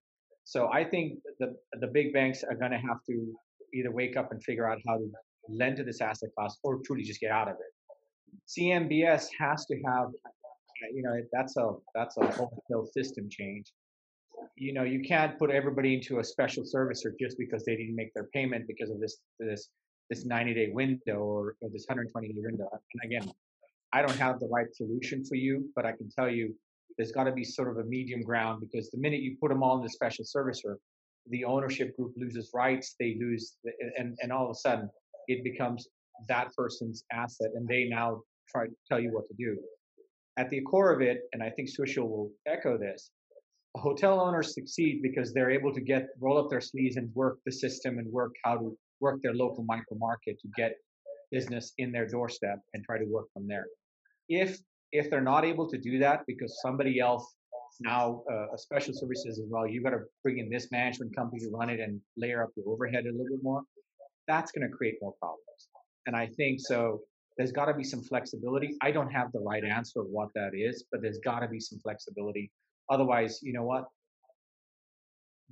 So 0.45 0.69
I 0.71 0.85
think 0.85 1.19
the 1.41 1.57
the 1.81 1.87
big 1.87 2.13
banks 2.13 2.45
are 2.45 2.55
going 2.55 2.71
to 2.71 2.77
have 2.77 3.03
to 3.09 3.15
either 3.73 3.91
wake 3.91 4.15
up 4.15 4.31
and 4.31 4.41
figure 4.41 4.65
out 4.65 4.77
how 4.87 4.95
to 4.95 5.11
lend 5.49 5.75
to 5.75 5.83
this 5.83 5.99
asset 5.99 6.29
class 6.37 6.57
or 6.63 6.79
truly 6.85 7.03
just 7.03 7.19
get 7.19 7.31
out 7.31 7.49
of 7.49 7.55
it. 7.55 7.71
CMBS 8.47 9.27
has 9.37 9.65
to 9.65 9.75
have, 9.85 10.07
you 10.93 11.03
know, 11.03 11.19
that's 11.33 11.57
a 11.57 11.71
that's 11.93 12.15
a 12.15 12.25
wholesale 12.27 12.85
system 12.97 13.27
change. 13.29 13.73
You 14.55 14.71
know, 14.71 14.83
you 14.83 15.01
can't 15.01 15.37
put 15.37 15.51
everybody 15.51 15.95
into 15.95 16.19
a 16.19 16.23
special 16.23 16.63
servicer 16.63 17.11
just 17.19 17.37
because 17.37 17.65
they 17.65 17.75
didn't 17.75 17.97
make 17.97 18.13
their 18.13 18.29
payment 18.33 18.67
because 18.67 18.89
of 18.89 19.01
this 19.01 19.17
this 19.37 19.67
this 20.13 20.25
90 20.25 20.53
day 20.53 20.69
window 20.71 21.17
or, 21.17 21.55
or 21.61 21.69
this 21.71 21.85
120 21.87 22.27
day 22.27 22.33
window. 22.37 22.67
And 22.71 23.11
again, 23.11 23.31
I 23.93 24.01
don't 24.01 24.17
have 24.17 24.39
the 24.39 24.47
right 24.47 24.67
solution 24.73 25.23
for 25.25 25.35
you, 25.35 25.69
but 25.75 25.85
I 25.85 25.91
can 25.93 26.09
tell 26.09 26.29
you 26.29 26.53
there's 26.97 27.11
got 27.11 27.23
to 27.23 27.31
be 27.31 27.43
sort 27.43 27.69
of 27.69 27.77
a 27.77 27.83
medium 27.83 28.21
ground 28.21 28.61
because 28.61 28.91
the 28.91 28.99
minute 28.99 29.21
you 29.21 29.35
put 29.41 29.49
them 29.49 29.63
all 29.63 29.77
in 29.77 29.83
the 29.83 29.89
special 29.89 30.23
servicer, 30.23 30.75
the 31.29 31.43
ownership 31.45 31.95
group 31.97 32.13
loses 32.15 32.51
rights, 32.53 32.95
they 32.99 33.15
lose, 33.19 33.55
and, 33.97 34.15
and 34.21 34.31
all 34.31 34.45
of 34.45 34.51
a 34.51 34.55
sudden 34.55 34.89
it 35.27 35.43
becomes 35.43 35.87
that 36.27 36.53
person's 36.55 37.03
asset 37.11 37.49
and 37.55 37.67
they 37.67 37.85
now 37.89 38.21
try 38.49 38.65
to 38.65 38.73
tell 38.87 38.99
you 38.99 39.11
what 39.11 39.27
to 39.27 39.33
do. 39.37 39.57
At 40.37 40.49
the 40.49 40.61
core 40.61 40.91
of 40.91 41.01
it, 41.01 41.21
and 41.33 41.41
I 41.41 41.49
think 41.49 41.69
Sushil 41.69 42.07
will 42.09 42.31
echo 42.47 42.77
this, 42.77 43.09
hotel 43.75 44.19
owners 44.19 44.53
succeed 44.53 45.01
because 45.01 45.33
they're 45.33 45.49
able 45.49 45.73
to 45.73 45.81
get 45.81 46.09
roll 46.19 46.37
up 46.37 46.49
their 46.49 46.61
sleeves 46.61 46.97
and 46.97 47.09
work 47.15 47.39
the 47.45 47.51
system 47.51 47.97
and 47.97 48.11
work 48.11 48.33
how 48.43 48.57
to 48.57 48.77
work 48.99 49.21
their 49.21 49.33
local 49.33 49.63
micro 49.63 49.97
market 49.97 50.39
to 50.41 50.47
get 50.55 50.75
business 51.31 51.73
in 51.77 51.91
their 51.91 52.07
doorstep 52.07 52.59
and 52.73 52.83
try 52.83 52.97
to 52.97 53.05
work 53.05 53.25
from 53.33 53.47
there. 53.47 53.65
If 54.29 54.59
if 54.91 55.09
they're 55.09 55.21
not 55.21 55.43
able 55.43 55.67
to 55.69 55.77
do 55.77 55.97
that 55.99 56.21
because 56.27 56.59
somebody 56.61 56.99
else 56.99 57.35
now 57.79 58.23
uh, 58.31 58.55
special 58.55 58.93
services 58.93 59.39
as 59.39 59.45
well, 59.49 59.67
you've 59.67 59.83
got 59.83 59.89
to 59.91 60.01
bring 60.21 60.37
in 60.37 60.49
this 60.49 60.69
management 60.71 61.15
company 61.15 61.41
to 61.41 61.49
run 61.49 61.69
it 61.69 61.79
and 61.79 61.99
layer 62.17 62.43
up 62.43 62.49
the 62.55 62.63
overhead 62.67 63.05
a 63.05 63.11
little 63.11 63.25
bit 63.31 63.41
more 63.41 63.63
that's 64.27 64.51
going 64.51 64.69
to 64.69 64.75
create 64.75 64.95
more 65.01 65.13
problems. 65.19 65.67
And 66.05 66.15
I 66.15 66.27
think 66.37 66.59
so. 66.59 67.01
There's 67.37 67.51
got 67.51 67.65
to 67.65 67.73
be 67.73 67.83
some 67.83 68.03
flexibility. 68.03 68.75
I 68.81 68.91
don't 68.91 69.09
have 69.09 69.31
the 69.31 69.39
right 69.39 69.63
answer 69.63 70.01
of 70.01 70.07
what 70.07 70.29
that 70.35 70.51
is, 70.53 70.85
but 70.91 71.01
there's 71.01 71.17
got 71.19 71.39
to 71.39 71.47
be 71.47 71.59
some 71.59 71.79
flexibility. 71.79 72.51
Otherwise, 72.89 73.39
you 73.41 73.53
know 73.53 73.63
what? 73.63 73.85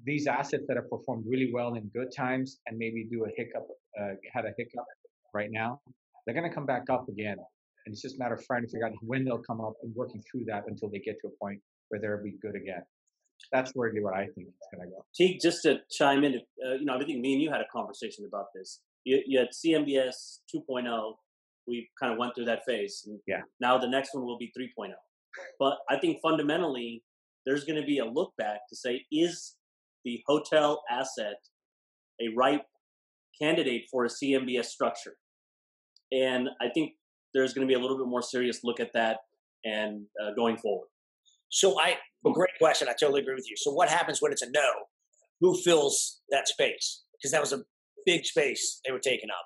These 0.03 0.27
assets 0.27 0.63
that 0.67 0.77
have 0.77 0.89
performed 0.89 1.25
really 1.27 1.51
well 1.53 1.75
in 1.75 1.87
good 1.89 2.11
times 2.15 2.59
and 2.67 2.77
maybe 2.77 3.07
do 3.09 3.25
a 3.25 3.29
hiccup, 3.37 3.67
uh, 3.99 4.15
had 4.33 4.45
a 4.45 4.53
hiccup 4.57 4.85
right 5.33 5.49
now, 5.51 5.79
they're 6.25 6.35
going 6.35 6.47
to 6.47 6.53
come 6.53 6.65
back 6.65 6.83
up 6.89 7.07
again. 7.09 7.37
And 7.85 7.93
it's 7.93 8.01
just 8.01 8.15
a 8.15 8.19
matter 8.19 8.35
of 8.35 8.45
trying 8.45 8.61
to 8.63 8.67
figure 8.67 8.85
out 8.85 8.93
when 9.01 9.25
they'll 9.25 9.41
come 9.43 9.61
up 9.61 9.73
and 9.83 9.93
working 9.95 10.21
through 10.29 10.45
that 10.45 10.63
until 10.67 10.89
they 10.89 10.99
get 10.99 11.17
to 11.21 11.27
a 11.27 11.31
point 11.43 11.59
where 11.89 11.99
they'll 11.99 12.23
be 12.23 12.37
good 12.41 12.55
again 12.55 12.83
that's 13.51 13.71
really 13.75 14.01
what 14.01 14.13
I 14.13 14.25
think 14.35 14.47
it's 14.47 14.67
going 14.73 14.87
to 14.87 14.93
go. 14.93 15.05
Teague, 15.15 15.39
just 15.41 15.63
to 15.63 15.79
chime 15.89 16.23
in, 16.23 16.35
uh, 16.65 16.73
you 16.73 16.85
know, 16.85 16.95
I 16.95 17.03
think 17.03 17.19
me 17.19 17.33
and 17.33 17.41
you 17.41 17.51
had 17.51 17.61
a 17.61 17.67
conversation 17.71 18.25
about 18.27 18.45
this. 18.53 18.81
You, 19.03 19.21
you 19.25 19.39
had 19.39 19.49
CMBS 19.49 20.39
2.0. 20.53 21.13
We 21.67 21.89
kind 21.99 22.13
of 22.13 22.19
went 22.19 22.35
through 22.35 22.45
that 22.45 22.61
phase. 22.65 23.07
yeah. 23.27 23.41
Now 23.59 23.77
the 23.77 23.87
next 23.87 24.13
one 24.13 24.25
will 24.25 24.37
be 24.37 24.51
3.0. 24.57 24.89
But 25.59 25.77
I 25.89 25.97
think 25.97 26.19
fundamentally, 26.21 27.03
there's 27.45 27.63
going 27.63 27.79
to 27.79 27.85
be 27.85 27.99
a 27.99 28.05
look 28.05 28.33
back 28.37 28.59
to 28.69 28.75
say, 28.75 29.05
is 29.11 29.55
the 30.05 30.21
hotel 30.27 30.83
asset 30.89 31.35
a 32.21 32.33
right 32.35 32.61
candidate 33.41 33.85
for 33.91 34.05
a 34.05 34.09
CMBS 34.09 34.65
structure? 34.65 35.15
And 36.11 36.49
I 36.61 36.69
think 36.73 36.93
there's 37.33 37.53
going 37.53 37.67
to 37.67 37.71
be 37.71 37.77
a 37.77 37.81
little 37.81 37.97
bit 37.97 38.07
more 38.07 38.21
serious 38.21 38.59
look 38.63 38.79
at 38.79 38.91
that 38.93 39.17
and 39.63 40.05
uh, 40.21 40.33
going 40.35 40.57
forward. 40.57 40.87
So 41.49 41.79
I, 41.79 41.95
a 42.25 42.31
great 42.31 42.51
question. 42.59 42.87
I 42.87 42.93
totally 42.99 43.21
agree 43.21 43.35
with 43.35 43.49
you. 43.49 43.55
So 43.57 43.71
what 43.71 43.89
happens 43.89 44.21
when 44.21 44.31
it's 44.31 44.41
a 44.41 44.49
no? 44.49 44.69
Who 45.41 45.59
fills 45.61 46.21
that 46.29 46.47
space? 46.47 47.03
Because 47.17 47.31
that 47.31 47.41
was 47.41 47.53
a 47.53 47.63
big 48.05 48.25
space 48.25 48.79
they 48.85 48.91
were 48.91 48.99
taking 48.99 49.29
up. 49.29 49.45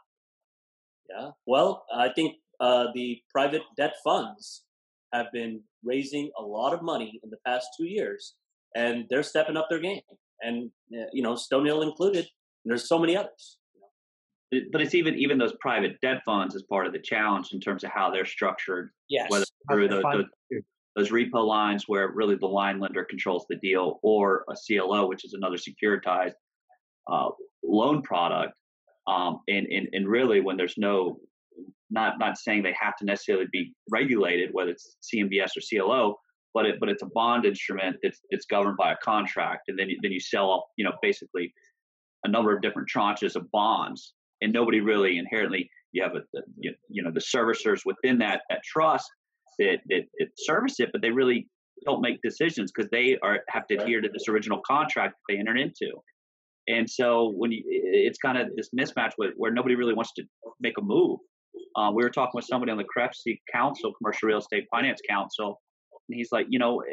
Yeah. 1.10 1.30
Well, 1.46 1.86
I 1.94 2.10
think 2.10 2.36
uh, 2.60 2.86
the 2.94 3.20
private 3.32 3.62
debt 3.78 3.94
funds 4.04 4.64
have 5.14 5.28
been 5.32 5.62
raising 5.84 6.30
a 6.38 6.42
lot 6.42 6.74
of 6.74 6.82
money 6.82 7.20
in 7.24 7.30
the 7.30 7.38
past 7.46 7.68
two 7.78 7.86
years, 7.86 8.36
and 8.76 9.06
they're 9.10 9.24
stepping 9.24 9.58
up 9.58 9.68
their 9.70 9.80
game. 9.80 10.02
And 10.42 10.72
uh, 10.94 11.06
you 11.14 11.22
know, 11.22 11.34
Stonehill 11.34 11.84
included. 11.84 12.26
And 12.64 12.72
there's 12.72 12.88
so 12.88 13.00
many 13.00 13.16
others. 13.16 13.58
But 14.72 14.82
it's 14.82 14.96
even 14.96 15.16
even 15.16 15.38
those 15.38 15.54
private 15.60 16.00
debt 16.02 16.22
funds 16.26 16.56
as 16.56 16.64
part 16.64 16.88
of 16.88 16.94
the 16.94 17.00
challenge 17.00 17.52
in 17.52 17.60
terms 17.60 17.84
of 17.84 17.92
how 17.92 18.10
they're 18.10 18.26
structured. 18.26 18.92
Yes. 19.10 19.30
Whether 19.30 19.46
through 19.70 19.88
those, 19.90 20.04
those, 20.04 20.62
those 20.96 21.10
repo 21.10 21.46
lines 21.46 21.86
where 21.88 22.10
really 22.14 22.36
the 22.36 22.48
line 22.48 22.80
lender 22.80 23.04
controls 23.04 23.46
the 23.50 23.58
deal, 23.58 24.00
or 24.02 24.46
a 24.50 24.56
CLO, 24.56 25.08
which 25.08 25.26
is 25.26 25.34
another 25.34 25.58
securitized 25.58 26.36
uh, 27.12 27.30
loan 27.64 28.02
product. 28.02 28.54
Um, 29.08 29.42
and, 29.48 29.68
and 29.68 29.90
and 29.94 30.08
really, 30.08 30.40
when 30.42 30.58
there's 30.58 30.78
no, 30.78 31.20
not 31.90 32.18
not 32.18 32.38
saying 32.38 32.64
they 32.64 32.76
have 32.80 32.96
to 32.98 33.06
necessarily 33.06 33.48
be 33.52 33.74
regulated, 33.90 34.50
whether 34.54 34.72
it's 34.72 34.98
CMBS 35.04 35.52
or 35.58 35.62
CLO, 35.70 36.18
but 36.56 36.66
it 36.66 36.80
but 36.80 36.90
it's 36.90 37.04
a 37.04 37.08
bond 37.14 37.46
instrument 37.46 37.98
that's 38.02 38.22
it's 38.32 38.46
governed 38.46 38.78
by 38.78 38.94
a 38.94 38.98
contract, 39.04 39.68
and 39.68 39.78
then 39.78 39.90
you, 39.90 40.00
then 40.02 40.12
you 40.12 40.20
sell 40.20 40.70
you 40.78 40.86
know 40.86 40.94
basically 41.04 41.54
a 42.24 42.28
number 42.28 42.56
of 42.56 42.64
different 42.64 42.90
tranches 42.90 43.36
of 43.36 43.52
bonds, 43.52 44.14
and 44.42 44.52
nobody 44.52 44.80
really 44.80 45.20
inherently 45.20 45.70
you 45.92 46.02
have 46.02 46.16
a, 46.16 46.22
the, 46.34 46.42
you 46.90 47.04
know 47.04 47.12
the 47.12 47.20
servicers 47.20 47.82
within 47.86 48.18
that 48.18 48.42
that 48.50 48.62
trust 48.64 49.08
that, 49.60 49.80
that, 49.88 50.02
that 50.20 50.28
service 50.38 50.80
it, 50.80 50.90
but 50.92 51.02
they 51.02 51.12
really 51.12 51.48
don't 51.86 52.02
make 52.02 52.22
decisions 52.22 52.72
because 52.72 52.90
they 52.92 53.18
are 53.22 53.40
have 53.50 53.68
to 53.68 53.76
adhere 53.76 54.02
to 54.02 54.10
this 54.12 54.28
original 54.28 54.62
contract 54.66 55.16
that 55.16 55.34
they 55.34 55.40
entered 55.40 55.60
into. 55.60 55.92
And 56.68 56.90
so 56.90 57.32
when 57.36 57.52
you, 57.52 57.62
it's 57.68 58.18
kind 58.18 58.38
of 58.38 58.48
this 58.56 58.70
mismatch 58.78 59.12
with, 59.18 59.34
where 59.38 59.52
nobody 59.52 59.76
really 59.76 59.94
wants 59.94 60.14
to 60.14 60.24
make 60.60 60.78
a 60.80 60.82
move. 60.82 61.20
Uh, 61.76 61.92
we 61.94 62.04
were 62.04 62.10
talking 62.10 62.32
with 62.34 62.46
somebody 62.46 62.72
on 62.72 62.78
the 62.78 62.86
CREFC 62.86 63.40
Council, 63.54 63.94
Commercial 63.94 64.28
Real 64.28 64.40
Estate 64.40 64.66
Finance 64.72 65.00
Council, 65.08 65.62
and 66.10 66.18
he's 66.18 66.32
like, 66.32 66.48
you 66.50 66.60
know, 66.60 66.84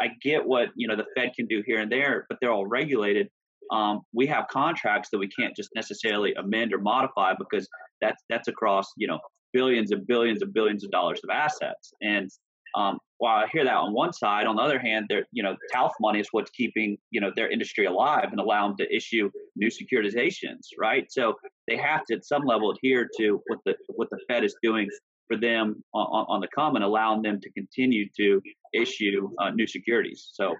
I 0.00 0.08
get 0.22 0.44
what 0.44 0.68
you 0.76 0.88
know 0.88 0.96
the 0.96 1.06
Fed 1.16 1.32
can 1.34 1.46
do 1.46 1.62
here 1.66 1.80
and 1.80 1.90
there, 1.90 2.26
but 2.28 2.38
they're 2.40 2.52
all 2.52 2.66
regulated. 2.66 3.28
Um, 3.72 4.02
we 4.12 4.26
have 4.26 4.46
contracts 4.48 5.08
that 5.10 5.18
we 5.18 5.28
can't 5.28 5.56
just 5.56 5.70
necessarily 5.74 6.34
amend 6.34 6.72
or 6.72 6.78
modify 6.78 7.34
because 7.38 7.68
that's 8.00 8.22
that's 8.28 8.48
across 8.48 8.86
you 8.96 9.06
know 9.06 9.18
billions 9.52 9.90
and 9.92 10.06
billions 10.06 10.42
and 10.42 10.52
billions 10.52 10.84
of 10.84 10.90
dollars 10.90 11.20
of 11.24 11.30
assets. 11.30 11.92
And 12.02 12.30
um, 12.74 12.98
while 13.18 13.42
I 13.42 13.46
hear 13.50 13.64
that 13.64 13.74
on 13.74 13.94
one 13.94 14.12
side, 14.12 14.46
on 14.46 14.56
the 14.56 14.62
other 14.62 14.78
hand, 14.78 15.06
there, 15.08 15.24
you 15.32 15.42
know, 15.42 15.56
TALF 15.74 15.92
money 15.98 16.20
is 16.20 16.28
what's 16.32 16.50
keeping, 16.50 16.98
you 17.10 17.22
know, 17.22 17.32
their 17.34 17.48
industry 17.48 17.86
alive 17.86 18.28
and 18.30 18.38
allow 18.38 18.68
them 18.68 18.76
to 18.76 18.94
issue 18.94 19.30
new 19.56 19.68
securitizations, 19.68 20.66
right? 20.78 21.06
So 21.10 21.34
they 21.66 21.76
have 21.78 22.04
to, 22.06 22.16
at 22.16 22.26
some 22.26 22.44
level, 22.44 22.70
adhere 22.70 23.08
to 23.18 23.40
what 23.46 23.60
the 23.64 23.76
what 23.88 24.08
the 24.10 24.18
Fed 24.28 24.44
is 24.44 24.54
doing 24.62 24.90
for 25.26 25.36
them 25.36 25.82
on, 25.94 26.26
on 26.28 26.40
the 26.40 26.48
common, 26.48 26.82
allowing 26.82 27.22
them 27.22 27.40
to 27.40 27.50
continue 27.52 28.08
to 28.16 28.40
issue 28.74 29.30
uh, 29.38 29.50
new 29.50 29.66
securities. 29.66 30.30
So, 30.32 30.54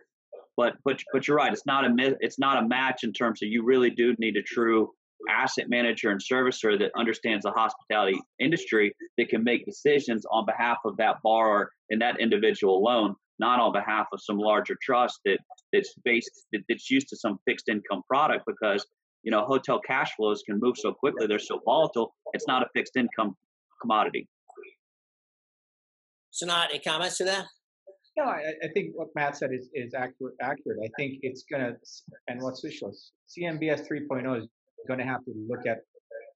but 0.57 0.75
but 0.85 1.03
but 1.13 1.27
you're 1.27 1.37
right. 1.37 1.53
It's 1.53 1.67
not 1.67 1.85
a 1.85 2.17
it's 2.21 2.39
not 2.39 2.63
a 2.63 2.67
match 2.67 3.05
in 3.05 3.13
terms 3.13 3.43
of 3.43 3.49
you 3.49 3.65
really 3.65 3.91
do 3.91 4.15
need 4.19 4.37
a 4.37 4.43
true 4.43 4.91
asset 5.31 5.69
manager 5.69 6.11
and 6.11 6.21
servicer 6.21 6.79
that 6.79 6.91
understands 6.97 7.45
the 7.45 7.51
hospitality 7.51 8.21
industry 8.39 8.95
that 9.17 9.29
can 9.29 9.43
make 9.43 9.65
decisions 9.65 10.25
on 10.31 10.45
behalf 10.45 10.79
of 10.85 10.97
that 10.99 11.17
borrower 11.23 11.73
and 11.91 12.01
that 12.03 12.21
individual 12.21 12.83
loan, 12.83 13.15
not 13.39 13.59
on 13.59 13.73
behalf 13.73 14.07
of 14.13 14.21
some 14.23 14.39
larger 14.39 14.77
trust 14.83 15.21
that 15.25 15.39
that's 15.73 15.95
based 16.05 16.47
that, 16.53 16.61
that's 16.69 16.91
used 16.91 17.09
to 17.09 17.17
some 17.17 17.39
fixed 17.47 17.69
income 17.69 18.03
product 18.09 18.45
because 18.47 18.87
you 19.27 19.33
know, 19.33 19.45
hotel 19.45 19.81
cash 19.85 20.15
flows 20.15 20.45
can 20.47 20.61
move 20.61 20.77
so 20.79 20.93
quickly; 20.93 21.27
they're 21.27 21.41
so 21.41 21.61
volatile. 21.65 22.15
It's 22.33 22.47
not 22.47 22.63
a 22.63 22.67
fixed 22.73 22.97
income 22.97 23.37
commodity. 23.83 24.29
Sanat, 26.43 26.71
any 26.71 26.81
comments 26.81 27.19
to 27.19 27.25
that? 27.25 27.47
No, 28.17 28.25
I, 28.25 28.53
I 28.63 28.69
think 28.73 28.93
what 28.95 29.09
Matt 29.15 29.37
said 29.37 29.51
is, 29.53 29.69
is 29.75 29.93
accurate. 29.95 30.35
Accurate. 30.41 30.79
I 30.83 30.89
think 30.97 31.19
it's 31.23 31.45
gonna, 31.51 31.75
and 32.29 32.41
what's 32.41 32.65
Sushil, 32.65 32.95
CMBS 33.29 33.87
3.0 33.87 34.39
is 34.39 34.49
going 34.89 34.99
to 34.99 35.05
have 35.05 35.25
to 35.25 35.33
look 35.49 35.67
at 35.67 35.79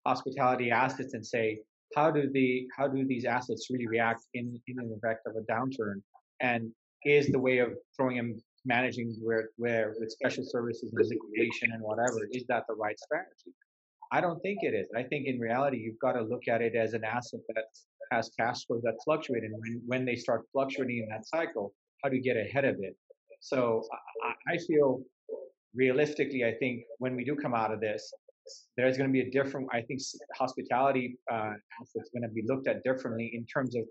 hospitality 0.06 0.70
assets 0.70 1.14
and 1.14 1.24
say, 1.24 1.60
how 1.94 2.10
do 2.10 2.30
the 2.32 2.66
how 2.76 2.86
do 2.86 3.04
these 3.06 3.24
assets 3.24 3.66
really 3.70 3.86
react 3.86 4.22
in 4.34 4.60
in 4.68 4.76
the 4.76 4.94
effect 4.94 5.26
of 5.26 5.34
a 5.36 5.52
downturn? 5.52 6.02
And 6.40 6.70
is 7.04 7.28
the 7.28 7.38
way 7.38 7.58
of 7.58 7.70
throwing 7.96 8.16
them 8.16 8.42
managing 8.64 9.16
where 9.22 9.48
where 9.56 9.94
with 9.98 10.10
special 10.10 10.44
services 10.44 10.92
and 10.94 11.08
liquidation 11.08 11.72
and 11.72 11.82
whatever 11.82 12.28
is 12.32 12.44
that 12.48 12.64
the 12.68 12.74
right 12.74 12.98
strategy? 12.98 13.52
I 14.12 14.20
don't 14.20 14.40
think 14.40 14.58
it 14.62 14.74
is. 14.74 14.86
I 14.96 15.02
think 15.04 15.26
in 15.26 15.38
reality 15.38 15.78
you've 15.78 15.98
got 16.00 16.12
to 16.12 16.22
look 16.22 16.48
at 16.48 16.60
it 16.62 16.74
as 16.74 16.94
an 16.94 17.04
asset 17.04 17.40
that 17.54 17.64
has 18.10 18.30
cash 18.38 18.66
flows 18.66 18.82
that 18.82 18.94
fluctuate, 19.04 19.44
and 19.44 19.52
when, 19.52 19.82
when 19.86 20.04
they 20.04 20.16
start 20.16 20.42
fluctuating 20.52 20.98
in 21.04 21.08
that 21.10 21.26
cycle, 21.26 21.72
how 22.02 22.10
do 22.10 22.16
you 22.16 22.22
get 22.22 22.36
ahead 22.36 22.64
of 22.64 22.76
it? 22.80 22.96
So 23.40 23.82
I, 24.24 24.54
I 24.54 24.58
feel 24.58 25.02
realistically, 25.74 26.44
I 26.44 26.54
think 26.58 26.82
when 26.98 27.14
we 27.14 27.24
do 27.24 27.36
come 27.36 27.54
out 27.54 27.72
of 27.72 27.80
this, 27.80 28.12
there's 28.76 28.96
going 28.96 29.08
to 29.08 29.12
be 29.12 29.20
a 29.20 29.30
different. 29.30 29.68
I 29.72 29.82
think 29.82 30.00
hospitality 30.34 31.16
uh, 31.30 31.52
assets 31.80 32.10
going 32.12 32.22
to 32.22 32.34
be 32.34 32.42
looked 32.46 32.66
at 32.66 32.82
differently 32.82 33.30
in 33.32 33.46
terms 33.46 33.76
of 33.76 33.84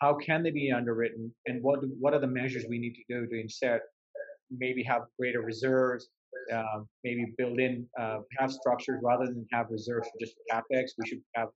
how 0.00 0.14
can 0.14 0.42
they 0.42 0.50
be 0.50 0.72
underwritten 0.72 1.32
and 1.46 1.62
what 1.62 1.80
what 2.00 2.12
are 2.12 2.18
the 2.18 2.26
measures 2.26 2.64
we 2.68 2.78
need 2.78 2.94
to 2.94 3.04
do 3.08 3.26
to 3.26 3.40
instead 3.40 3.80
maybe 4.50 4.82
have 4.82 5.02
greater 5.18 5.42
reserves, 5.42 6.08
uh, 6.52 6.80
maybe 7.02 7.32
build 7.38 7.58
in 7.58 7.86
uh, 7.98 8.18
have 8.38 8.52
structures 8.52 9.00
rather 9.02 9.26
than 9.26 9.46
have 9.52 9.66
reserves 9.70 10.08
for 10.08 10.18
just 10.20 10.34
capex. 10.50 10.90
We 10.98 11.08
should 11.08 11.22
have 11.34 11.48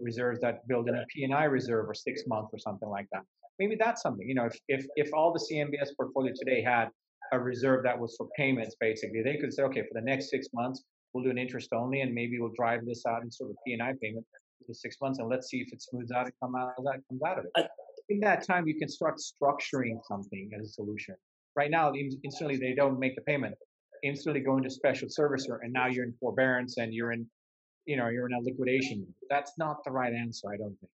reserves 0.00 0.40
that 0.40 0.66
build 0.68 0.88
in 0.88 0.94
a 0.96 1.04
P&I 1.14 1.44
reserve 1.44 1.88
or 1.88 1.94
six 1.94 2.24
months 2.26 2.50
or 2.52 2.58
something 2.58 2.88
like 2.88 3.06
that. 3.12 3.22
Maybe 3.58 3.76
that's 3.76 4.02
something. 4.02 4.28
You 4.28 4.34
know, 4.34 4.46
if 4.46 4.58
if 4.68 4.86
if 4.96 5.10
all 5.14 5.32
the 5.32 5.40
CMBS 5.50 5.90
portfolio 5.96 6.32
today 6.36 6.62
had 6.62 6.88
a 7.32 7.38
reserve 7.38 7.82
that 7.84 7.98
was 7.98 8.14
for 8.16 8.28
payments, 8.36 8.76
basically, 8.78 9.22
they 9.22 9.36
could 9.36 9.52
say, 9.52 9.62
okay, 9.64 9.80
for 9.80 9.94
the 9.94 10.02
next 10.02 10.30
six 10.30 10.48
months, 10.52 10.84
we'll 11.12 11.24
do 11.24 11.30
an 11.30 11.38
interest 11.38 11.72
only, 11.72 12.02
and 12.02 12.14
maybe 12.14 12.38
we'll 12.38 12.52
drive 12.56 12.84
this 12.84 13.04
out 13.06 13.22
in 13.22 13.30
sort 13.30 13.50
of 13.50 13.56
P&I 13.66 13.92
payment 14.02 14.24
for 14.66 14.74
six 14.74 14.96
months, 15.00 15.18
and 15.18 15.28
let's 15.28 15.48
see 15.48 15.58
if 15.58 15.72
it 15.72 15.82
smooths 15.82 16.12
out 16.12 16.26
and 16.26 16.34
come 16.42 16.54
out 16.54 16.72
that 16.84 17.00
comes 17.08 17.22
out 17.26 17.38
of 17.38 17.46
it. 17.56 17.66
In 18.08 18.20
that 18.20 18.46
time, 18.46 18.68
you 18.68 18.78
can 18.78 18.88
start 18.88 19.16
structuring 19.16 19.98
something 20.06 20.50
as 20.58 20.66
a 20.66 20.72
solution. 20.72 21.16
Right 21.56 21.70
now, 21.70 21.92
instantly 21.94 22.56
they 22.56 22.74
don't 22.74 22.98
make 22.98 23.16
the 23.16 23.22
payment. 23.22 23.54
Instantly 24.02 24.40
go 24.40 24.56
into 24.56 24.70
special 24.70 25.08
servicer, 25.08 25.58
and 25.62 25.72
now 25.72 25.86
you're 25.86 26.04
in 26.04 26.14
forbearance 26.20 26.76
and 26.78 26.92
you're 26.92 27.12
in, 27.12 27.26
you 27.86 27.96
know, 27.96 28.08
you're 28.08 28.26
in 28.26 28.34
a 28.34 28.40
liquidation. 28.40 29.06
That's 29.30 29.52
not 29.58 29.84
the 29.84 29.90
right 29.90 30.12
answer, 30.12 30.48
I 30.52 30.56
don't 30.56 30.76
think. 30.80 30.90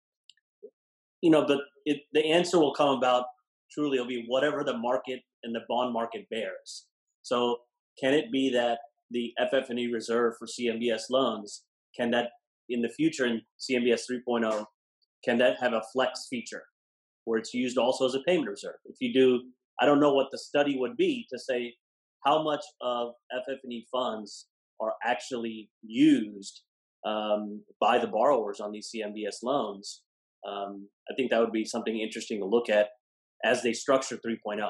You 1.21 1.31
know, 1.31 1.45
but 1.45 1.59
it, 1.85 1.97
the 2.13 2.31
answer 2.31 2.59
will 2.59 2.73
come 2.73 2.97
about. 2.97 3.25
Truly, 3.71 3.97
it'll 3.97 4.07
be 4.07 4.25
whatever 4.27 4.63
the 4.63 4.77
market 4.77 5.19
and 5.43 5.53
the 5.53 5.62
bond 5.69 5.93
market 5.93 6.27
bears. 6.31 6.88
So, 7.21 7.57
can 7.99 8.13
it 8.13 8.31
be 8.31 8.49
that 8.51 8.79
the 9.12 9.33
FF&E 9.49 9.91
reserve 9.91 10.35
for 10.39 10.47
CMBS 10.47 11.03
loans 11.09 11.63
can 11.95 12.12
that 12.12 12.29
in 12.69 12.81
the 12.81 12.89
future 12.89 13.25
in 13.25 13.41
CMBS 13.59 14.01
3.0 14.09 14.65
can 15.23 15.38
that 15.38 15.57
have 15.59 15.73
a 15.73 15.81
flex 15.91 16.27
feature 16.29 16.63
where 17.25 17.38
it's 17.38 17.53
used 17.53 17.77
also 17.77 18.05
as 18.05 18.15
a 18.15 18.21
payment 18.25 18.49
reserve? 18.49 18.75
If 18.85 18.97
you 19.01 19.13
do, 19.13 19.41
I 19.81 19.85
don't 19.85 19.99
know 19.99 20.13
what 20.13 20.27
the 20.31 20.38
study 20.38 20.77
would 20.77 20.95
be 20.95 21.27
to 21.31 21.38
say 21.38 21.73
how 22.25 22.43
much 22.43 22.63
of 22.82 23.13
FF&E 23.32 23.88
funds 23.91 24.47
are 24.82 24.93
actually 25.03 25.69
used 25.82 26.62
um, 27.05 27.63
by 27.79 27.97
the 27.97 28.08
borrowers 28.08 28.60
on 28.60 28.71
these 28.71 28.91
CMBS 28.93 29.38
loans. 29.43 30.01
Um, 30.47 30.88
I 31.10 31.15
think 31.15 31.32
that 31.32 31.39
would 31.39 31.51
be 31.51 31.65
something 31.65 31.99
interesting 31.99 32.39
to 32.39 32.45
look 32.45 32.69
at 32.69 32.89
as 33.43 33.63
they 33.63 33.73
structure 33.73 34.17
3.0. 34.17 34.69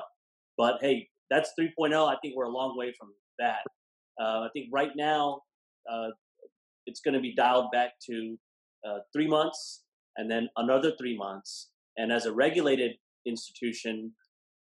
But 0.57 0.77
hey, 0.81 1.09
that's 1.29 1.51
3.0. 1.59 2.07
I 2.07 2.17
think 2.21 2.35
we're 2.35 2.45
a 2.45 2.49
long 2.49 2.77
way 2.77 2.93
from 2.97 3.09
that. 3.39 3.61
Uh, 4.19 4.41
I 4.41 4.49
think 4.53 4.69
right 4.71 4.91
now 4.95 5.41
uh, 5.91 6.09
it's 6.85 7.01
going 7.01 7.13
to 7.13 7.19
be 7.19 7.33
dialed 7.35 7.71
back 7.71 7.93
to 8.09 8.37
uh, 8.87 8.99
three 9.13 9.27
months 9.27 9.83
and 10.17 10.29
then 10.29 10.49
another 10.57 10.91
three 10.99 11.17
months. 11.17 11.69
And 11.97 12.11
as 12.11 12.25
a 12.25 12.33
regulated 12.33 12.91
institution, 13.25 14.13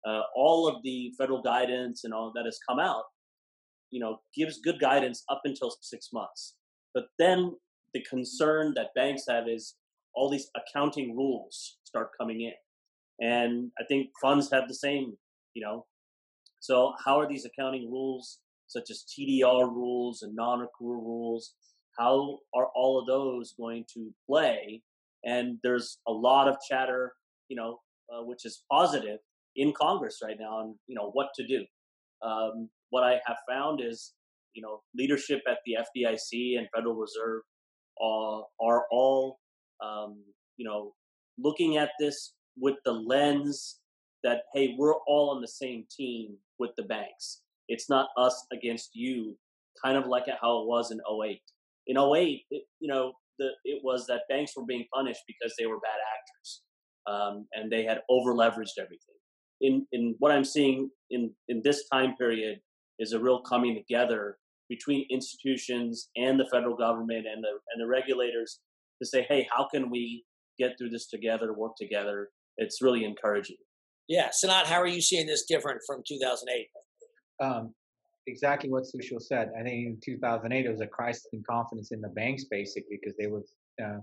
uh, 0.05 0.21
all 0.35 0.67
of 0.67 0.81
the 0.83 1.11
federal 1.17 1.41
guidance 1.41 2.03
and 2.03 2.13
all 2.13 2.31
that 2.35 2.45
has 2.45 2.59
come 2.67 2.79
out, 2.79 3.03
you 3.91 3.99
know, 3.99 4.19
gives 4.35 4.59
good 4.59 4.79
guidance 4.79 5.23
up 5.29 5.41
until 5.45 5.75
six 5.81 6.09
months. 6.13 6.55
But 6.93 7.05
then 7.19 7.55
the 7.93 8.03
concern 8.03 8.73
that 8.75 8.93
banks 8.95 9.23
have 9.29 9.47
is 9.47 9.75
all 10.13 10.29
these 10.29 10.49
accounting 10.55 11.15
rules 11.15 11.77
start 11.83 12.11
coming 12.19 12.41
in. 12.41 12.53
And 13.25 13.71
I 13.79 13.83
think 13.85 14.09
funds 14.21 14.49
have 14.51 14.67
the 14.67 14.75
same, 14.75 15.13
you 15.53 15.63
know. 15.63 15.85
So 16.59 16.93
how 17.03 17.19
are 17.19 17.27
these 17.27 17.45
accounting 17.45 17.91
rules 17.91 18.39
such 18.67 18.89
as 18.89 19.03
TDR 19.03 19.67
rules 19.67 20.21
and 20.21 20.35
non-accrual 20.35 21.01
rules. 21.01 21.53
How 21.97 22.39
are 22.53 22.67
all 22.75 22.99
of 22.99 23.07
those 23.07 23.53
going 23.57 23.85
to 23.93 24.13
play? 24.27 24.81
And 25.23 25.57
there's 25.63 25.99
a 26.07 26.11
lot 26.11 26.47
of 26.47 26.57
chatter, 26.67 27.13
you 27.47 27.55
know, 27.55 27.79
uh, 28.13 28.23
which 28.23 28.45
is 28.45 28.63
positive 28.71 29.19
in 29.55 29.73
Congress 29.73 30.19
right 30.23 30.37
now 30.39 30.57
on, 30.57 30.75
you 30.87 30.95
know, 30.95 31.09
what 31.11 31.27
to 31.35 31.45
do. 31.45 31.65
Um, 32.21 32.69
what 32.89 33.03
I 33.03 33.19
have 33.25 33.37
found 33.49 33.81
is, 33.81 34.13
you 34.53 34.61
know, 34.61 34.81
leadership 34.95 35.41
at 35.49 35.57
the 35.65 35.77
FDIC 35.79 36.57
and 36.57 36.67
Federal 36.73 36.95
Reserve 36.95 37.41
uh, 38.01 38.41
are 38.61 38.85
all, 38.91 39.39
um, 39.83 40.23
you 40.57 40.65
know, 40.65 40.93
looking 41.37 41.77
at 41.77 41.91
this 41.99 42.33
with 42.57 42.75
the 42.85 42.91
lens 42.91 43.79
that, 44.23 44.43
hey, 44.53 44.75
we're 44.77 44.95
all 45.07 45.29
on 45.29 45.41
the 45.41 45.47
same 45.47 45.85
team 45.95 46.37
with 46.57 46.71
the 46.77 46.83
banks. 46.83 47.41
It's 47.67 47.89
not 47.89 48.09
us 48.17 48.45
against 48.53 48.91
you, 48.93 49.37
kind 49.83 49.97
of 49.97 50.07
like 50.07 50.25
how 50.41 50.61
it 50.61 50.67
was 50.67 50.91
in 50.91 50.99
08. 50.99 51.41
In 51.87 51.97
08, 51.97 52.41
it, 52.51 52.63
you 52.79 52.87
know, 52.87 53.13
the, 53.39 53.49
it 53.65 53.81
was 53.83 54.07
that 54.07 54.21
banks 54.29 54.53
were 54.55 54.65
being 54.65 54.85
punished 54.93 55.21
because 55.27 55.53
they 55.59 55.65
were 55.65 55.79
bad 55.79 55.99
actors 56.15 56.61
um, 57.07 57.47
and 57.53 57.71
they 57.71 57.83
had 57.83 58.01
over 58.09 58.33
leveraged 58.33 58.77
everything. 58.79 59.14
In, 59.61 59.87
in 59.91 60.15
what 60.19 60.31
I'm 60.31 60.43
seeing 60.43 60.89
in, 61.09 61.31
in 61.47 61.61
this 61.63 61.87
time 61.89 62.15
period 62.15 62.59
is 62.99 63.13
a 63.13 63.19
real 63.19 63.41
coming 63.41 63.75
together 63.75 64.37
between 64.69 65.05
institutions 65.09 66.09
and 66.15 66.39
the 66.39 66.47
federal 66.51 66.75
government 66.75 67.25
and 67.31 67.43
the, 67.43 67.49
and 67.73 67.81
the 67.81 67.87
regulators 67.87 68.59
to 69.01 69.07
say, 69.07 69.25
hey, 69.29 69.47
how 69.55 69.67
can 69.67 69.89
we 69.89 70.23
get 70.57 70.77
through 70.77 70.89
this 70.89 71.07
together, 71.07 71.53
work 71.53 71.73
together? 71.77 72.29
It's 72.57 72.81
really 72.81 73.03
encouraging. 73.03 73.57
Yeah. 74.07 74.29
Sanat, 74.29 74.65
how 74.65 74.75
are 74.75 74.87
you 74.87 75.01
seeing 75.01 75.27
this 75.27 75.45
different 75.45 75.81
from 75.85 76.03
2008? 76.07 76.67
um, 77.41 77.73
exactly 78.27 78.69
what 78.69 78.83
Sushil 78.83 79.21
said. 79.21 79.51
I 79.59 79.63
think 79.63 79.87
in 79.87 79.97
2008 80.03 80.65
it 80.65 80.69
was 80.69 80.81
a 80.81 80.87
crisis 80.87 81.27
in 81.33 81.43
confidence 81.49 81.91
in 81.91 82.01
the 82.01 82.09
banks, 82.09 82.45
basically, 82.45 82.99
because 83.01 83.15
they 83.17 83.27
were 83.27 83.43
uh, 83.83 83.99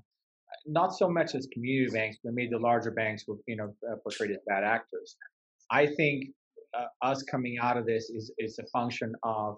not 0.66 0.94
so 0.94 1.08
much 1.08 1.34
as 1.34 1.48
community 1.52 1.92
banks, 1.92 2.18
but 2.22 2.34
maybe 2.34 2.50
the 2.50 2.58
larger 2.58 2.90
banks 2.90 3.24
were, 3.26 3.36
you 3.46 3.56
know, 3.56 3.74
uh, 3.90 3.96
portrayed 4.02 4.30
as 4.30 4.38
bad 4.46 4.64
actors. 4.64 5.16
I 5.70 5.86
think 5.86 6.30
uh, 6.76 6.86
us 7.02 7.22
coming 7.22 7.58
out 7.60 7.76
of 7.76 7.86
this 7.86 8.10
is 8.10 8.32
is 8.38 8.58
a 8.58 8.66
function 8.66 9.12
of 9.22 9.56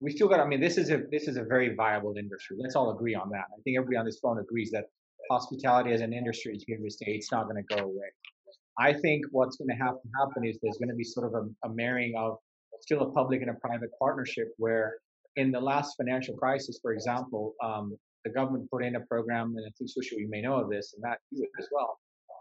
we 0.00 0.10
still 0.10 0.28
got. 0.28 0.40
I 0.40 0.46
mean, 0.46 0.60
this 0.60 0.78
is 0.78 0.90
a 0.90 1.02
this 1.10 1.28
is 1.28 1.36
a 1.36 1.44
very 1.44 1.74
viable 1.74 2.14
industry. 2.18 2.56
Let's 2.60 2.76
all 2.76 2.90
agree 2.90 3.14
on 3.14 3.30
that. 3.30 3.44
I 3.52 3.60
think 3.64 3.76
everybody 3.76 3.96
on 3.96 4.04
this 4.04 4.18
phone 4.18 4.38
agrees 4.38 4.70
that 4.72 4.84
hospitality 5.30 5.92
as 5.92 6.00
an 6.00 6.12
industry 6.12 6.54
is 6.54 6.64
here 6.66 6.78
to 6.78 6.90
stay. 6.90 7.12
It's 7.12 7.32
not 7.32 7.44
going 7.44 7.56
to 7.56 7.74
go 7.74 7.84
away. 7.84 8.10
I 8.78 8.92
think 8.92 9.24
what's 9.30 9.56
going 9.56 9.68
to 9.68 9.82
have 9.82 9.94
to 9.94 10.08
happen 10.20 10.44
is 10.44 10.58
there's 10.62 10.76
going 10.76 10.90
to 10.90 10.94
be 10.94 11.04
sort 11.04 11.26
of 11.26 11.34
a, 11.34 11.68
a 11.68 11.74
marrying 11.74 12.14
of 12.16 12.36
still 12.80 13.00
a 13.02 13.10
public 13.12 13.40
and 13.40 13.50
a 13.50 13.54
private 13.54 13.88
partnership 13.98 14.48
where 14.58 14.96
in 15.36 15.50
the 15.50 15.60
last 15.60 15.96
financial 15.96 16.36
crisis, 16.36 16.78
for 16.82 16.92
example, 16.92 17.54
um, 17.62 17.96
the 18.24 18.30
government 18.30 18.68
put 18.70 18.84
in 18.84 18.96
a 18.96 19.00
program, 19.00 19.54
and 19.56 19.64
I 19.66 19.70
think 19.78 19.90
Sushil, 19.90 20.18
you 20.18 20.28
may 20.28 20.42
know 20.42 20.56
of 20.56 20.68
this, 20.68 20.92
and 20.94 21.02
Matt, 21.02 21.18
you 21.30 21.46
as 21.58 21.68
well, 21.70 21.98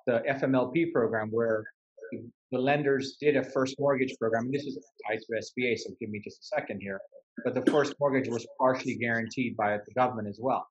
the 0.07 0.23
FMLP 0.29 0.91
program 0.91 1.29
where 1.31 1.63
the 2.51 2.59
lenders 2.59 3.17
did 3.19 3.35
a 3.35 3.43
first 3.43 3.75
mortgage 3.79 4.15
program. 4.19 4.45
And 4.45 4.53
this 4.53 4.65
is 4.65 4.77
tied 5.07 5.19
to 5.19 5.61
SBA, 5.61 5.77
so 5.79 5.89
give 5.99 6.09
me 6.09 6.21
just 6.23 6.39
a 6.39 6.59
second 6.59 6.79
here. 6.81 6.99
But 7.43 7.53
the 7.53 7.69
first 7.71 7.95
mortgage 7.99 8.29
was 8.29 8.45
partially 8.59 8.95
guaranteed 8.95 9.57
by 9.57 9.77
the 9.77 9.93
government 9.93 10.27
as 10.27 10.39
well. 10.41 10.65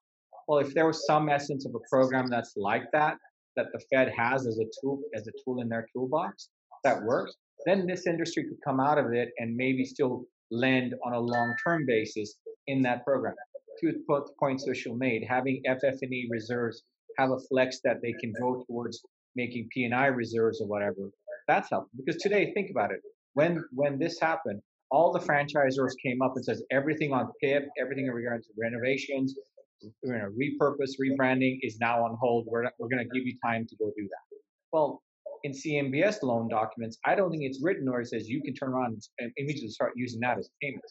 Well, 0.47 0.59
if 0.59 0.73
there 0.73 0.87
was 0.87 1.05
some 1.05 1.29
essence 1.29 1.65
of 1.65 1.73
a 1.75 1.79
program 1.89 2.27
that's 2.27 2.53
like 2.55 2.91
that, 2.93 3.17
that 3.55 3.67
the 3.73 3.79
Fed 3.91 4.11
has 4.15 4.45
as 4.47 4.59
a 4.59 4.65
tool 4.81 4.99
as 5.15 5.27
a 5.27 5.31
tool 5.43 5.61
in 5.61 5.69
their 5.69 5.87
toolbox 5.93 6.49
that 6.83 7.01
works, 7.03 7.33
then 7.65 7.87
this 7.87 8.05
industry 8.05 8.43
could 8.43 8.57
come 8.63 8.79
out 8.79 8.97
of 8.97 9.13
it 9.13 9.29
and 9.37 9.55
maybe 9.55 9.85
still 9.85 10.25
lend 10.51 10.93
on 11.03 11.13
a 11.13 11.19
long-term 11.19 11.85
basis 11.85 12.35
in 12.67 12.81
that 12.83 13.03
program. 13.03 13.35
The 13.81 13.93
points 14.39 14.65
Sushil 14.67 14.97
made, 14.97 15.25
having 15.27 15.61
FF&E 15.65 16.27
reserves 16.31 16.83
have 17.17 17.31
a 17.31 17.39
flex 17.39 17.79
that 17.83 18.01
they 18.01 18.13
can 18.13 18.33
go 18.39 18.63
towards 18.67 19.01
making 19.35 19.67
P&I 19.71 20.07
reserves 20.07 20.61
or 20.61 20.67
whatever, 20.67 21.09
that's 21.47 21.69
helpful. 21.69 21.91
Because 21.97 22.21
today, 22.21 22.51
think 22.53 22.69
about 22.71 22.91
it. 22.91 22.99
When 23.33 23.63
when 23.71 23.99
this 23.99 24.19
happened, 24.19 24.61
all 24.91 25.11
the 25.11 25.19
franchisors 25.19 25.91
came 26.03 26.21
up 26.21 26.33
and 26.35 26.45
says 26.45 26.63
everything 26.71 27.11
on 27.13 27.31
PIP, 27.41 27.67
everything 27.79 28.05
in 28.05 28.11
regards 28.11 28.47
to 28.47 28.53
renovations, 28.57 29.35
you 29.81 29.91
know, 30.03 30.31
repurpose, 30.39 30.91
rebranding 31.01 31.59
is 31.61 31.77
now 31.79 32.03
on 32.03 32.17
hold. 32.19 32.45
We're, 32.47 32.63
we're 32.79 32.87
going 32.87 33.03
to 33.03 33.13
give 33.13 33.25
you 33.25 33.35
time 33.43 33.65
to 33.67 33.75
go 33.77 33.91
do 33.97 34.03
that. 34.03 34.37
Well, 34.71 35.01
in 35.43 35.51
CMBS 35.51 36.23
loan 36.23 36.47
documents, 36.47 36.97
I 37.05 37.15
don't 37.15 37.29
think 37.31 37.43
it's 37.43 37.61
written 37.61 37.87
or 37.87 38.01
it 38.01 38.07
says 38.07 38.27
you 38.27 38.41
can 38.41 38.53
turn 38.53 38.69
around 38.69 39.01
and 39.19 39.31
immediately 39.37 39.69
start 39.69 39.93
using 39.95 40.19
that 40.21 40.37
as 40.37 40.49
payment. 40.61 40.83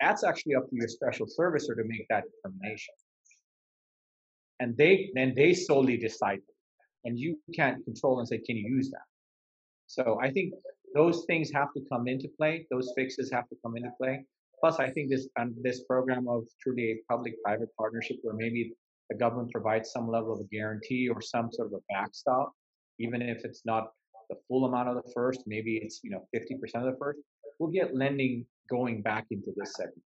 That's 0.00 0.24
actually 0.24 0.54
up 0.54 0.68
to 0.68 0.76
your 0.76 0.88
special 0.88 1.26
servicer 1.26 1.76
to 1.76 1.84
make 1.84 2.06
that 2.10 2.24
determination. 2.24 2.94
And 4.60 4.76
they 4.76 5.10
then 5.14 5.32
they 5.34 5.54
solely 5.54 5.96
decide, 5.96 6.40
and 7.04 7.18
you 7.18 7.36
can't 7.54 7.84
control 7.84 8.18
and 8.18 8.28
say, 8.28 8.38
can 8.38 8.56
you 8.56 8.76
use 8.76 8.90
that? 8.90 9.02
So 9.92 10.18
I 10.22 10.30
think 10.30 10.54
those 10.94 11.24
things 11.26 11.50
have 11.52 11.68
to 11.74 11.82
come 11.92 12.08
into 12.08 12.28
play. 12.38 12.66
Those 12.70 12.90
fixes 12.96 13.30
have 13.30 13.46
to 13.50 13.56
come 13.62 13.76
into 13.76 13.90
play. 14.00 14.24
Plus, 14.58 14.80
I 14.80 14.88
think 14.88 15.10
this 15.10 15.28
um, 15.38 15.54
this 15.60 15.84
program 15.84 16.26
of 16.28 16.44
truly 16.62 16.92
a 16.92 16.96
public-private 17.10 17.68
partnership, 17.78 18.16
where 18.22 18.34
maybe 18.34 18.72
the 19.10 19.16
government 19.18 19.50
provides 19.52 19.92
some 19.92 20.08
level 20.08 20.32
of 20.32 20.40
a 20.40 20.44
guarantee 20.44 21.10
or 21.10 21.20
some 21.20 21.50
sort 21.52 21.68
of 21.68 21.74
a 21.74 21.82
backstop, 21.92 22.52
even 23.00 23.20
if 23.20 23.44
it's 23.44 23.62
not 23.66 23.88
the 24.30 24.36
full 24.48 24.64
amount 24.64 24.88
of 24.88 24.94
the 24.94 25.12
first, 25.14 25.40
maybe 25.46 25.76
it's 25.76 26.00
you 26.02 26.10
know 26.10 26.26
50% 26.34 26.52
of 26.76 26.84
the 26.84 26.96
first. 26.98 27.18
We'll 27.58 27.70
get 27.70 27.94
lending 27.94 28.46
going 28.70 29.02
back 29.02 29.26
into 29.30 29.52
this 29.58 29.74
segment. 29.74 30.02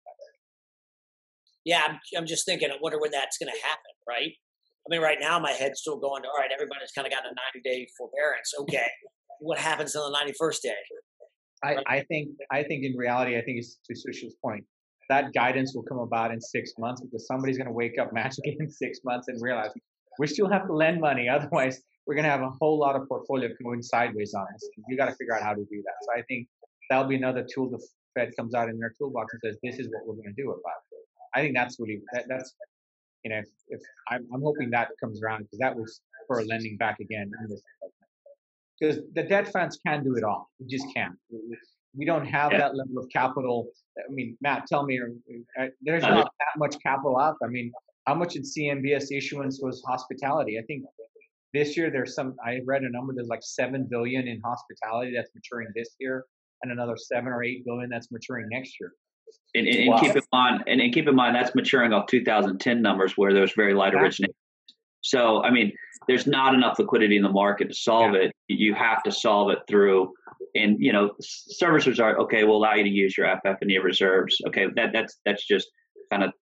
Yeah, 1.65 1.83
I'm, 1.89 1.99
I'm 2.17 2.27
just 2.27 2.45
thinking. 2.45 2.71
I 2.71 2.77
wonder 2.81 2.99
when 2.99 3.13
that's 3.13 3.39
going 3.39 3.53
to 3.53 3.61
happen, 3.63 3.95
right? 4.09 4.33
I 4.33 4.87
mean, 4.89 5.01
right 5.01 5.19
now 5.21 5.39
my 5.39 5.53
head's 5.53 5.81
still 5.81 5.99
going 5.99 6.23
to 6.23 6.29
all 6.29 6.39
right. 6.39 6.51
Everybody's 6.53 6.91
kind 6.93 7.07
of 7.07 7.13
got 7.13 7.23
a 7.23 7.31
90 7.55 7.61
day 7.63 7.87
forbearance. 7.97 8.53
Okay, 8.63 8.89
what 9.41 9.59
happens 9.59 9.95
on 9.97 10.11
the 10.11 10.19
91st 10.19 10.61
day? 10.63 10.75
I, 11.65 11.77
I 11.87 12.01
think 12.03 12.29
I 12.51 12.63
think 12.63 12.85
in 12.85 12.97
reality, 12.97 13.37
I 13.37 13.43
think 13.43 13.59
it's 13.59 13.79
to 13.87 13.95
Sushil's 13.95 14.37
point. 14.43 14.65
That 15.09 15.33
guidance 15.33 15.73
will 15.75 15.85
come 15.85 15.99
about 15.99 16.33
in 16.33 16.41
six 16.41 16.73
months 16.79 17.01
because 17.01 17.27
somebody's 17.27 17.57
going 17.57 17.69
to 17.69 17.73
wake 17.73 17.99
up 18.01 18.13
magically 18.13 18.57
in 18.59 18.71
six 18.71 19.01
months 19.05 19.29
and 19.29 19.41
realize 19.41 19.71
we 20.19 20.27
still 20.27 20.49
have 20.49 20.67
to 20.67 20.75
lend 20.75 21.01
money. 21.01 21.29
Otherwise, 21.37 21.81
we're 22.07 22.15
going 22.15 22.25
to 22.25 22.31
have 22.31 22.43
a 22.43 22.51
whole 22.61 22.79
lot 22.79 22.97
of 22.97 23.09
portfolio 23.09 23.49
going 23.63 23.83
sideways 23.83 24.35
on 24.35 24.47
us. 24.55 24.69
You 24.89 24.97
got 24.97 25.07
to 25.07 25.15
figure 25.17 25.35
out 25.35 25.43
how 25.43 25.55
to 25.55 25.65
do 25.65 25.83
that. 25.85 25.95
So 26.03 26.19
I 26.19 26.23
think 26.23 26.49
that'll 26.91 27.09
be 27.09 27.17
another 27.17 27.47
tool 27.53 27.71
the 27.71 27.85
Fed 28.15 28.31
comes 28.37 28.55
out 28.55 28.69
in 28.69 28.79
their 28.79 28.95
toolbox 28.99 29.35
and 29.35 29.41
says, 29.45 29.59
"This 29.63 29.79
is 29.79 29.89
what 29.93 30.07
we're 30.07 30.15
going 30.15 30.35
to 30.35 30.43
do 30.43 30.51
about 30.51 30.81
it." 30.93 31.05
I 31.35 31.43
think 31.43 31.55
that's 31.55 31.79
really 31.79 32.01
that, 32.13 32.25
that's 32.29 32.55
you 33.25 33.31
know 33.31 33.39
if, 33.39 33.49
if 33.69 33.81
I'm, 34.09 34.27
I'm 34.33 34.41
hoping 34.43 34.71
that 34.71 34.89
comes 35.03 35.23
around 35.23 35.45
because 35.45 35.59
that 35.59 35.77
was 35.77 36.01
for 36.27 36.43
lending 36.45 36.77
back 36.77 36.99
again 37.01 37.31
in 37.43 37.51
this 37.51 37.63
because 38.79 38.99
the 39.15 39.23
debt 39.23 39.51
funds 39.53 39.79
can 39.87 40.05
do 40.05 40.17
it 40.17 40.25
all. 40.25 40.51
We 40.61 40.67
just 40.67 40.87
can't. 40.95 41.15
We 41.97 42.05
don't 42.05 42.27
have 42.27 42.53
yeah. 42.53 42.59
that 42.59 42.77
level 42.77 42.99
of 42.99 43.07
capital. 43.13 43.69
I 43.99 44.13
mean, 44.13 44.37
Matt, 44.43 44.67
tell 44.67 44.85
me, 44.85 45.01
uh, 45.01 45.63
uh, 45.63 45.67
there's 45.81 46.03
not 46.03 46.31
that 46.41 46.59
much 46.59 46.77
capital 46.83 47.19
out. 47.19 47.37
I 47.43 47.49
mean, 47.49 47.73
how 48.07 48.15
much 48.15 48.37
in 48.37 48.43
CMBS 48.43 49.07
issuance 49.11 49.61
was 49.63 49.83
hospitality? 49.87 50.59
I 50.59 50.63
think 50.67 50.85
this 51.55 51.77
year 51.77 51.91
there's 51.91 52.15
some. 52.15 52.35
I 52.45 52.59
read 52.67 52.83
a 52.83 52.91
number. 52.91 53.15
There's 53.15 53.29
like 53.29 53.43
seven 53.43 53.87
billion 53.91 54.29
in 54.29 54.41
hospitality 54.45 55.13
that's 55.17 55.31
maturing 55.35 55.69
this 55.75 55.89
year, 55.99 56.25
and 56.63 56.71
another 56.71 56.97
seven 56.97 57.29
or 57.29 57.43
eight 57.43 57.65
billion 57.65 57.89
that's 57.89 58.11
maturing 58.11 58.47
next 58.51 58.75
year. 58.79 58.93
And, 59.55 59.67
and, 59.67 59.89
wow. 59.89 59.99
keep 59.99 60.15
in 60.15 60.23
mind, 60.33 60.65
and, 60.67 60.81
and, 60.81 60.95
keep 60.95 61.09
in 61.09 61.17
mind 61.17 61.35
that's 61.35 61.55
maturing 61.55 61.93
off 61.93 62.07
2010 62.07 62.81
numbers 62.81 63.15
where 63.17 63.33
there's 63.33 63.53
very 63.55 63.75
light 63.75 63.95
origination. 63.95 64.35
So, 65.07 65.43
I 65.43 65.51
mean, 65.51 65.73
there's 66.09 66.27
not 66.27 66.55
enough 66.55 66.79
liquidity 66.79 67.17
in 67.17 67.23
the 67.23 67.31
market 67.31 67.69
to 67.69 67.75
solve 67.75 68.15
yeah. 68.15 68.23
it. 68.23 68.33
You 68.49 68.75
have 68.75 69.03
to 69.05 69.13
solve 69.13 69.51
it 69.51 69.59
through, 69.69 70.13
and 70.55 70.77
you 70.81 70.93
know, 70.93 71.13
servicers 71.63 72.01
are 72.01 72.19
okay. 72.19 72.45
We'll 72.45 72.57
allow 72.57 72.75
you 72.75 72.83
to 72.83 72.91
use 72.91 73.17
your 73.17 73.29
FF&E 73.39 73.79
reserves. 73.79 74.37
Okay, 74.49 74.67
that 74.75 74.91
that's 74.93 75.21
that's 75.25 75.47
just 75.47 75.69
kind 76.11 76.25
of 76.25 76.33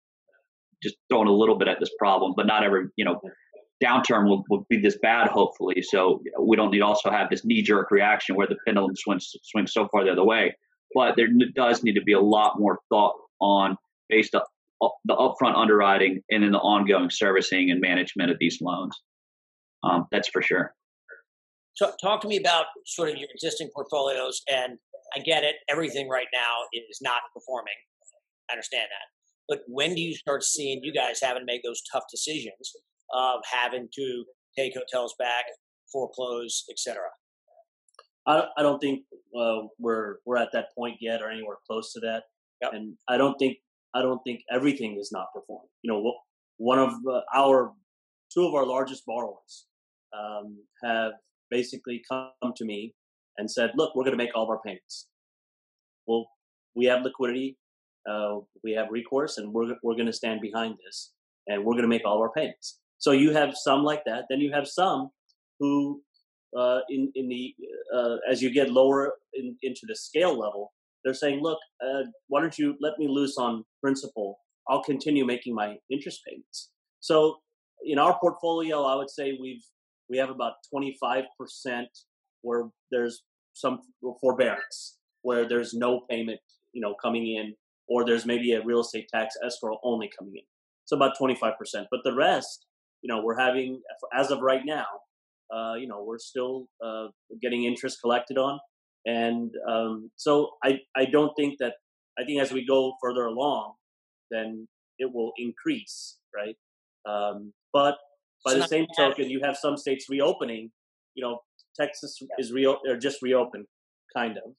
just 0.83 0.97
throwing 1.11 1.29
a 1.29 1.33
little 1.33 1.57
bit 1.57 1.69
at 1.69 1.79
this 1.79 1.91
problem, 1.99 2.33
but 2.37 2.47
not 2.47 2.65
every 2.65 2.87
you 2.97 3.05
know 3.05 3.21
downturn 3.83 4.27
will, 4.27 4.45
will 4.49 4.67
be 4.71 4.79
this 4.79 4.99
bad. 5.03 5.29
Hopefully, 5.29 5.83
so 5.83 6.23
we 6.41 6.57
don't 6.57 6.71
need 6.71 6.83
also 6.83 7.11
have 7.11 7.29
this 7.29 7.45
knee 7.45 7.63
jerk 7.63 7.91
reaction 7.91 8.37
where 8.37 8.47
the 8.47 8.57
pendulum 8.67 8.97
swings 8.97 9.35
swings 9.43 9.73
so 9.73 9.89
far 9.89 10.05
the 10.05 10.13
other 10.13 10.25
way. 10.25 10.55
But 10.95 11.17
there 11.17 11.29
does 11.55 11.83
need 11.83 11.95
to 11.95 12.03
be 12.03 12.13
a 12.13 12.21
lot 12.21 12.59
more 12.59 12.79
thought 12.89 13.15
on 13.41 13.77
based 14.09 14.35
on 14.35 14.43
the 14.81 15.15
upfront 15.15 15.57
underwriting 15.57 16.23
and 16.31 16.43
then 16.43 16.53
the 16.53 16.59
ongoing 16.59 17.11
servicing 17.11 17.71
and 17.71 17.81
management 17.81 18.31
of 18.31 18.39
these 18.39 18.59
loans. 18.61 19.01
Um, 19.83 20.07
that's 20.11 20.29
for 20.29 20.43
sure. 20.43 20.75
So, 21.75 21.93
talk 22.01 22.21
to 22.23 22.29
me 22.29 22.37
about 22.37 22.67
sort 22.87 23.11
of 23.11 23.17
your 23.17 23.29
existing 23.35 23.71
portfolios. 23.75 24.41
And 24.51 24.79
I 25.15 25.21
get 25.21 25.45
it, 25.45 25.57
everything 25.69 26.09
right 26.09 26.27
now 26.33 26.63
is 26.73 27.01
not 27.03 27.23
performing. 27.35 27.75
I 28.51 28.55
understand 28.55 28.85
that. 28.85 29.09
But 29.49 29.65
when 29.69 29.95
do 29.95 30.01
you 30.01 30.15
start 30.15 30.43
seeing 30.45 30.81
you 30.83 30.93
guys 30.93 31.21
having 31.23 31.43
to 31.43 31.47
make 31.47 31.63
those 31.63 31.83
tough 31.93 32.05
decisions 32.11 32.73
of 33.13 33.41
having 33.51 33.89
to 33.95 34.25
take 34.57 34.75
hotels 34.75 35.15
back, 35.19 35.45
foreclose, 35.93 36.65
etc.? 36.71 37.03
I, 38.27 38.45
I 38.57 38.63
don't 38.63 38.79
think 38.79 39.03
uh, 39.39 39.63
we're 39.79 40.17
we're 40.25 40.39
at 40.39 40.51
that 40.53 40.69
point 40.77 40.97
yet, 41.01 41.21
or 41.21 41.31
anywhere 41.31 41.57
close 41.67 41.93
to 41.93 42.01
that. 42.01 42.23
Yep. 42.63 42.73
And 42.73 42.95
I 43.09 43.19
don't 43.19 43.37
think 43.39 43.59
I 43.95 44.03
don't 44.03 44.21
think 44.25 44.41
everything 44.51 44.97
is 45.01 45.11
not 45.13 45.27
performing. 45.33 45.69
You 45.83 45.93
know, 45.93 46.15
one 46.59 46.79
of 46.79 46.95
our 47.35 47.73
two 48.33 48.47
of 48.47 48.55
our 48.55 48.67
largest 48.67 49.05
borrowers 49.07 49.67
um, 50.13 50.59
have 50.83 51.13
basically 51.51 52.03
come 52.11 52.53
to 52.57 52.65
me 52.65 52.95
and 53.39 53.51
said, 53.51 53.73
"Look, 53.77 53.95
we're 53.95 54.05
going 54.05 54.17
to 54.19 54.23
make 54.25 54.35
all 54.35 54.45
of 54.45 54.51
our 54.51 54.61
payments. 54.65 55.09
Well, 56.07 56.27
we 56.75 56.87
have 56.87 57.03
liquidity, 57.03 57.57
uh, 58.09 58.41
we 58.63 58.73
have 58.73 58.89
recourse, 58.91 59.39
and 59.39 59.53
we're 59.53 59.75
we're 59.83 59.95
going 59.95 60.07
to 60.07 60.13
stand 60.13 60.41
behind 60.41 60.77
this, 60.85 61.13
and 61.47 61.65
we're 61.65 61.75
going 61.75 61.83
to 61.83 61.89
make 61.89 62.05
all 62.05 62.17
of 62.17 62.21
our 62.21 62.33
payments." 62.33 62.81
So 62.99 63.13
you 63.13 63.33
have 63.33 63.55
some 63.55 63.85
like 63.85 64.03
that. 64.07 64.25
Then 64.29 64.41
you 64.41 64.53
have 64.53 64.67
some 64.67 65.11
who, 65.61 66.03
uh, 66.57 66.81
in 66.89 67.13
in 67.15 67.29
the 67.29 67.55
uh, 67.97 68.17
as 68.31 68.43
you 68.43 68.53
get 68.53 68.71
lower 68.71 69.15
in, 69.35 69.57
into 69.63 69.83
the 69.87 69.95
scale 69.95 70.39
level, 70.39 70.73
they're 71.05 71.15
saying, 71.15 71.41
look, 71.43 71.59
uh, 71.83 72.03
why 72.29 72.41
don't 72.41 72.59
you 72.59 72.77
let 72.81 72.99
me 72.99 73.07
loose 73.09 73.37
on 73.39 73.65
principal? 73.83 74.39
I'll 74.69 74.83
continue 74.83 75.25
making 75.25 75.55
my 75.55 75.77
interest 75.91 76.23
payments. 76.27 76.71
So 77.01 77.37
in 77.85 77.99
our 77.99 78.19
portfolio, 78.19 78.85
I 78.85 78.97
would 78.97 79.11
say 79.11 79.37
we've 79.41 79.63
we 80.09 80.19
have 80.19 80.31
about 80.31 80.55
25% 80.75 81.25
where 82.43 82.69
there's 82.91 83.23
some 83.55 83.81
forbearance, 84.21 84.99
where 85.23 85.49
there's 85.49 85.73
no 85.73 86.03
payment, 86.11 86.41
you 86.73 86.83
know, 86.83 86.95
coming 87.03 87.27
in, 87.27 87.55
or 87.89 88.05
there's 88.05 88.27
maybe 88.27 88.53
a 88.53 88.63
real 88.63 88.81
estate 88.81 89.09
tax 89.13 89.35
escrow 89.45 89.79
only 89.83 90.11
coming 90.19 90.35
in. 90.37 90.43
So 90.85 90.97
about 90.97 91.17
25%. 91.19 91.53
But 91.91 92.01
the 92.05 92.15
rest, 92.15 92.67
you 93.01 93.09
know, 93.09 93.23
we're 93.23 93.39
having, 93.39 93.81
as 94.15 94.31
of 94.31 94.41
right 94.41 94.61
now, 94.65 94.85
uh, 95.55 95.75
you 95.75 95.87
know, 95.87 96.05
we're 96.07 96.19
still 96.19 96.67
uh, 96.85 97.07
getting 97.41 97.65
interest 97.65 97.99
collected 98.03 98.37
on 98.37 98.59
and 99.07 99.51
um, 99.69 100.11
so 100.17 100.51
I, 100.63 100.81
I 100.97 101.05
don't 101.05 101.33
think 101.37 101.59
that 101.61 101.75
i 102.19 102.25
think 102.25 102.41
as 102.41 102.53
we 102.53 102.67
go 102.67 102.95
further 103.03 103.27
along 103.27 103.75
then 104.31 104.67
it 104.99 105.13
will 105.13 105.33
increase 105.37 106.19
right? 106.35 106.57
Um, 107.07 107.53
but 107.73 107.97
by 108.45 108.53
it's 108.53 108.63
the 108.63 108.69
same 108.69 108.87
token 108.97 109.31
you 109.31 109.41
have 109.45 109.57
some 109.57 109.77
states 109.77 110.07
reopening 110.09 110.71
you 111.15 111.23
know 111.23 111.41
texas 111.79 112.19
is 112.39 112.53
real 112.53 112.79
or 112.89 112.97
just 112.97 113.23
reopened 113.23 113.67
kind 114.15 114.37
of. 114.39 114.53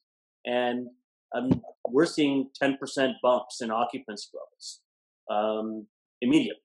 And 0.44 0.88
um, 1.36 1.62
we're 1.88 2.06
seeing 2.06 2.50
10% 2.62 2.76
bumps 3.22 3.60
in 3.60 3.70
occupancy 3.70 4.28
levels 4.34 4.80
um, 5.30 5.86
immediately 6.20 6.60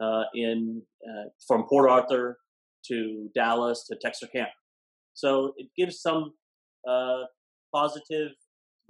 uh, 0.00 0.24
in 0.34 0.82
uh, 1.06 1.28
from 1.46 1.64
port 1.68 1.90
arthur 1.90 2.38
to 2.86 3.28
dallas 3.34 3.86
to 3.88 3.96
texarkana. 4.00 4.48
So 5.12 5.52
it 5.58 5.68
gives 5.76 6.00
some 6.00 6.32
uh, 6.88 7.24
positive 7.74 8.32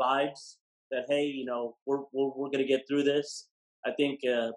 vibes 0.01 0.57
that 0.91 1.05
hey, 1.09 1.25
you 1.25 1.45
know, 1.45 1.77
we're 1.87 2.01
we're, 2.13 2.31
we're 2.37 2.51
going 2.51 2.59
to 2.59 2.65
get 2.65 2.83
through 2.89 3.05
this. 3.05 3.49
I 3.87 3.93
think 3.93 4.21
uh, 4.25 4.53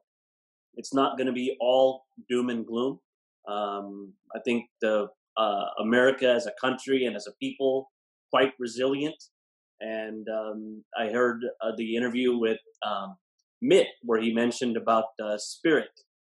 it's 0.76 0.94
not 0.94 1.18
going 1.18 1.28
to 1.28 1.34
be 1.34 1.56
all 1.60 2.06
doom 2.30 2.50
and 2.50 2.66
gloom. 2.66 3.00
Um, 3.48 4.14
I 4.36 4.40
think 4.46 4.66
the 4.82 5.08
uh, 5.38 5.66
America 5.82 6.30
as 6.30 6.46
a 6.46 6.54
country 6.62 7.06
and 7.06 7.16
as 7.16 7.28
a 7.28 7.34
people 7.42 7.92
quite 8.30 8.54
resilient. 8.60 9.22
And 9.80 10.28
um, 10.30 10.84
I 10.98 11.08
heard 11.08 11.44
uh, 11.62 11.72
the 11.78 11.96
interview 11.96 12.38
with 12.38 12.60
um, 12.86 13.18
Mitt 13.62 13.88
where 14.02 14.22
he 14.22 14.34
mentioned 14.34 14.78
about 14.78 15.06
uh, 15.24 15.38
spirit, 15.38 15.90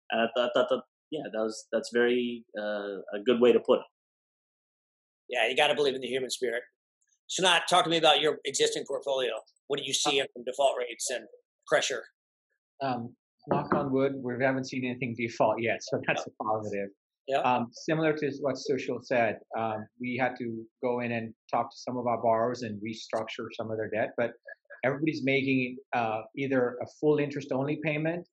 and 0.09 0.21
I 0.21 0.27
thought, 0.35 0.51
thought 0.53 0.69
that 0.69 0.81
yeah, 1.11 1.23
that 1.31 1.39
was 1.39 1.65
that's 1.71 1.89
very 1.93 2.45
uh, 2.57 3.01
a 3.13 3.19
good 3.25 3.41
way 3.41 3.51
to 3.51 3.59
put 3.59 3.79
it. 3.79 3.85
Yeah, 5.29 5.49
you 5.49 5.55
got 5.55 5.67
to 5.67 5.75
believe 5.75 5.95
in 5.95 6.01
the 6.01 6.07
human 6.07 6.29
spirit. 6.29 6.63
Sanat, 7.31 7.61
talk 7.69 7.85
to 7.85 7.89
me 7.89 7.97
about 7.97 8.19
your 8.19 8.39
existing 8.45 8.83
portfolio. 8.85 9.31
What 9.67 9.79
do 9.79 9.85
you 9.85 9.93
see 9.93 10.21
from 10.33 10.43
default 10.43 10.75
rates 10.77 11.09
and 11.11 11.25
pressure? 11.65 12.03
Um, 12.81 13.15
knock 13.47 13.73
on 13.73 13.91
wood, 13.91 14.15
we 14.21 14.33
haven't 14.43 14.65
seen 14.65 14.83
anything 14.83 15.15
default 15.17 15.61
yet, 15.61 15.79
so 15.81 16.01
that's 16.05 16.27
a 16.27 16.43
positive. 16.43 16.89
Yeah. 17.27 17.37
Um, 17.39 17.69
similar 17.71 18.11
to 18.17 18.31
what 18.41 18.55
Sushil 18.55 19.01
said, 19.01 19.37
um, 19.57 19.85
we 20.01 20.17
had 20.19 20.35
to 20.39 20.65
go 20.83 20.99
in 20.99 21.13
and 21.13 21.33
talk 21.49 21.71
to 21.71 21.77
some 21.77 21.95
of 21.95 22.05
our 22.05 22.21
borrowers 22.21 22.63
and 22.63 22.81
restructure 22.81 23.47
some 23.53 23.71
of 23.71 23.77
their 23.77 23.89
debt. 23.89 24.09
But 24.17 24.31
everybody's 24.83 25.23
making 25.23 25.77
uh, 25.93 26.23
either 26.35 26.77
a 26.81 26.87
full 26.99 27.19
interest 27.19 27.53
only 27.53 27.79
payment 27.81 28.27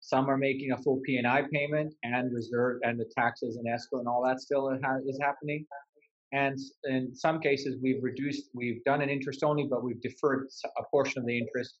some 0.00 0.30
are 0.30 0.38
making 0.38 0.72
a 0.72 0.78
full 0.78 1.00
P&I 1.04 1.42
payment 1.52 1.94
and 2.02 2.32
reserve 2.34 2.80
and 2.82 2.98
the 2.98 3.04
taxes 3.16 3.56
and 3.56 3.68
escrow 3.68 4.00
and 4.00 4.08
all 4.08 4.24
that 4.24 4.40
still 4.40 4.70
is 4.70 5.18
happening. 5.20 5.66
And 6.32 6.58
in 6.84 7.14
some 7.14 7.40
cases, 7.40 7.76
we've 7.82 8.02
reduced, 8.02 8.50
we've 8.54 8.82
done 8.84 9.02
an 9.02 9.10
interest 9.10 9.42
only, 9.42 9.66
but 9.68 9.82
we've 9.82 10.00
deferred 10.00 10.48
a 10.78 10.82
portion 10.90 11.20
of 11.20 11.26
the 11.26 11.36
interest 11.36 11.78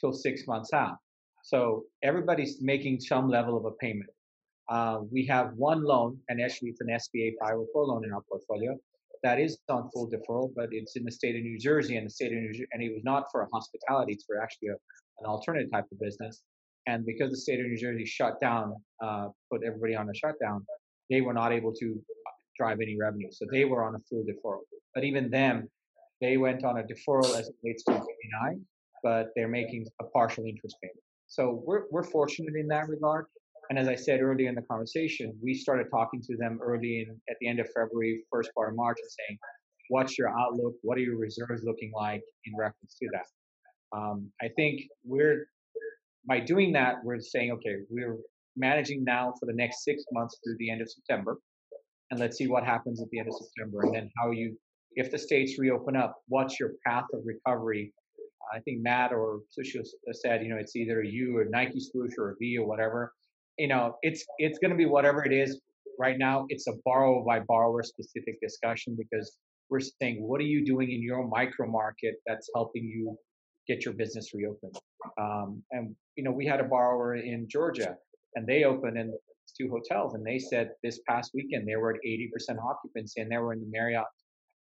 till 0.00 0.12
six 0.12 0.46
months 0.46 0.72
out. 0.72 0.96
So 1.42 1.84
everybody's 2.02 2.60
making 2.60 3.00
some 3.00 3.28
level 3.28 3.56
of 3.56 3.64
a 3.64 3.72
payment. 3.72 4.10
Uh, 4.68 5.00
we 5.10 5.24
have 5.26 5.52
one 5.54 5.82
loan, 5.82 6.18
and 6.28 6.40
actually 6.40 6.70
it's 6.70 6.80
an 6.80 6.88
SBA 6.88 7.32
504 7.40 7.86
loan 7.86 8.04
in 8.04 8.12
our 8.12 8.22
portfolio 8.28 8.76
that 9.22 9.40
is 9.40 9.58
on 9.68 9.90
full 9.90 10.08
deferral, 10.08 10.52
but 10.54 10.68
it's 10.72 10.96
in 10.96 11.04
the 11.04 11.10
state 11.10 11.36
of 11.36 11.42
New 11.42 11.58
Jersey, 11.58 11.96
and 11.96 12.06
the 12.06 12.10
state 12.10 12.32
of 12.32 12.38
New 12.38 12.52
Jersey, 12.52 12.66
and 12.72 12.82
it 12.82 12.92
was 12.92 13.02
not 13.04 13.26
for 13.30 13.42
a 13.42 13.48
hospitality; 13.52 14.12
it's 14.12 14.24
for 14.24 14.40
actually 14.40 14.68
a, 14.68 14.76
an 15.20 15.26
alternative 15.26 15.70
type 15.72 15.86
of 15.90 15.98
business. 16.00 16.42
And 16.86 17.04
because 17.04 17.30
the 17.30 17.36
state 17.36 17.60
of 17.60 17.66
New 17.66 17.76
Jersey 17.76 18.04
shut 18.04 18.40
down, 18.40 18.74
uh, 19.02 19.28
put 19.50 19.62
everybody 19.64 19.94
on 19.94 20.08
a 20.08 20.14
shutdown, 20.14 20.64
they 21.10 21.20
were 21.20 21.34
not 21.34 21.52
able 21.52 21.72
to 21.74 22.00
drive 22.58 22.78
any 22.82 22.96
revenue. 23.00 23.28
So 23.30 23.46
they 23.50 23.64
were 23.64 23.84
on 23.84 23.94
a 23.94 23.98
full 24.08 24.24
deferral. 24.24 24.60
But 24.94 25.04
even 25.04 25.30
them, 25.30 25.68
they 26.20 26.36
went 26.36 26.64
on 26.64 26.78
a 26.78 26.82
deferral 26.82 27.38
as 27.38 27.48
it 27.48 27.54
relates 27.62 27.84
to 27.84 27.92
P&I, 27.92 28.56
but 29.02 29.28
they're 29.36 29.48
making 29.48 29.86
a 30.00 30.04
partial 30.04 30.44
interest 30.44 30.76
payment. 30.82 30.98
So 31.28 31.62
we're, 31.64 31.84
we're 31.90 32.02
fortunate 32.02 32.54
in 32.56 32.66
that 32.68 32.88
regard. 32.88 33.26
And 33.70 33.78
as 33.78 33.86
I 33.86 33.94
said 33.94 34.20
earlier 34.20 34.48
in 34.48 34.54
the 34.54 34.62
conversation, 34.62 35.32
we 35.42 35.54
started 35.54 35.86
talking 35.90 36.22
to 36.22 36.36
them 36.36 36.58
early 36.62 37.06
in, 37.06 37.16
at 37.28 37.36
the 37.40 37.48
end 37.48 37.60
of 37.60 37.66
February, 37.68 38.24
first 38.32 38.50
part 38.54 38.70
of 38.70 38.76
March, 38.76 38.96
and 39.00 39.10
saying, 39.10 39.38
what's 39.90 40.18
your 40.18 40.28
outlook? 40.28 40.74
What 40.82 40.96
are 40.96 41.02
your 41.02 41.18
reserves 41.18 41.62
looking 41.64 41.92
like 41.94 42.22
in 42.46 42.52
reference 42.58 42.96
to 43.00 43.08
that? 43.12 43.26
Um, 43.96 44.30
I 44.40 44.48
think 44.56 44.82
we're 45.04 45.46
by 46.28 46.40
doing 46.40 46.72
that, 46.72 46.96
we're 47.02 47.20
saying, 47.20 47.52
okay, 47.52 47.76
we're 47.88 48.18
managing 48.56 49.02
now 49.02 49.32
for 49.40 49.46
the 49.46 49.54
next 49.54 49.82
six 49.82 50.04
months 50.12 50.38
through 50.44 50.56
the 50.58 50.70
end 50.70 50.82
of 50.82 50.90
September, 50.90 51.38
and 52.10 52.20
let's 52.20 52.36
see 52.38 52.46
what 52.46 52.64
happens 52.64 53.02
at 53.02 53.08
the 53.10 53.18
end 53.18 53.28
of 53.28 53.34
September, 53.34 53.82
and 53.82 53.94
then 53.94 54.10
how 54.18 54.30
you, 54.30 54.56
if 54.92 55.10
the 55.10 55.18
states 55.18 55.58
reopen 55.58 55.96
up, 55.96 56.16
what's 56.28 56.58
your 56.58 56.72
path 56.86 57.04
of 57.12 57.20
recovery? 57.24 57.92
I 58.54 58.60
think 58.60 58.80
Matt 58.80 59.12
or 59.12 59.40
Sushil 59.58 59.84
said, 60.12 60.42
you 60.42 60.48
know, 60.48 60.56
it's 60.56 60.74
either 60.74 61.02
you 61.02 61.36
or 61.36 61.44
Nike 61.44 61.80
swoosh 61.80 62.12
or 62.18 62.30
a 62.30 62.34
V 62.40 62.58
or 62.58 62.66
whatever. 62.66 63.12
You 63.58 63.68
know, 63.68 63.96
it's 64.02 64.24
it's 64.38 64.58
going 64.58 64.70
to 64.70 64.76
be 64.76 64.86
whatever 64.86 65.24
it 65.24 65.32
is. 65.32 65.60
Right 65.98 66.16
now, 66.18 66.46
it's 66.48 66.66
a 66.68 66.72
borrower 66.84 67.24
by 67.24 67.40
borrower 67.40 67.82
specific 67.82 68.40
discussion 68.40 68.96
because 68.96 69.36
we're 69.68 69.80
saying, 69.80 70.26
what 70.26 70.40
are 70.40 70.44
you 70.44 70.64
doing 70.64 70.90
in 70.92 71.02
your 71.02 71.26
micro 71.28 71.68
market 71.68 72.14
that's 72.26 72.48
helping 72.54 72.84
you 72.84 73.16
get 73.66 73.84
your 73.84 73.94
business 73.94 74.30
reopened? 74.32 74.76
Um, 75.20 75.62
and 75.72 75.94
you 76.16 76.24
know, 76.24 76.30
we 76.30 76.46
had 76.46 76.60
a 76.60 76.64
borrower 76.64 77.16
in 77.16 77.48
Georgia, 77.50 77.96
and 78.34 78.46
they 78.46 78.64
opened 78.64 78.96
in 78.96 79.12
two 79.58 79.70
hotels, 79.70 80.14
and 80.14 80.24
they 80.24 80.38
said 80.38 80.70
this 80.82 81.00
past 81.08 81.32
weekend 81.34 81.66
they 81.66 81.76
were 81.76 81.94
at 81.94 82.00
80% 82.06 82.30
occupancy, 82.62 83.20
and 83.20 83.30
they 83.30 83.38
were 83.38 83.52
in 83.52 83.60
the 83.60 83.66
Marriott 83.70 84.06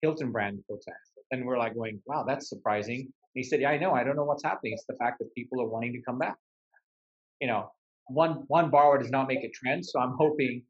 Hilton 0.02 0.33
brand 0.33 0.62
hotel. 0.68 0.94
And 1.31 1.46
we're 1.46 1.59
like 1.59 1.74
going, 1.74 2.00
wow, 2.07 2.24
that's 2.26 2.48
surprising. 2.48 3.00
And 3.00 3.11
he 3.35 3.42
said, 3.42 3.61
yeah, 3.61 3.70
I 3.70 3.78
know. 3.78 3.92
I 3.92 4.05
don't 4.05 4.16
know 4.16 4.24
what's 4.24 4.44
happening. 4.44 4.74
It's 4.74 4.85
the 4.87 4.96
fact 4.96 5.18
that 5.20 5.35
people 5.35 5.62
are 5.62 5.68
wanting 5.68 5.92
to 5.94 6.02
come 6.02 6.18
back. 6.18 6.37
You 7.40 7.48
know, 7.48 7.70
one 8.09 8.44
one 8.48 8.70
borrower 8.70 8.98
does 8.98 9.11
not 9.11 9.28
make 9.28 9.42
a 9.42 9.50
trend, 9.50 9.85
so 9.87 9.98
I'm 10.00 10.14
hoping, 10.18 10.62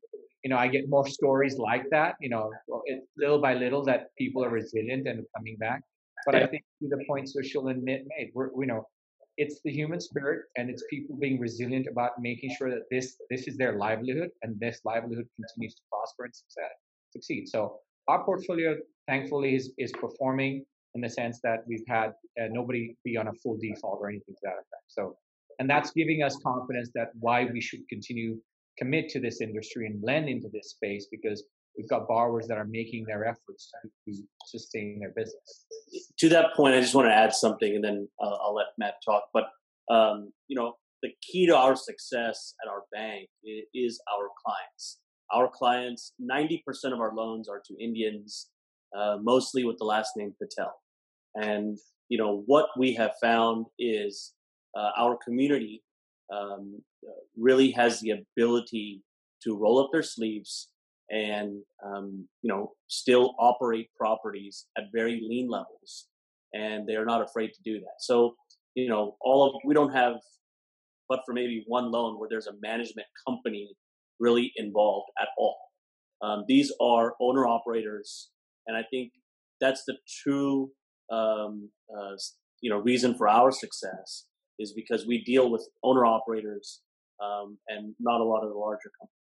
you 0.45 0.51
know, 0.51 0.57
I 0.57 0.69
get 0.69 0.89
more 0.89 1.07
stories 1.07 1.59
like 1.59 1.85
that. 1.91 2.15
You 2.21 2.31
know, 2.31 2.51
it, 2.87 3.03
little 3.17 3.41
by 3.41 3.55
little 3.55 3.85
that 3.87 4.09
people 4.17 4.45
are 4.45 4.51
resilient 4.51 5.09
and 5.09 5.25
coming 5.37 5.57
back. 5.59 5.83
But 6.25 6.37
I 6.37 6.47
think 6.47 6.63
to 6.81 6.89
the 6.89 7.05
point 7.09 7.29
Sushil 7.29 7.71
and 7.71 7.83
made, 7.83 8.05
we're, 8.33 8.51
you 8.59 8.67
know, 8.67 8.87
it's 9.43 9.61
the 9.65 9.73
human 9.81 10.01
spirit 10.01 10.41
and 10.57 10.71
it's 10.71 10.85
people 10.95 11.17
being 11.25 11.39
resilient 11.47 11.87
about 11.95 12.13
making 12.29 12.51
sure 12.57 12.71
that 12.75 12.85
this 12.95 13.07
this 13.33 13.43
is 13.49 13.55
their 13.63 13.75
livelihood 13.85 14.31
and 14.43 14.51
this 14.65 14.77
livelihood 14.91 15.29
continues 15.39 15.75
to 15.79 15.83
prosper 15.91 16.23
and 16.27 16.35
succeed. 17.15 17.49
So 17.55 17.61
our 18.09 18.21
portfolio, 18.25 18.77
thankfully, 19.11 19.51
is 19.59 19.65
is 19.85 19.93
performing 20.05 20.55
in 20.95 21.01
the 21.07 21.13
sense 21.21 21.37
that 21.47 21.59
we've 21.69 21.89
had 21.89 22.09
uh, 22.41 22.49
nobody 22.59 22.83
be 23.05 23.17
on 23.17 23.27
a 23.29 23.35
full 23.43 23.57
default 23.67 23.99
or 24.03 24.09
anything 24.13 24.35
to 24.41 24.45
that 24.49 24.59
effect. 24.65 24.87
So, 24.99 25.03
and 25.59 25.67
that's 25.73 25.91
giving 26.01 26.23
us 26.23 26.35
confidence 26.51 26.91
that 26.95 27.09
why 27.25 27.39
we 27.55 27.61
should 27.61 27.83
continue 27.89 28.39
commit 28.79 29.09
to 29.15 29.21
this 29.21 29.41
industry 29.41 29.87
and 29.87 30.03
lend 30.03 30.29
into 30.29 30.49
this 30.57 30.71
space 30.77 31.07
because 31.11 31.43
we've 31.77 31.89
got 31.89 32.09
borrowers 32.09 32.47
that 32.49 32.59
are 32.59 32.65
making 32.65 33.05
their 33.07 33.25
efforts 33.25 33.71
to, 34.07 34.13
sustain 34.45 34.99
their 35.01 35.13
business. 35.17 35.67
To 36.19 36.29
that 36.31 36.55
point, 36.55 36.75
I 36.75 36.81
just 36.81 36.95
want 36.95 37.09
to 37.09 37.15
add 37.15 37.33
something, 37.33 37.75
and 37.75 37.85
then 37.85 38.09
uh, 38.23 38.37
I'll 38.43 38.55
let 38.55 38.67
Matt 38.79 38.95
talk. 39.05 39.25
But 39.33 39.45
um, 39.91 40.33
you 40.49 40.57
know, 40.57 40.75
the 41.03 41.11
key 41.23 41.47
to 41.47 41.57
our 41.57 41.77
success 41.77 42.55
at 42.63 42.71
our 42.71 42.83
bank 42.93 43.29
is 43.75 44.01
our 44.13 44.29
clients. 44.45 44.99
Our 45.33 45.49
clients, 45.49 46.13
ninety 46.19 46.63
percent 46.67 46.93
of 46.93 47.01
our 47.01 47.15
loans 47.15 47.49
are 47.49 47.63
to 47.67 47.83
Indians, 47.83 48.51
uh, 48.97 49.19
mostly 49.23 49.65
with 49.65 49.79
the 49.79 49.85
last 49.85 50.13
name 50.17 50.35
Patel. 50.41 50.75
And 51.35 51.79
you 52.09 52.19
know 52.19 52.43
what 52.47 52.67
we 52.77 52.95
have 52.95 53.13
found 53.21 53.67
is 53.79 54.35
uh, 54.77 54.91
our 54.99 55.17
community 55.25 55.83
um, 56.33 56.83
really 57.37 57.71
has 57.73 58.01
the 58.01 58.11
ability 58.11 59.03
to 59.45 59.57
roll 59.57 59.79
up 59.83 59.91
their 59.93 60.03
sleeves 60.03 60.69
and 61.13 61.63
um, 61.85 62.27
you 62.43 62.53
know 62.53 62.73
still 62.89 63.35
operate 63.39 63.89
properties 63.97 64.67
at 64.77 64.85
very 64.93 65.23
lean 65.29 65.49
levels 65.49 66.09
and 66.55 66.89
they're 66.89 67.05
not 67.05 67.23
afraid 67.23 67.49
to 67.49 67.63
do 67.65 67.79
that. 67.79 67.97
So 68.01 68.35
you 68.75 68.89
know 68.89 69.17
all 69.21 69.47
of 69.47 69.61
we 69.65 69.75
don't 69.75 69.93
have 69.93 70.15
but 71.09 71.21
for 71.27 71.35
maybe 71.35 71.63
one 71.67 71.91
loan 71.93 72.19
where 72.19 72.29
there's 72.29 72.47
a 72.47 72.55
management 72.63 73.07
company 73.27 73.75
really 74.19 74.51
involved 74.57 75.11
at 75.21 75.29
all. 75.37 75.59
Um, 76.23 76.45
these 76.49 76.73
are 76.81 77.15
owner 77.21 77.47
operators 77.47 78.31
and 78.67 78.77
i 78.77 78.83
think 78.91 79.13
that's 79.61 79.85
the 79.87 79.97
true 80.23 80.71
um, 81.11 81.71
uh, 81.95 82.17
you 82.61 82.71
know 82.71 82.79
reason 82.79 83.15
for 83.15 83.29
our 83.29 83.51
success 83.51 84.27
is 84.59 84.73
because 84.73 85.07
we 85.07 85.23
deal 85.25 85.51
with 85.51 85.67
owner 85.83 86.05
operators 86.07 86.81
um, 87.23 87.59
and 87.69 87.95
not 88.01 88.21
a 88.21 88.25
lot 88.25 88.43
of 88.43 88.51
the 88.51 88.59
larger 88.59 88.91
companies 88.99 89.22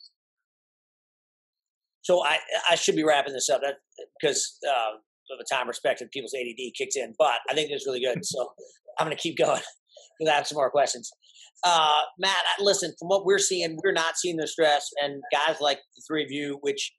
so 2.01 2.23
I 2.23 2.37
I 2.69 2.75
should 2.75 2.95
be 2.95 3.03
wrapping 3.03 3.33
this 3.33 3.49
up 3.49 3.61
because 4.19 4.57
uh, 4.67 4.97
of 5.31 5.39
the 5.39 5.45
time 5.49 5.67
perspective, 5.67 6.09
people's 6.11 6.33
ADD 6.33 6.73
kicks 6.77 6.95
in. 6.95 7.13
But 7.17 7.39
I 7.49 7.53
think 7.53 7.69
it's 7.71 7.85
really 7.85 8.01
good, 8.01 8.25
so 8.25 8.51
I'm 8.99 9.05
going 9.07 9.15
to 9.15 9.21
keep 9.21 9.37
going 9.37 9.61
because 10.19 10.31
I 10.31 10.35
have 10.35 10.47
some 10.47 10.57
more 10.57 10.69
questions. 10.69 11.11
Uh, 11.63 12.01
Matt, 12.17 12.37
listen, 12.59 12.93
from 12.97 13.07
what 13.07 13.25
we're 13.25 13.37
seeing, 13.37 13.77
we're 13.83 13.91
not 13.91 14.17
seeing 14.17 14.37
the 14.37 14.47
stress, 14.47 14.89
and 15.01 15.21
guys 15.31 15.61
like 15.61 15.79
the 15.95 16.01
three 16.07 16.23
of 16.23 16.31
you, 16.31 16.57
which 16.61 16.91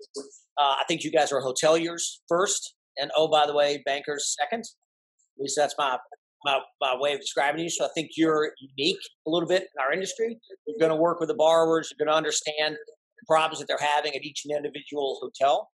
uh, 0.59 0.75
I 0.79 0.85
think 0.87 1.03
you 1.03 1.11
guys 1.11 1.33
are 1.33 1.43
hoteliers 1.43 2.19
first, 2.29 2.75
and 2.97 3.11
oh 3.17 3.29
by 3.29 3.47
the 3.47 3.55
way, 3.55 3.83
bankers 3.85 4.37
second. 4.41 4.61
At 4.61 5.43
least 5.43 5.57
that's 5.57 5.75
my 5.79 5.99
my, 6.45 6.59
my 6.81 6.97
way 6.99 7.13
of 7.13 7.21
describing 7.21 7.63
you. 7.63 7.71
So 7.71 7.85
I 7.85 7.89
think 7.95 8.11
you're 8.17 8.51
unique 8.77 8.99
a 9.27 9.31
little 9.31 9.49
bit 9.49 9.63
in 9.63 9.83
our 9.83 9.93
industry. 9.93 10.39
You're 10.67 10.79
going 10.79 10.91
to 10.91 11.01
work 11.01 11.21
with 11.21 11.29
the 11.29 11.37
borrowers. 11.37 11.91
You're 11.91 12.05
going 12.05 12.13
to 12.13 12.17
understand 12.17 12.77
problems 13.27 13.59
that 13.59 13.69
they're 13.69 13.79
having 13.79 14.15
at 14.15 14.23
each 14.23 14.43
and 14.45 14.57
individual 14.57 15.19
hotel. 15.21 15.71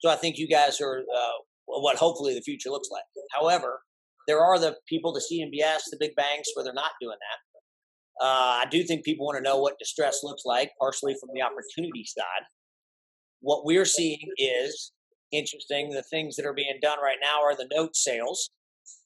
So 0.00 0.10
I 0.10 0.16
think 0.16 0.38
you 0.38 0.48
guys 0.48 0.80
are 0.80 0.98
uh, 0.98 1.36
what 1.66 1.96
hopefully 1.96 2.34
the 2.34 2.42
future 2.42 2.70
looks 2.70 2.88
like. 2.90 3.04
However, 3.32 3.80
there 4.26 4.40
are 4.40 4.58
the 4.58 4.76
people, 4.88 5.12
the 5.12 5.20
CMBS, 5.20 5.82
the 5.90 5.96
big 5.98 6.14
banks, 6.16 6.50
where 6.54 6.64
they're 6.64 6.74
not 6.74 6.92
doing 7.00 7.16
that. 7.18 8.24
Uh, 8.24 8.62
I 8.62 8.64
do 8.70 8.82
think 8.82 9.04
people 9.04 9.26
want 9.26 9.36
to 9.36 9.42
know 9.42 9.58
what 9.58 9.78
distress 9.78 10.20
looks 10.22 10.42
like, 10.44 10.70
partially 10.80 11.14
from 11.20 11.30
the 11.34 11.42
opportunity 11.42 12.04
side. 12.04 12.46
What 13.40 13.64
we're 13.64 13.84
seeing 13.84 14.18
is 14.38 14.92
interesting. 15.32 15.90
The 15.90 16.02
things 16.02 16.36
that 16.36 16.46
are 16.46 16.54
being 16.54 16.78
done 16.80 16.98
right 17.02 17.18
now 17.22 17.42
are 17.42 17.54
the 17.54 17.68
note 17.70 17.94
sales, 17.94 18.50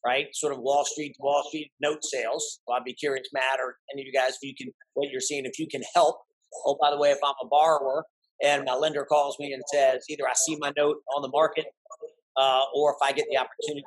right? 0.07 0.29
Sort 0.33 0.53
of 0.53 0.61
Wall 0.61 0.85
Street 0.85 1.17
Wall 1.19 1.43
Street 1.49 1.73
note 1.81 2.05
sales. 2.05 2.61
I'd 2.73 2.85
be 2.85 2.95
curious, 2.95 3.27
Matt, 3.33 3.59
or 3.59 3.77
any 3.93 4.03
of 4.03 4.07
you 4.07 4.13
guys, 4.13 4.35
if 4.41 4.43
you 4.43 4.55
can, 4.57 4.73
what 4.95 5.11
you're 5.11 5.21
seeing, 5.21 5.45
if 5.45 5.59
you 5.59 5.67
can 5.69 5.83
help 5.95 6.21
oh, 6.67 6.77
by 6.81 6.91
the 6.91 6.99
way, 6.99 7.11
if 7.11 7.19
I'm 7.25 7.35
a 7.43 7.49
borrower 7.49 8.05
and 8.43 8.65
my 8.65 8.75
lender 8.75 9.05
calls 9.05 9.39
me 9.39 9.53
and 9.53 9.63
says 9.73 10.05
either 10.09 10.27
I 10.27 10.33
see 10.35 10.57
my 10.61 10.73
note 10.77 10.97
on 11.15 11.23
the 11.23 11.29
market 11.29 11.67
uh, 12.37 12.63
or 12.75 12.93
if 12.93 12.97
I 13.03 13.13
get 13.13 13.27
the 13.31 13.39
opportunity 13.39 13.85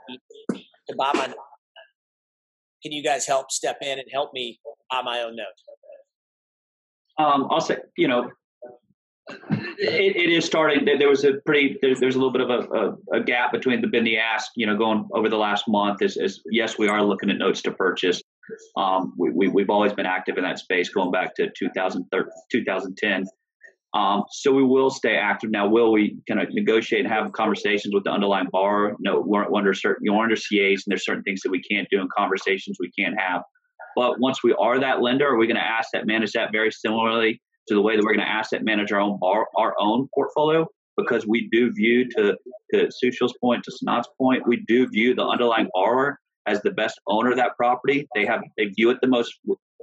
to 0.89 0.95
buy 0.95 1.11
my 1.14 1.28
note, 1.28 1.36
can 2.84 2.91
you 2.91 3.03
guys 3.03 3.26
help 3.26 3.51
step 3.51 3.78
in 3.82 3.99
and 3.99 4.07
help 4.11 4.34
me 4.34 4.59
buy 4.91 5.01
my 5.03 5.22
own 5.22 5.36
note? 5.36 5.45
Um, 7.24 7.47
I'll 7.49 7.61
say, 7.61 7.78
you 7.95 8.07
know, 8.07 8.30
it, 9.30 10.16
it 10.16 10.30
is 10.30 10.45
starting. 10.45 10.86
There 10.86 11.09
was 11.09 11.24
a 11.24 11.34
pretty. 11.45 11.78
There's, 11.82 11.99
there's 11.99 12.16
a 12.16 12.18
little 12.18 12.34
bit 12.34 12.41
of 12.41 12.49
a, 12.49 12.59
a, 12.74 13.20
a, 13.20 13.24
gap 13.24 13.51
between 13.51 13.82
the 13.82 13.88
bid 13.88 13.99
and 13.99 14.07
the 14.07 14.18
ask. 14.18 14.51
You 14.55 14.66
know, 14.66 14.76
going 14.76 15.07
over 15.14 15.30
the 15.30 15.38
last 15.38 15.66
month. 15.68 16.01
Is, 16.01 16.18
is 16.18 16.41
yes, 16.49 16.78
we 16.78 16.88
are 16.88 17.03
looking 17.03 17.30
at 17.30 17.38
notes 17.38 17.61
to 17.64 17.72
purchase. 17.72 18.22
Um, 18.77 19.13
we, 19.17 19.47
we, 19.47 19.61
have 19.61 19.69
always 19.69 19.93
been 19.93 20.05
active 20.05 20.37
in 20.37 20.43
that 20.43 20.59
space 20.59 20.89
going 20.89 21.11
back 21.11 21.35
to 21.35 21.49
2010. 21.59 23.25
Um, 23.93 24.23
so 24.31 24.51
we 24.51 24.63
will 24.63 24.89
stay 24.89 25.15
active. 25.17 25.51
Now, 25.51 25.67
will 25.67 25.91
we 25.91 26.17
kind 26.27 26.41
of 26.41 26.47
negotiate 26.51 27.05
and 27.05 27.13
have 27.13 27.31
conversations 27.31 27.93
with 27.93 28.03
the 28.03 28.09
underlying 28.09 28.47
borrower? 28.51 28.95
No, 28.99 29.23
we're 29.25 29.53
under 29.53 29.73
certain, 29.73 30.03
you 30.03 30.11
know, 30.11 30.21
under 30.21 30.35
CAs, 30.35 30.83
and 30.83 30.85
there's 30.87 31.05
certain 31.05 31.23
things 31.23 31.41
that 31.41 31.51
we 31.51 31.61
can't 31.61 31.87
do 31.91 32.01
in 32.01 32.07
conversations 32.15 32.77
we 32.79 32.91
can't 32.97 33.19
have. 33.19 33.43
But 33.95 34.19
once 34.19 34.43
we 34.43 34.53
are 34.59 34.79
that 34.79 35.01
lender, 35.01 35.27
are 35.27 35.37
we 35.37 35.45
going 35.45 35.57
to 35.57 35.63
asset 35.63 36.07
manage 36.07 36.31
that 36.31 36.51
very 36.51 36.71
similarly 36.71 37.39
to 37.67 37.75
the 37.75 37.81
way 37.81 37.95
that 37.95 38.03
we're 38.03 38.15
going 38.15 38.25
to 38.25 38.31
asset 38.31 38.63
manage 38.63 38.91
our 38.91 38.99
own 38.99 39.19
bar, 39.19 39.45
our 39.57 39.75
own 39.79 40.09
portfolio? 40.15 40.65
Because 40.97 41.27
we 41.27 41.47
do 41.51 41.71
view, 41.71 42.09
to 42.17 42.35
to 42.73 42.89
Sushil's 43.03 43.35
point, 43.39 43.63
to 43.65 43.71
Sanat's 43.71 44.09
point, 44.19 44.47
we 44.47 44.63
do 44.67 44.87
view 44.87 45.13
the 45.13 45.25
underlying 45.25 45.69
borrower 45.71 46.19
as 46.45 46.61
the 46.61 46.71
best 46.71 46.99
owner 47.07 47.31
of 47.31 47.37
that 47.37 47.55
property. 47.57 48.07
They 48.15 48.25
have 48.25 48.41
they 48.57 48.65
view 48.65 48.89
it 48.89 48.97
the 49.01 49.07
most. 49.07 49.33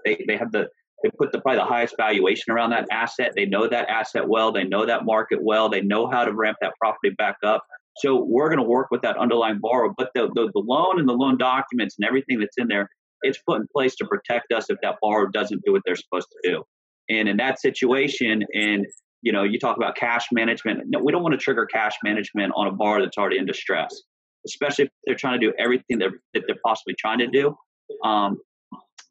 They 0.04 0.24
they 0.26 0.36
have 0.36 0.52
the 0.52 0.68
they 1.02 1.10
put 1.18 1.32
the 1.32 1.40
probably 1.40 1.58
the 1.58 1.64
highest 1.64 1.94
valuation 1.96 2.52
around 2.52 2.70
that 2.70 2.86
asset. 2.90 3.32
They 3.34 3.46
know 3.46 3.66
that 3.66 3.88
asset 3.88 4.28
well. 4.28 4.52
They 4.52 4.64
know 4.64 4.84
that 4.86 5.04
market 5.04 5.42
well. 5.42 5.68
They 5.68 5.80
know 5.80 6.06
how 6.10 6.24
to 6.24 6.32
ramp 6.32 6.58
that 6.60 6.74
property 6.78 7.14
back 7.16 7.36
up. 7.44 7.64
So 7.96 8.22
we're 8.22 8.48
going 8.48 8.58
to 8.58 8.64
work 8.64 8.90
with 8.90 9.02
that 9.02 9.16
underlying 9.16 9.58
borrower. 9.60 9.92
But 9.96 10.10
the, 10.14 10.28
the, 10.34 10.50
the 10.54 10.60
loan 10.60 10.98
and 10.98 11.08
the 11.08 11.12
loan 11.12 11.38
documents 11.38 11.96
and 11.98 12.06
everything 12.06 12.38
that's 12.38 12.56
in 12.56 12.68
there, 12.68 12.88
it's 13.22 13.38
put 13.46 13.60
in 13.60 13.66
place 13.74 13.96
to 13.96 14.06
protect 14.06 14.52
us 14.52 14.66
if 14.68 14.78
that 14.82 14.96
borrower 15.02 15.28
doesn't 15.28 15.62
do 15.64 15.72
what 15.72 15.82
they're 15.84 15.96
supposed 15.96 16.28
to 16.30 16.50
do. 16.50 16.62
And 17.08 17.28
in 17.28 17.36
that 17.38 17.60
situation, 17.60 18.44
and 18.54 18.86
you 19.22 19.32
know, 19.32 19.42
you 19.42 19.58
talk 19.58 19.76
about 19.76 19.96
cash 19.96 20.26
management. 20.32 20.80
No, 20.86 21.00
we 21.00 21.12
don't 21.12 21.22
want 21.22 21.32
to 21.32 21.38
trigger 21.38 21.66
cash 21.66 21.94
management 22.04 22.52
on 22.56 22.66
a 22.66 22.72
borrower 22.72 23.02
that's 23.02 23.18
already 23.18 23.38
in 23.38 23.46
distress, 23.46 24.02
especially 24.46 24.86
if 24.86 24.90
they're 25.06 25.14
trying 25.14 25.40
to 25.40 25.46
do 25.46 25.52
everything 25.58 25.98
that 25.98 26.10
they're, 26.10 26.20
that 26.34 26.42
they're 26.46 26.60
possibly 26.64 26.94
trying 26.98 27.18
to 27.18 27.26
do. 27.26 27.56
Um, 28.04 28.38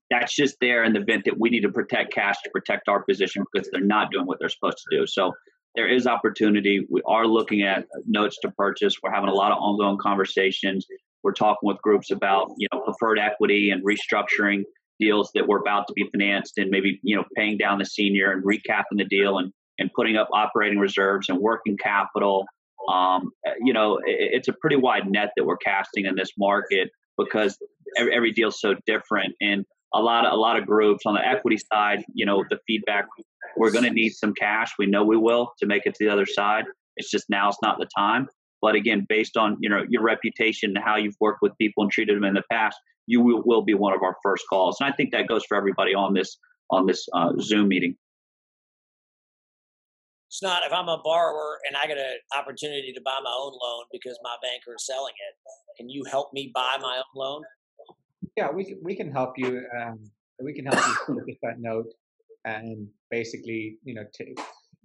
that's 0.10 0.36
just 0.36 0.56
there 0.60 0.84
in 0.84 0.94
the 0.94 1.02
event 1.02 1.26
that 1.26 1.40
we 1.40 1.50
need 1.50 1.62
to 1.62 1.72
protect 1.72 2.14
cash 2.14 2.36
to 2.44 2.50
protect 2.50 2.88
our 2.88 3.04
position 3.04 3.44
because 3.52 3.70
they're 3.72 3.82
not 3.82 4.12
doing 4.12 4.26
what 4.26 4.40
they're 4.40 4.50
supposed 4.50 4.84
to 4.90 4.98
do. 4.98 5.06
So 5.06 5.34
there 5.76 5.88
is 5.88 6.08
opportunity. 6.08 6.86
We 6.90 7.02
are 7.06 7.28
looking 7.28 7.62
at 7.62 7.86
notes 8.08 8.38
to 8.42 8.52
purchase. 8.52 8.96
We're 9.02 9.12
having 9.12 9.30
a 9.30 9.34
lot 9.34 9.52
of 9.52 9.60
ongoing 9.60 10.00
conversations. 10.00 10.86
We're 11.24 11.34
talking 11.34 11.68
with 11.68 11.82
groups 11.82 12.12
about 12.12 12.52
you 12.58 12.68
know 12.72 12.82
preferred 12.82 13.20
equity 13.20 13.70
and 13.70 13.84
restructuring 13.86 14.64
deals 15.00 15.32
that 15.36 15.48
we're 15.48 15.60
about 15.60 15.88
to 15.88 15.94
be 15.94 16.10
financed 16.12 16.58
and 16.58 16.70
maybe 16.70 17.00
you 17.04 17.16
know 17.16 17.24
paying 17.36 17.58
down 17.58 17.78
the 17.80 17.86
senior 17.86 18.32
and 18.32 18.44
recapping 18.44 18.98
the 18.98 19.06
deal 19.06 19.38
and 19.38 19.54
and 19.78 19.90
putting 19.96 20.18
up 20.18 20.28
operating 20.34 20.80
reserves 20.80 21.30
and 21.30 21.40
working 21.40 21.78
capital. 21.78 22.46
Um, 22.90 23.32
you 23.64 23.74
know, 23.74 23.98
it, 23.98 24.34
it's 24.34 24.48
a 24.48 24.54
pretty 24.54 24.76
wide 24.76 25.10
net 25.10 25.32
that 25.38 25.46
we're 25.46 25.58
casting 25.58 26.06
in 26.06 26.16
this 26.16 26.32
market 26.38 26.90
because 27.18 27.58
every, 27.98 28.16
every 28.16 28.32
deal's 28.32 28.60
so 28.60 28.74
different. 28.86 29.36
And 29.42 29.66
a 29.94 30.02
lot 30.02 30.26
of 30.26 30.34
a 30.34 30.36
lot 30.36 30.58
of 30.58 30.66
groups 30.66 31.04
on 31.06 31.16
the 31.16 31.26
equity 31.26 31.58
side 31.58 32.04
you 32.14 32.26
know 32.26 32.44
the 32.50 32.60
feedback 32.68 33.06
we're 33.58 33.72
going 33.72 33.84
to 33.84 33.90
need 33.90 34.12
some 34.12 34.34
cash. 34.34 34.74
We 34.78 34.86
know 34.86 35.04
we 35.04 35.18
will 35.18 35.54
to 35.60 35.66
make 35.66 35.86
it 35.86 35.96
to 35.96 36.06
the 36.06 36.14
other 36.14 36.26
side. 36.26 36.66
It's 36.96 37.10
just 37.10 37.26
now's 37.30 37.58
not 37.64 37.80
the 37.80 37.88
time. 37.98 38.28
But 38.62 38.76
again 38.76 39.06
based 39.08 39.38
on 39.38 39.58
you 39.60 39.70
know 39.70 39.84
your 39.90 40.04
reputation 40.04 40.74
and 40.76 40.84
how 40.84 40.98
you've 40.98 41.16
worked 41.20 41.40
with 41.42 41.58
people 41.58 41.84
and 41.84 41.92
treated 41.92 42.16
them 42.16 42.24
in 42.24 42.34
the 42.34 42.44
past 42.52 42.78
you 43.08 43.22
will, 43.22 43.42
will 43.44 43.64
be 43.64 43.74
one 43.74 43.94
of 43.94 44.04
our 44.04 44.16
first 44.22 44.44
calls. 44.50 44.78
And 44.80 44.92
i 44.92 44.96
think 44.96 45.12
that 45.12 45.28
goes 45.28 45.44
for 45.48 45.58
everybody 45.58 45.96
on 45.96 46.14
this 46.14 46.38
on 46.70 46.86
this 46.86 47.08
uh, 47.14 47.32
zoom 47.40 47.70
meeting 47.70 47.96
it's 50.30 50.42
not 50.42 50.62
if 50.66 50.72
i'm 50.72 50.88
a 50.88 51.02
borrower 51.04 51.58
and 51.68 51.76
i 51.76 51.88
get 51.88 51.98
an 51.98 52.18
opportunity 52.38 52.94
to 52.94 53.02
buy 53.04 53.18
my 53.24 53.34
own 53.34 53.52
loan 53.52 53.84
because 53.92 54.18
my 54.24 54.36
banker 54.42 54.76
is 54.78 54.86
selling 54.86 55.14
it 55.18 55.36
can 55.76 55.90
you 55.90 56.04
help 56.10 56.32
me 56.34 56.52
buy 56.54 56.78
my 56.80 56.98
own 56.98 57.14
loan 57.16 57.42
yeah, 58.40 58.50
we 58.52 58.64
can, 58.64 58.80
we 58.82 58.96
can 58.96 59.12
help 59.12 59.34
you. 59.38 59.64
Um, 59.78 60.00
we 60.42 60.54
can 60.54 60.66
help 60.66 60.80
you 61.10 61.20
at 61.30 61.38
that 61.44 61.60
note 61.60 61.88
and 62.46 62.88
basically, 63.12 63.78
you 63.84 63.94
know, 63.94 64.04
t- 64.14 64.34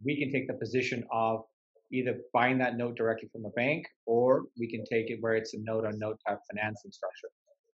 we 0.05 0.19
can 0.19 0.33
take 0.33 0.49
the 0.49 0.55
position 0.55 1.05
of 1.13 1.45
either 1.93 2.17
buying 2.33 2.59
that 2.59 2.77
note 2.77 2.97
directly 2.97 3.29
from 3.31 3.43
the 3.43 3.51
bank 3.51 3.87
or 4.07 4.43
we 4.59 4.69
can 4.69 4.85
take 4.85 5.11
it 5.11 5.19
where 5.21 5.35
it's 5.35 5.55
a 5.55 5.59
note 5.61 5.87
on 5.87 5.99
note 5.99 6.19
type 6.27 6.39
financing 6.51 6.91
structure. 6.91 7.29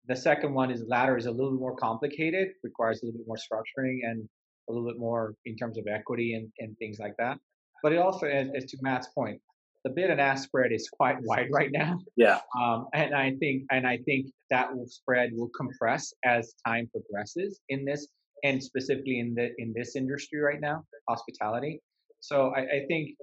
The 0.06 0.16
second 0.16 0.52
one 0.52 0.70
is 0.70 0.84
ladder 0.86 1.16
is 1.16 1.24
a 1.26 1.30
little 1.30 1.52
bit 1.52 1.60
more 1.60 1.76
complicated, 1.76 2.48
requires 2.62 3.02
a 3.02 3.06
little 3.06 3.20
bit 3.20 3.26
more 3.26 3.38
structuring 3.38 4.00
and 4.02 4.28
a 4.68 4.72
little 4.72 4.86
bit 4.86 4.98
more 4.98 5.34
in 5.46 5.56
terms 5.56 5.78
of 5.78 5.86
equity 5.86 6.34
and, 6.34 6.52
and 6.58 6.76
things 6.76 6.98
like 6.98 7.14
that. 7.18 7.38
But 7.82 7.92
it 7.92 7.98
also, 7.98 8.26
as, 8.26 8.48
as 8.56 8.64
to 8.66 8.78
Matt's 8.82 9.08
point, 9.08 9.40
the 9.84 9.90
bid 9.90 10.10
and 10.10 10.20
ask 10.20 10.44
spread 10.44 10.72
is 10.72 10.88
quite 10.88 11.16
wide 11.22 11.48
right 11.52 11.70
now. 11.72 11.98
Yeah. 12.16 12.40
Um, 12.60 12.86
and 12.92 13.14
I 13.14 13.34
think 13.40 13.64
and 13.70 13.86
I 13.86 13.98
think 13.98 14.26
that 14.50 14.74
will 14.74 14.86
spread 14.86 15.30
will 15.32 15.50
compress 15.56 16.12
as 16.24 16.54
time 16.66 16.90
progresses 16.92 17.60
in 17.68 17.84
this 17.84 18.08
and 18.44 18.62
specifically 18.62 19.18
in 19.18 19.34
the 19.34 19.50
in 19.58 19.72
this 19.74 19.96
industry 19.96 20.40
right 20.40 20.60
now, 20.60 20.84
hospitality. 21.08 21.80
So 22.20 22.52
I, 22.54 22.60
I 22.60 22.84
think 22.88 23.16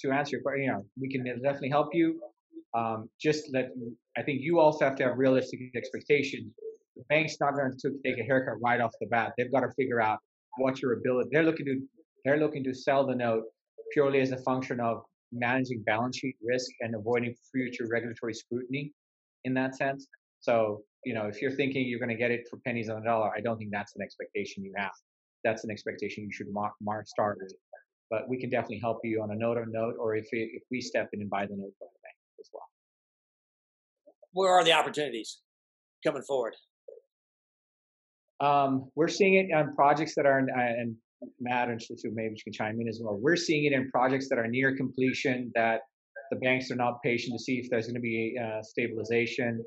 to 0.00 0.10
answer 0.10 0.36
your 0.36 0.42
question, 0.42 0.64
you 0.64 0.72
know, 0.72 0.84
we 1.00 1.08
can 1.08 1.24
definitely 1.24 1.70
help 1.70 1.88
you. 1.92 2.20
Um, 2.74 3.08
just 3.20 3.50
let 3.52 3.70
I 4.16 4.22
think 4.22 4.42
you 4.42 4.60
also 4.60 4.84
have 4.84 4.96
to 4.96 5.04
have 5.04 5.18
realistic 5.18 5.60
expectations. 5.74 6.52
The 6.96 7.04
bank's 7.08 7.36
not 7.40 7.54
going 7.54 7.72
to 7.78 7.90
take 8.04 8.18
a 8.18 8.22
haircut 8.22 8.54
right 8.62 8.80
off 8.80 8.92
the 9.00 9.06
bat. 9.06 9.32
They've 9.36 9.52
got 9.52 9.60
to 9.60 9.72
figure 9.76 10.00
out 10.00 10.18
what 10.58 10.80
your 10.80 10.94
ability. 10.94 11.30
They're 11.32 11.42
looking 11.42 11.66
to 11.66 11.80
they're 12.24 12.38
looking 12.38 12.64
to 12.64 12.74
sell 12.74 13.06
the 13.06 13.14
note 13.14 13.44
purely 13.92 14.20
as 14.20 14.32
a 14.32 14.38
function 14.38 14.80
of 14.80 15.02
managing 15.32 15.82
balance 15.82 16.18
sheet 16.18 16.36
risk 16.42 16.70
and 16.80 16.94
avoiding 16.94 17.34
future 17.52 17.86
regulatory 17.90 18.34
scrutiny 18.34 18.92
in 19.44 19.54
that 19.54 19.76
sense. 19.76 20.06
So, 20.40 20.82
you 21.04 21.14
know, 21.14 21.26
if 21.26 21.40
you're 21.40 21.52
thinking 21.52 21.86
you're 21.86 21.98
going 21.98 22.10
to 22.10 22.16
get 22.16 22.30
it 22.30 22.46
for 22.50 22.58
pennies 22.58 22.88
on 22.88 23.00
the 23.00 23.06
dollar, 23.06 23.30
I 23.36 23.40
don't 23.40 23.58
think 23.58 23.70
that's 23.72 23.94
an 23.96 24.02
expectation 24.02 24.64
you 24.64 24.72
have. 24.76 24.92
That's 25.44 25.64
an 25.64 25.70
expectation 25.70 26.24
you 26.24 26.32
should 26.32 26.48
mark, 26.50 26.74
mark 26.80 27.08
start 27.08 27.38
with. 27.40 27.52
But 28.10 28.28
we 28.28 28.38
can 28.38 28.50
definitely 28.50 28.78
help 28.78 29.00
you 29.02 29.22
on 29.22 29.30
a 29.32 29.34
note 29.34 29.58
on 29.58 29.72
note, 29.72 29.94
or 29.98 30.14
if 30.14 30.26
it, 30.32 30.50
if 30.52 30.62
we 30.70 30.80
step 30.80 31.08
in 31.12 31.20
and 31.20 31.30
buy 31.30 31.46
the 31.46 31.56
note 31.56 31.72
from 31.78 31.88
the 31.92 32.00
bank 32.02 32.16
as 32.38 32.48
well. 32.52 32.62
Where 34.32 34.52
are 34.52 34.62
the 34.62 34.72
opportunities 34.72 35.40
coming 36.04 36.22
forward? 36.22 36.54
Um, 38.38 38.90
we're 38.94 39.08
seeing 39.08 39.34
it 39.34 39.52
on 39.52 39.74
projects 39.74 40.14
that 40.16 40.26
are, 40.26 40.38
in, 40.38 40.50
uh, 40.50 40.56
and 40.56 40.94
Matt 41.40 41.68
and 41.68 41.80
Shu 41.80 41.94
maybe 42.12 42.34
you 42.36 42.44
can 42.44 42.52
chime 42.52 42.80
in 42.80 42.88
as 42.88 43.00
well. 43.02 43.16
We're 43.16 43.36
seeing 43.36 43.64
it 43.64 43.72
in 43.72 43.90
projects 43.90 44.28
that 44.28 44.38
are 44.38 44.46
near 44.46 44.76
completion 44.76 45.50
that 45.54 45.80
the 46.30 46.36
banks 46.36 46.70
are 46.70 46.76
not 46.76 47.02
patient 47.02 47.38
to 47.38 47.42
see 47.42 47.58
if 47.58 47.70
there's 47.70 47.86
going 47.86 47.94
to 47.94 48.00
be 48.00 48.36
uh, 48.42 48.62
stabilization. 48.62 49.64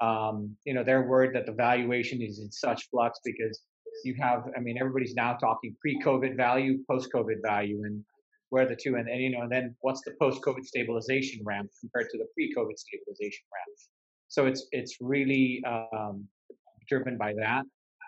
Um, 0.00 0.56
you 0.64 0.74
know, 0.74 0.84
they're 0.84 1.02
worried 1.02 1.34
that 1.34 1.46
the 1.46 1.52
valuation 1.52 2.20
is 2.20 2.38
in 2.40 2.50
such 2.50 2.88
flux 2.90 3.20
because 3.24 3.60
you 4.04 4.14
have, 4.20 4.44
I 4.56 4.60
mean, 4.60 4.76
everybody's 4.78 5.14
now 5.14 5.34
talking 5.34 5.76
pre-COVID 5.80 6.36
value, 6.36 6.78
post-COVID 6.90 7.42
value, 7.42 7.82
and 7.84 8.04
where 8.50 8.66
the 8.66 8.76
two, 8.76 8.96
and, 8.96 9.08
and 9.08 9.20
you 9.22 9.30
know, 9.30 9.42
and 9.42 9.52
then 9.52 9.74
what's 9.80 10.02
the 10.02 10.12
post-COVID 10.20 10.64
stabilization 10.64 11.42
ramp 11.44 11.70
compared 11.80 12.10
to 12.10 12.18
the 12.18 12.26
pre-COVID 12.34 12.76
stabilization 12.76 13.44
ramp? 13.52 13.78
So 14.28 14.46
it's 14.46 14.66
it's 14.72 14.96
really 15.00 15.62
um, 15.66 16.26
driven 16.88 17.16
by 17.16 17.34
that. 17.34 17.64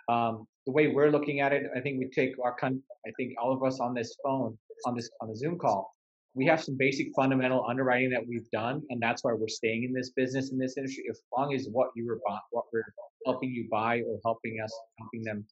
Um, 0.08 0.46
the 0.66 0.72
way 0.72 0.88
we're 0.88 1.10
looking 1.10 1.40
at 1.40 1.52
it, 1.52 1.64
I 1.76 1.80
think 1.80 1.98
we 1.98 2.08
take 2.08 2.32
our, 2.42 2.56
I 2.62 3.10
think 3.16 3.34
all 3.40 3.52
of 3.52 3.62
us 3.62 3.80
on 3.80 3.94
this 3.94 4.16
phone, 4.24 4.56
on 4.86 4.94
this 4.94 5.10
on 5.20 5.28
the 5.28 5.36
Zoom 5.36 5.58
call, 5.58 5.92
we 6.34 6.46
have 6.46 6.62
some 6.62 6.76
basic 6.76 7.08
fundamental 7.14 7.64
underwriting 7.68 8.10
that 8.10 8.26
we've 8.26 8.50
done, 8.50 8.82
and 8.90 9.00
that's 9.00 9.22
why 9.22 9.32
we're 9.32 9.48
staying 9.48 9.84
in 9.84 9.92
this 9.92 10.10
business 10.10 10.50
in 10.52 10.58
this 10.58 10.76
industry. 10.76 11.04
As 11.10 11.20
long 11.36 11.54
as 11.54 11.68
what 11.70 11.90
you 11.94 12.06
were 12.06 12.20
what 12.50 12.64
we're 12.72 12.92
helping 13.26 13.50
you 13.50 13.68
buy 13.70 14.00
or 14.00 14.18
helping 14.24 14.58
us 14.62 14.72
helping 14.98 15.22
them 15.22 15.44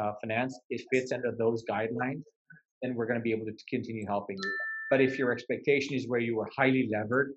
uh, 0.00 0.12
finance, 0.20 0.58
it 0.70 0.82
fits 0.92 1.12
under 1.12 1.32
those 1.36 1.64
guidelines, 1.68 2.22
then 2.82 2.94
we're 2.94 3.06
going 3.06 3.18
to 3.18 3.22
be 3.22 3.32
able 3.32 3.46
to 3.46 3.52
continue 3.68 4.06
helping 4.06 4.36
you. 4.36 4.52
But 4.90 5.00
if 5.00 5.18
your 5.18 5.32
expectation 5.32 5.94
is 5.94 6.08
where 6.08 6.20
you 6.20 6.38
are 6.40 6.48
highly 6.56 6.88
levered, 6.92 7.32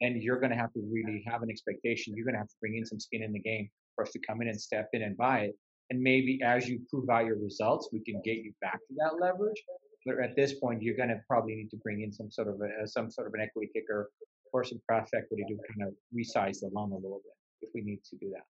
and 0.00 0.22
you're 0.22 0.40
going 0.40 0.50
to 0.50 0.56
have 0.56 0.72
to 0.72 0.80
really 0.90 1.22
have 1.26 1.42
an 1.42 1.50
expectation, 1.50 2.14
you're 2.16 2.24
going 2.24 2.34
to 2.34 2.40
have 2.40 2.48
to 2.48 2.56
bring 2.60 2.76
in 2.76 2.86
some 2.86 3.00
skin 3.00 3.22
in 3.22 3.32
the 3.32 3.40
game 3.40 3.68
for 3.94 4.04
us 4.04 4.12
to 4.12 4.20
come 4.26 4.40
in 4.42 4.48
and 4.48 4.60
step 4.60 4.88
in 4.92 5.02
and 5.02 5.16
buy 5.16 5.40
it 5.40 5.56
and 5.90 6.00
maybe 6.00 6.40
as 6.44 6.68
you 6.68 6.80
prove 6.90 7.08
out 7.08 7.24
your 7.24 7.38
results, 7.38 7.88
we 7.92 8.00
can 8.00 8.20
get 8.24 8.36
you 8.36 8.52
back 8.60 8.78
to 8.88 8.94
that 8.98 9.20
leverage. 9.20 9.62
But 10.04 10.20
at 10.22 10.36
this 10.36 10.54
point, 10.54 10.82
you're 10.82 10.96
going 10.96 11.08
to 11.08 11.20
probably 11.28 11.54
need 11.54 11.70
to 11.70 11.76
bring 11.78 12.02
in 12.02 12.12
some 12.12 12.30
sort 12.30 12.48
of 12.48 12.60
a, 12.60 12.86
some 12.86 13.10
sort 13.10 13.26
of 13.26 13.34
an 13.34 13.40
equity 13.40 13.70
kicker 13.74 14.10
or 14.52 14.64
some 14.64 14.80
pref 14.86 15.08
equity 15.14 15.44
to 15.48 15.56
kind 15.68 15.88
of 15.88 15.94
resize 16.14 16.60
the 16.60 16.70
loan 16.72 16.92
a 16.92 16.96
little 16.96 17.20
bit 17.24 17.66
if 17.66 17.70
we 17.74 17.82
need 17.82 18.00
to 18.10 18.16
do 18.16 18.30
that. 18.30 18.44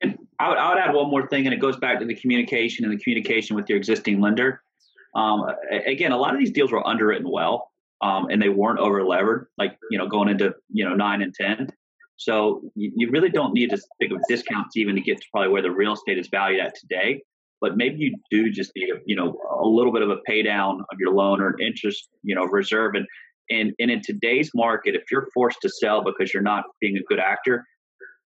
And 0.00 0.18
I 0.40 0.48
would, 0.48 0.58
I 0.58 0.68
would 0.70 0.78
add 0.78 0.94
one 0.94 1.10
more 1.10 1.28
thing, 1.28 1.46
and 1.46 1.54
it 1.54 1.60
goes 1.60 1.76
back 1.76 2.00
to 2.00 2.04
the 2.04 2.14
communication 2.14 2.84
and 2.84 2.92
the 2.92 3.02
communication 3.02 3.54
with 3.54 3.68
your 3.68 3.78
existing 3.78 4.20
lender. 4.20 4.62
Um, 5.14 5.44
again, 5.70 6.12
a 6.12 6.16
lot 6.16 6.34
of 6.34 6.40
these 6.40 6.50
deals 6.50 6.72
were 6.72 6.84
underwritten 6.86 7.30
well, 7.30 7.70
um, 8.00 8.28
and 8.30 8.40
they 8.42 8.48
weren't 8.48 8.80
over 8.80 9.04
levered, 9.04 9.46
like 9.58 9.76
you 9.90 9.98
know, 9.98 10.08
going 10.08 10.28
into 10.28 10.54
you 10.72 10.84
know 10.84 10.94
nine 10.94 11.22
and 11.22 11.34
ten. 11.34 11.68
So 12.16 12.62
you, 12.74 12.92
you 12.94 13.10
really 13.10 13.30
don't 13.30 13.52
need 13.52 13.72
as 13.72 13.84
big 13.98 14.12
of 14.12 14.18
discounts 14.28 14.76
even 14.76 14.94
to 14.94 15.00
get 15.00 15.18
to 15.18 15.26
probably 15.32 15.50
where 15.50 15.62
the 15.62 15.70
real 15.70 15.94
estate 15.94 16.18
is 16.18 16.28
valued 16.28 16.60
at 16.60 16.74
today. 16.78 17.22
But 17.60 17.76
maybe 17.76 17.96
you 17.98 18.16
do 18.30 18.50
just 18.50 18.72
need 18.76 18.90
a 18.90 18.98
you 19.06 19.16
know 19.16 19.38
a 19.60 19.66
little 19.66 19.92
bit 19.92 20.02
of 20.02 20.10
a 20.10 20.16
pay 20.26 20.42
down 20.42 20.80
of 20.80 20.98
your 20.98 21.12
loan 21.12 21.40
or 21.40 21.48
an 21.48 21.56
interest 21.60 22.08
you 22.22 22.34
know 22.34 22.44
reserve 22.44 22.94
and 22.94 23.06
and 23.50 23.72
and 23.78 23.90
in 23.90 24.00
today's 24.02 24.50
market, 24.54 24.94
if 24.94 25.02
you're 25.10 25.28
forced 25.34 25.58
to 25.62 25.68
sell 25.68 26.02
because 26.02 26.32
you're 26.32 26.42
not 26.42 26.64
being 26.80 26.96
a 26.96 27.02
good 27.02 27.18
actor, 27.18 27.64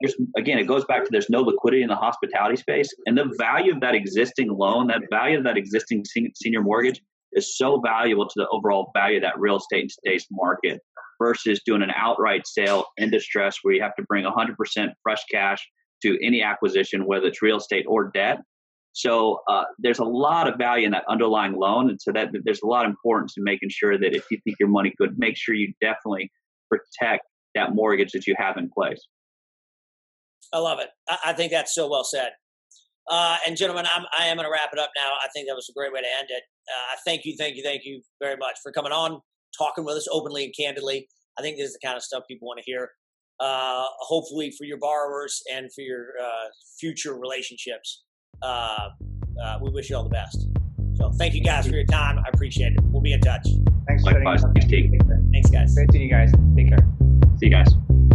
there's 0.01 0.15
again 0.37 0.59
it 0.59 0.67
goes 0.67 0.85
back 0.87 1.05
to 1.05 1.09
there's 1.11 1.31
no 1.31 1.43
liquidity 1.43 1.83
in 1.83 1.89
the 1.89 1.97
hospitality 1.97 2.57
space 2.57 2.93
and 3.07 3.17
the 3.17 3.33
value 3.39 3.73
of 3.73 3.81
that 3.81 3.95
existing 3.95 4.49
loan, 4.49 4.87
that 4.89 5.03
value 5.11 5.39
of 5.39 5.45
that 5.45 5.57
existing 5.57 6.05
senior 6.35 6.63
mortgage 6.63 7.01
is 7.33 7.57
so 7.57 7.81
valuable 7.81 8.27
to 8.27 8.35
the 8.37 8.49
overall 8.49 8.91
value 8.95 9.19
of 9.19 9.23
that 9.23 9.39
real 9.39 9.57
estate 9.57 9.85
in 9.85 9.89
today's 10.05 10.27
market 10.31 10.81
versus 11.21 11.61
doing 11.65 11.83
an 11.83 11.93
outright 11.95 12.47
sale 12.47 12.85
in 12.97 13.11
distress 13.11 13.59
where 13.63 13.75
you 13.75 13.83
have 13.83 13.95
to 13.97 14.03
bring 14.05 14.25
100% 14.25 14.89
fresh 15.03 15.25
cash 15.31 15.65
to 16.03 16.19
any 16.25 16.43
acquisition, 16.43 17.07
whether 17.07 17.27
it's 17.27 17.43
real 17.43 17.59
estate 17.59 17.85
or 17.87 18.11
debt. 18.11 18.39
So 18.93 19.41
uh, 19.49 19.65
there's 19.79 20.01
a 20.01 20.05
lot 20.05 20.49
of 20.49 20.59
value 20.59 20.87
in 20.87 20.93
that 20.93 21.05
underlying 21.09 21.53
loan, 21.53 21.91
and 21.91 22.01
so 22.01 22.11
that 22.13 22.31
there's 22.45 22.63
a 22.63 22.67
lot 22.67 22.87
of 22.87 22.91
importance 22.91 23.35
in 23.37 23.45
making 23.45 23.69
sure 23.71 23.97
that 23.97 24.15
if 24.17 24.25
you 24.31 24.39
think 24.43 24.57
your 24.59 24.69
money 24.69 24.93
good, 24.99 25.17
make 25.17 25.37
sure 25.37 25.55
you 25.55 25.73
definitely 25.81 26.31
protect 26.69 27.25
that 27.55 27.75
mortgage 27.75 28.13
that 28.13 28.27
you 28.27 28.35
have 28.39 28.57
in 28.57 28.69
place. 28.69 29.01
I 30.53 30.59
love 30.59 30.81
it. 30.81 30.89
I, 31.09 31.19
I 31.27 31.33
think 31.35 31.53
that's 31.53 31.75
so 31.75 31.89
well 31.89 32.03
said. 32.03 32.31
Uh, 33.09 33.37
and 33.47 33.57
gentlemen, 33.57 33.87
I'm, 33.93 34.05
I 34.17 34.27
am 34.27 34.37
going 34.37 34.47
to 34.47 34.53
wrap 34.53 34.71
it 34.73 34.79
up 34.79 34.91
now. 34.97 35.13
I 35.23 35.29
think 35.35 35.49
that 35.49 35.55
was 35.55 35.69
a 35.69 35.73
great 35.73 35.93
way 35.93 36.01
to 36.01 36.07
end 36.07 36.29
it. 36.31 36.43
Uh, 36.69 36.97
thank 37.05 37.25
you, 37.25 37.35
thank 37.37 37.57
you, 37.57 37.63
thank 37.63 37.83
you 37.85 38.03
very 38.21 38.37
much 38.37 38.57
for 38.63 38.71
coming 38.73 38.93
on, 38.93 39.21
talking 39.61 39.85
with 39.85 39.97
us 39.97 40.09
openly 40.11 40.45
and 40.45 40.55
candidly. 40.57 41.09
I 41.39 41.43
think 41.43 41.57
this 41.57 41.69
is 41.69 41.79
the 41.81 41.87
kind 41.87 41.97
of 41.97 42.03
stuff 42.03 42.25
people 42.29 42.49
want 42.49 42.59
to 42.59 42.65
hear. 42.65 42.91
Uh, 43.39 43.85
hopefully, 44.01 44.53
for 44.57 44.65
your 44.65 44.79
borrowers 44.79 45.43
and 45.53 45.73
for 45.73 45.81
your 45.81 46.09
uh, 46.21 46.49
future 46.79 47.19
relationships, 47.19 48.05
uh, 48.43 48.89
uh, 49.43 49.59
we 49.63 49.71
wish 49.71 49.89
you 49.89 49.97
all 49.97 50.05
the 50.05 50.11
best. 50.11 50.47
So, 50.95 51.11
thank 51.13 51.35
you 51.35 51.43
guys 51.43 51.67
for 51.67 51.75
your 51.75 51.85
time. 51.85 52.19
I 52.19 52.29
appreciate 52.35 52.73
it. 52.73 52.81
We'll 52.85 53.01
be 53.01 53.13
in 53.13 53.21
touch. 53.21 53.49
Thanks 53.89 54.05
for 54.05 54.13
Likewise. 54.13 54.43
Thanks, 54.43 54.67
Thanks, 54.67 55.05
Thanks, 55.33 55.51
guys. 55.51 55.75
Great 55.75 55.91
seeing 55.93 56.05
you 56.05 56.11
guys. 56.11 56.31
Take 56.55 56.69
care. 56.69 56.87
See 57.39 57.47
you 57.47 57.51
guys. 57.51 58.10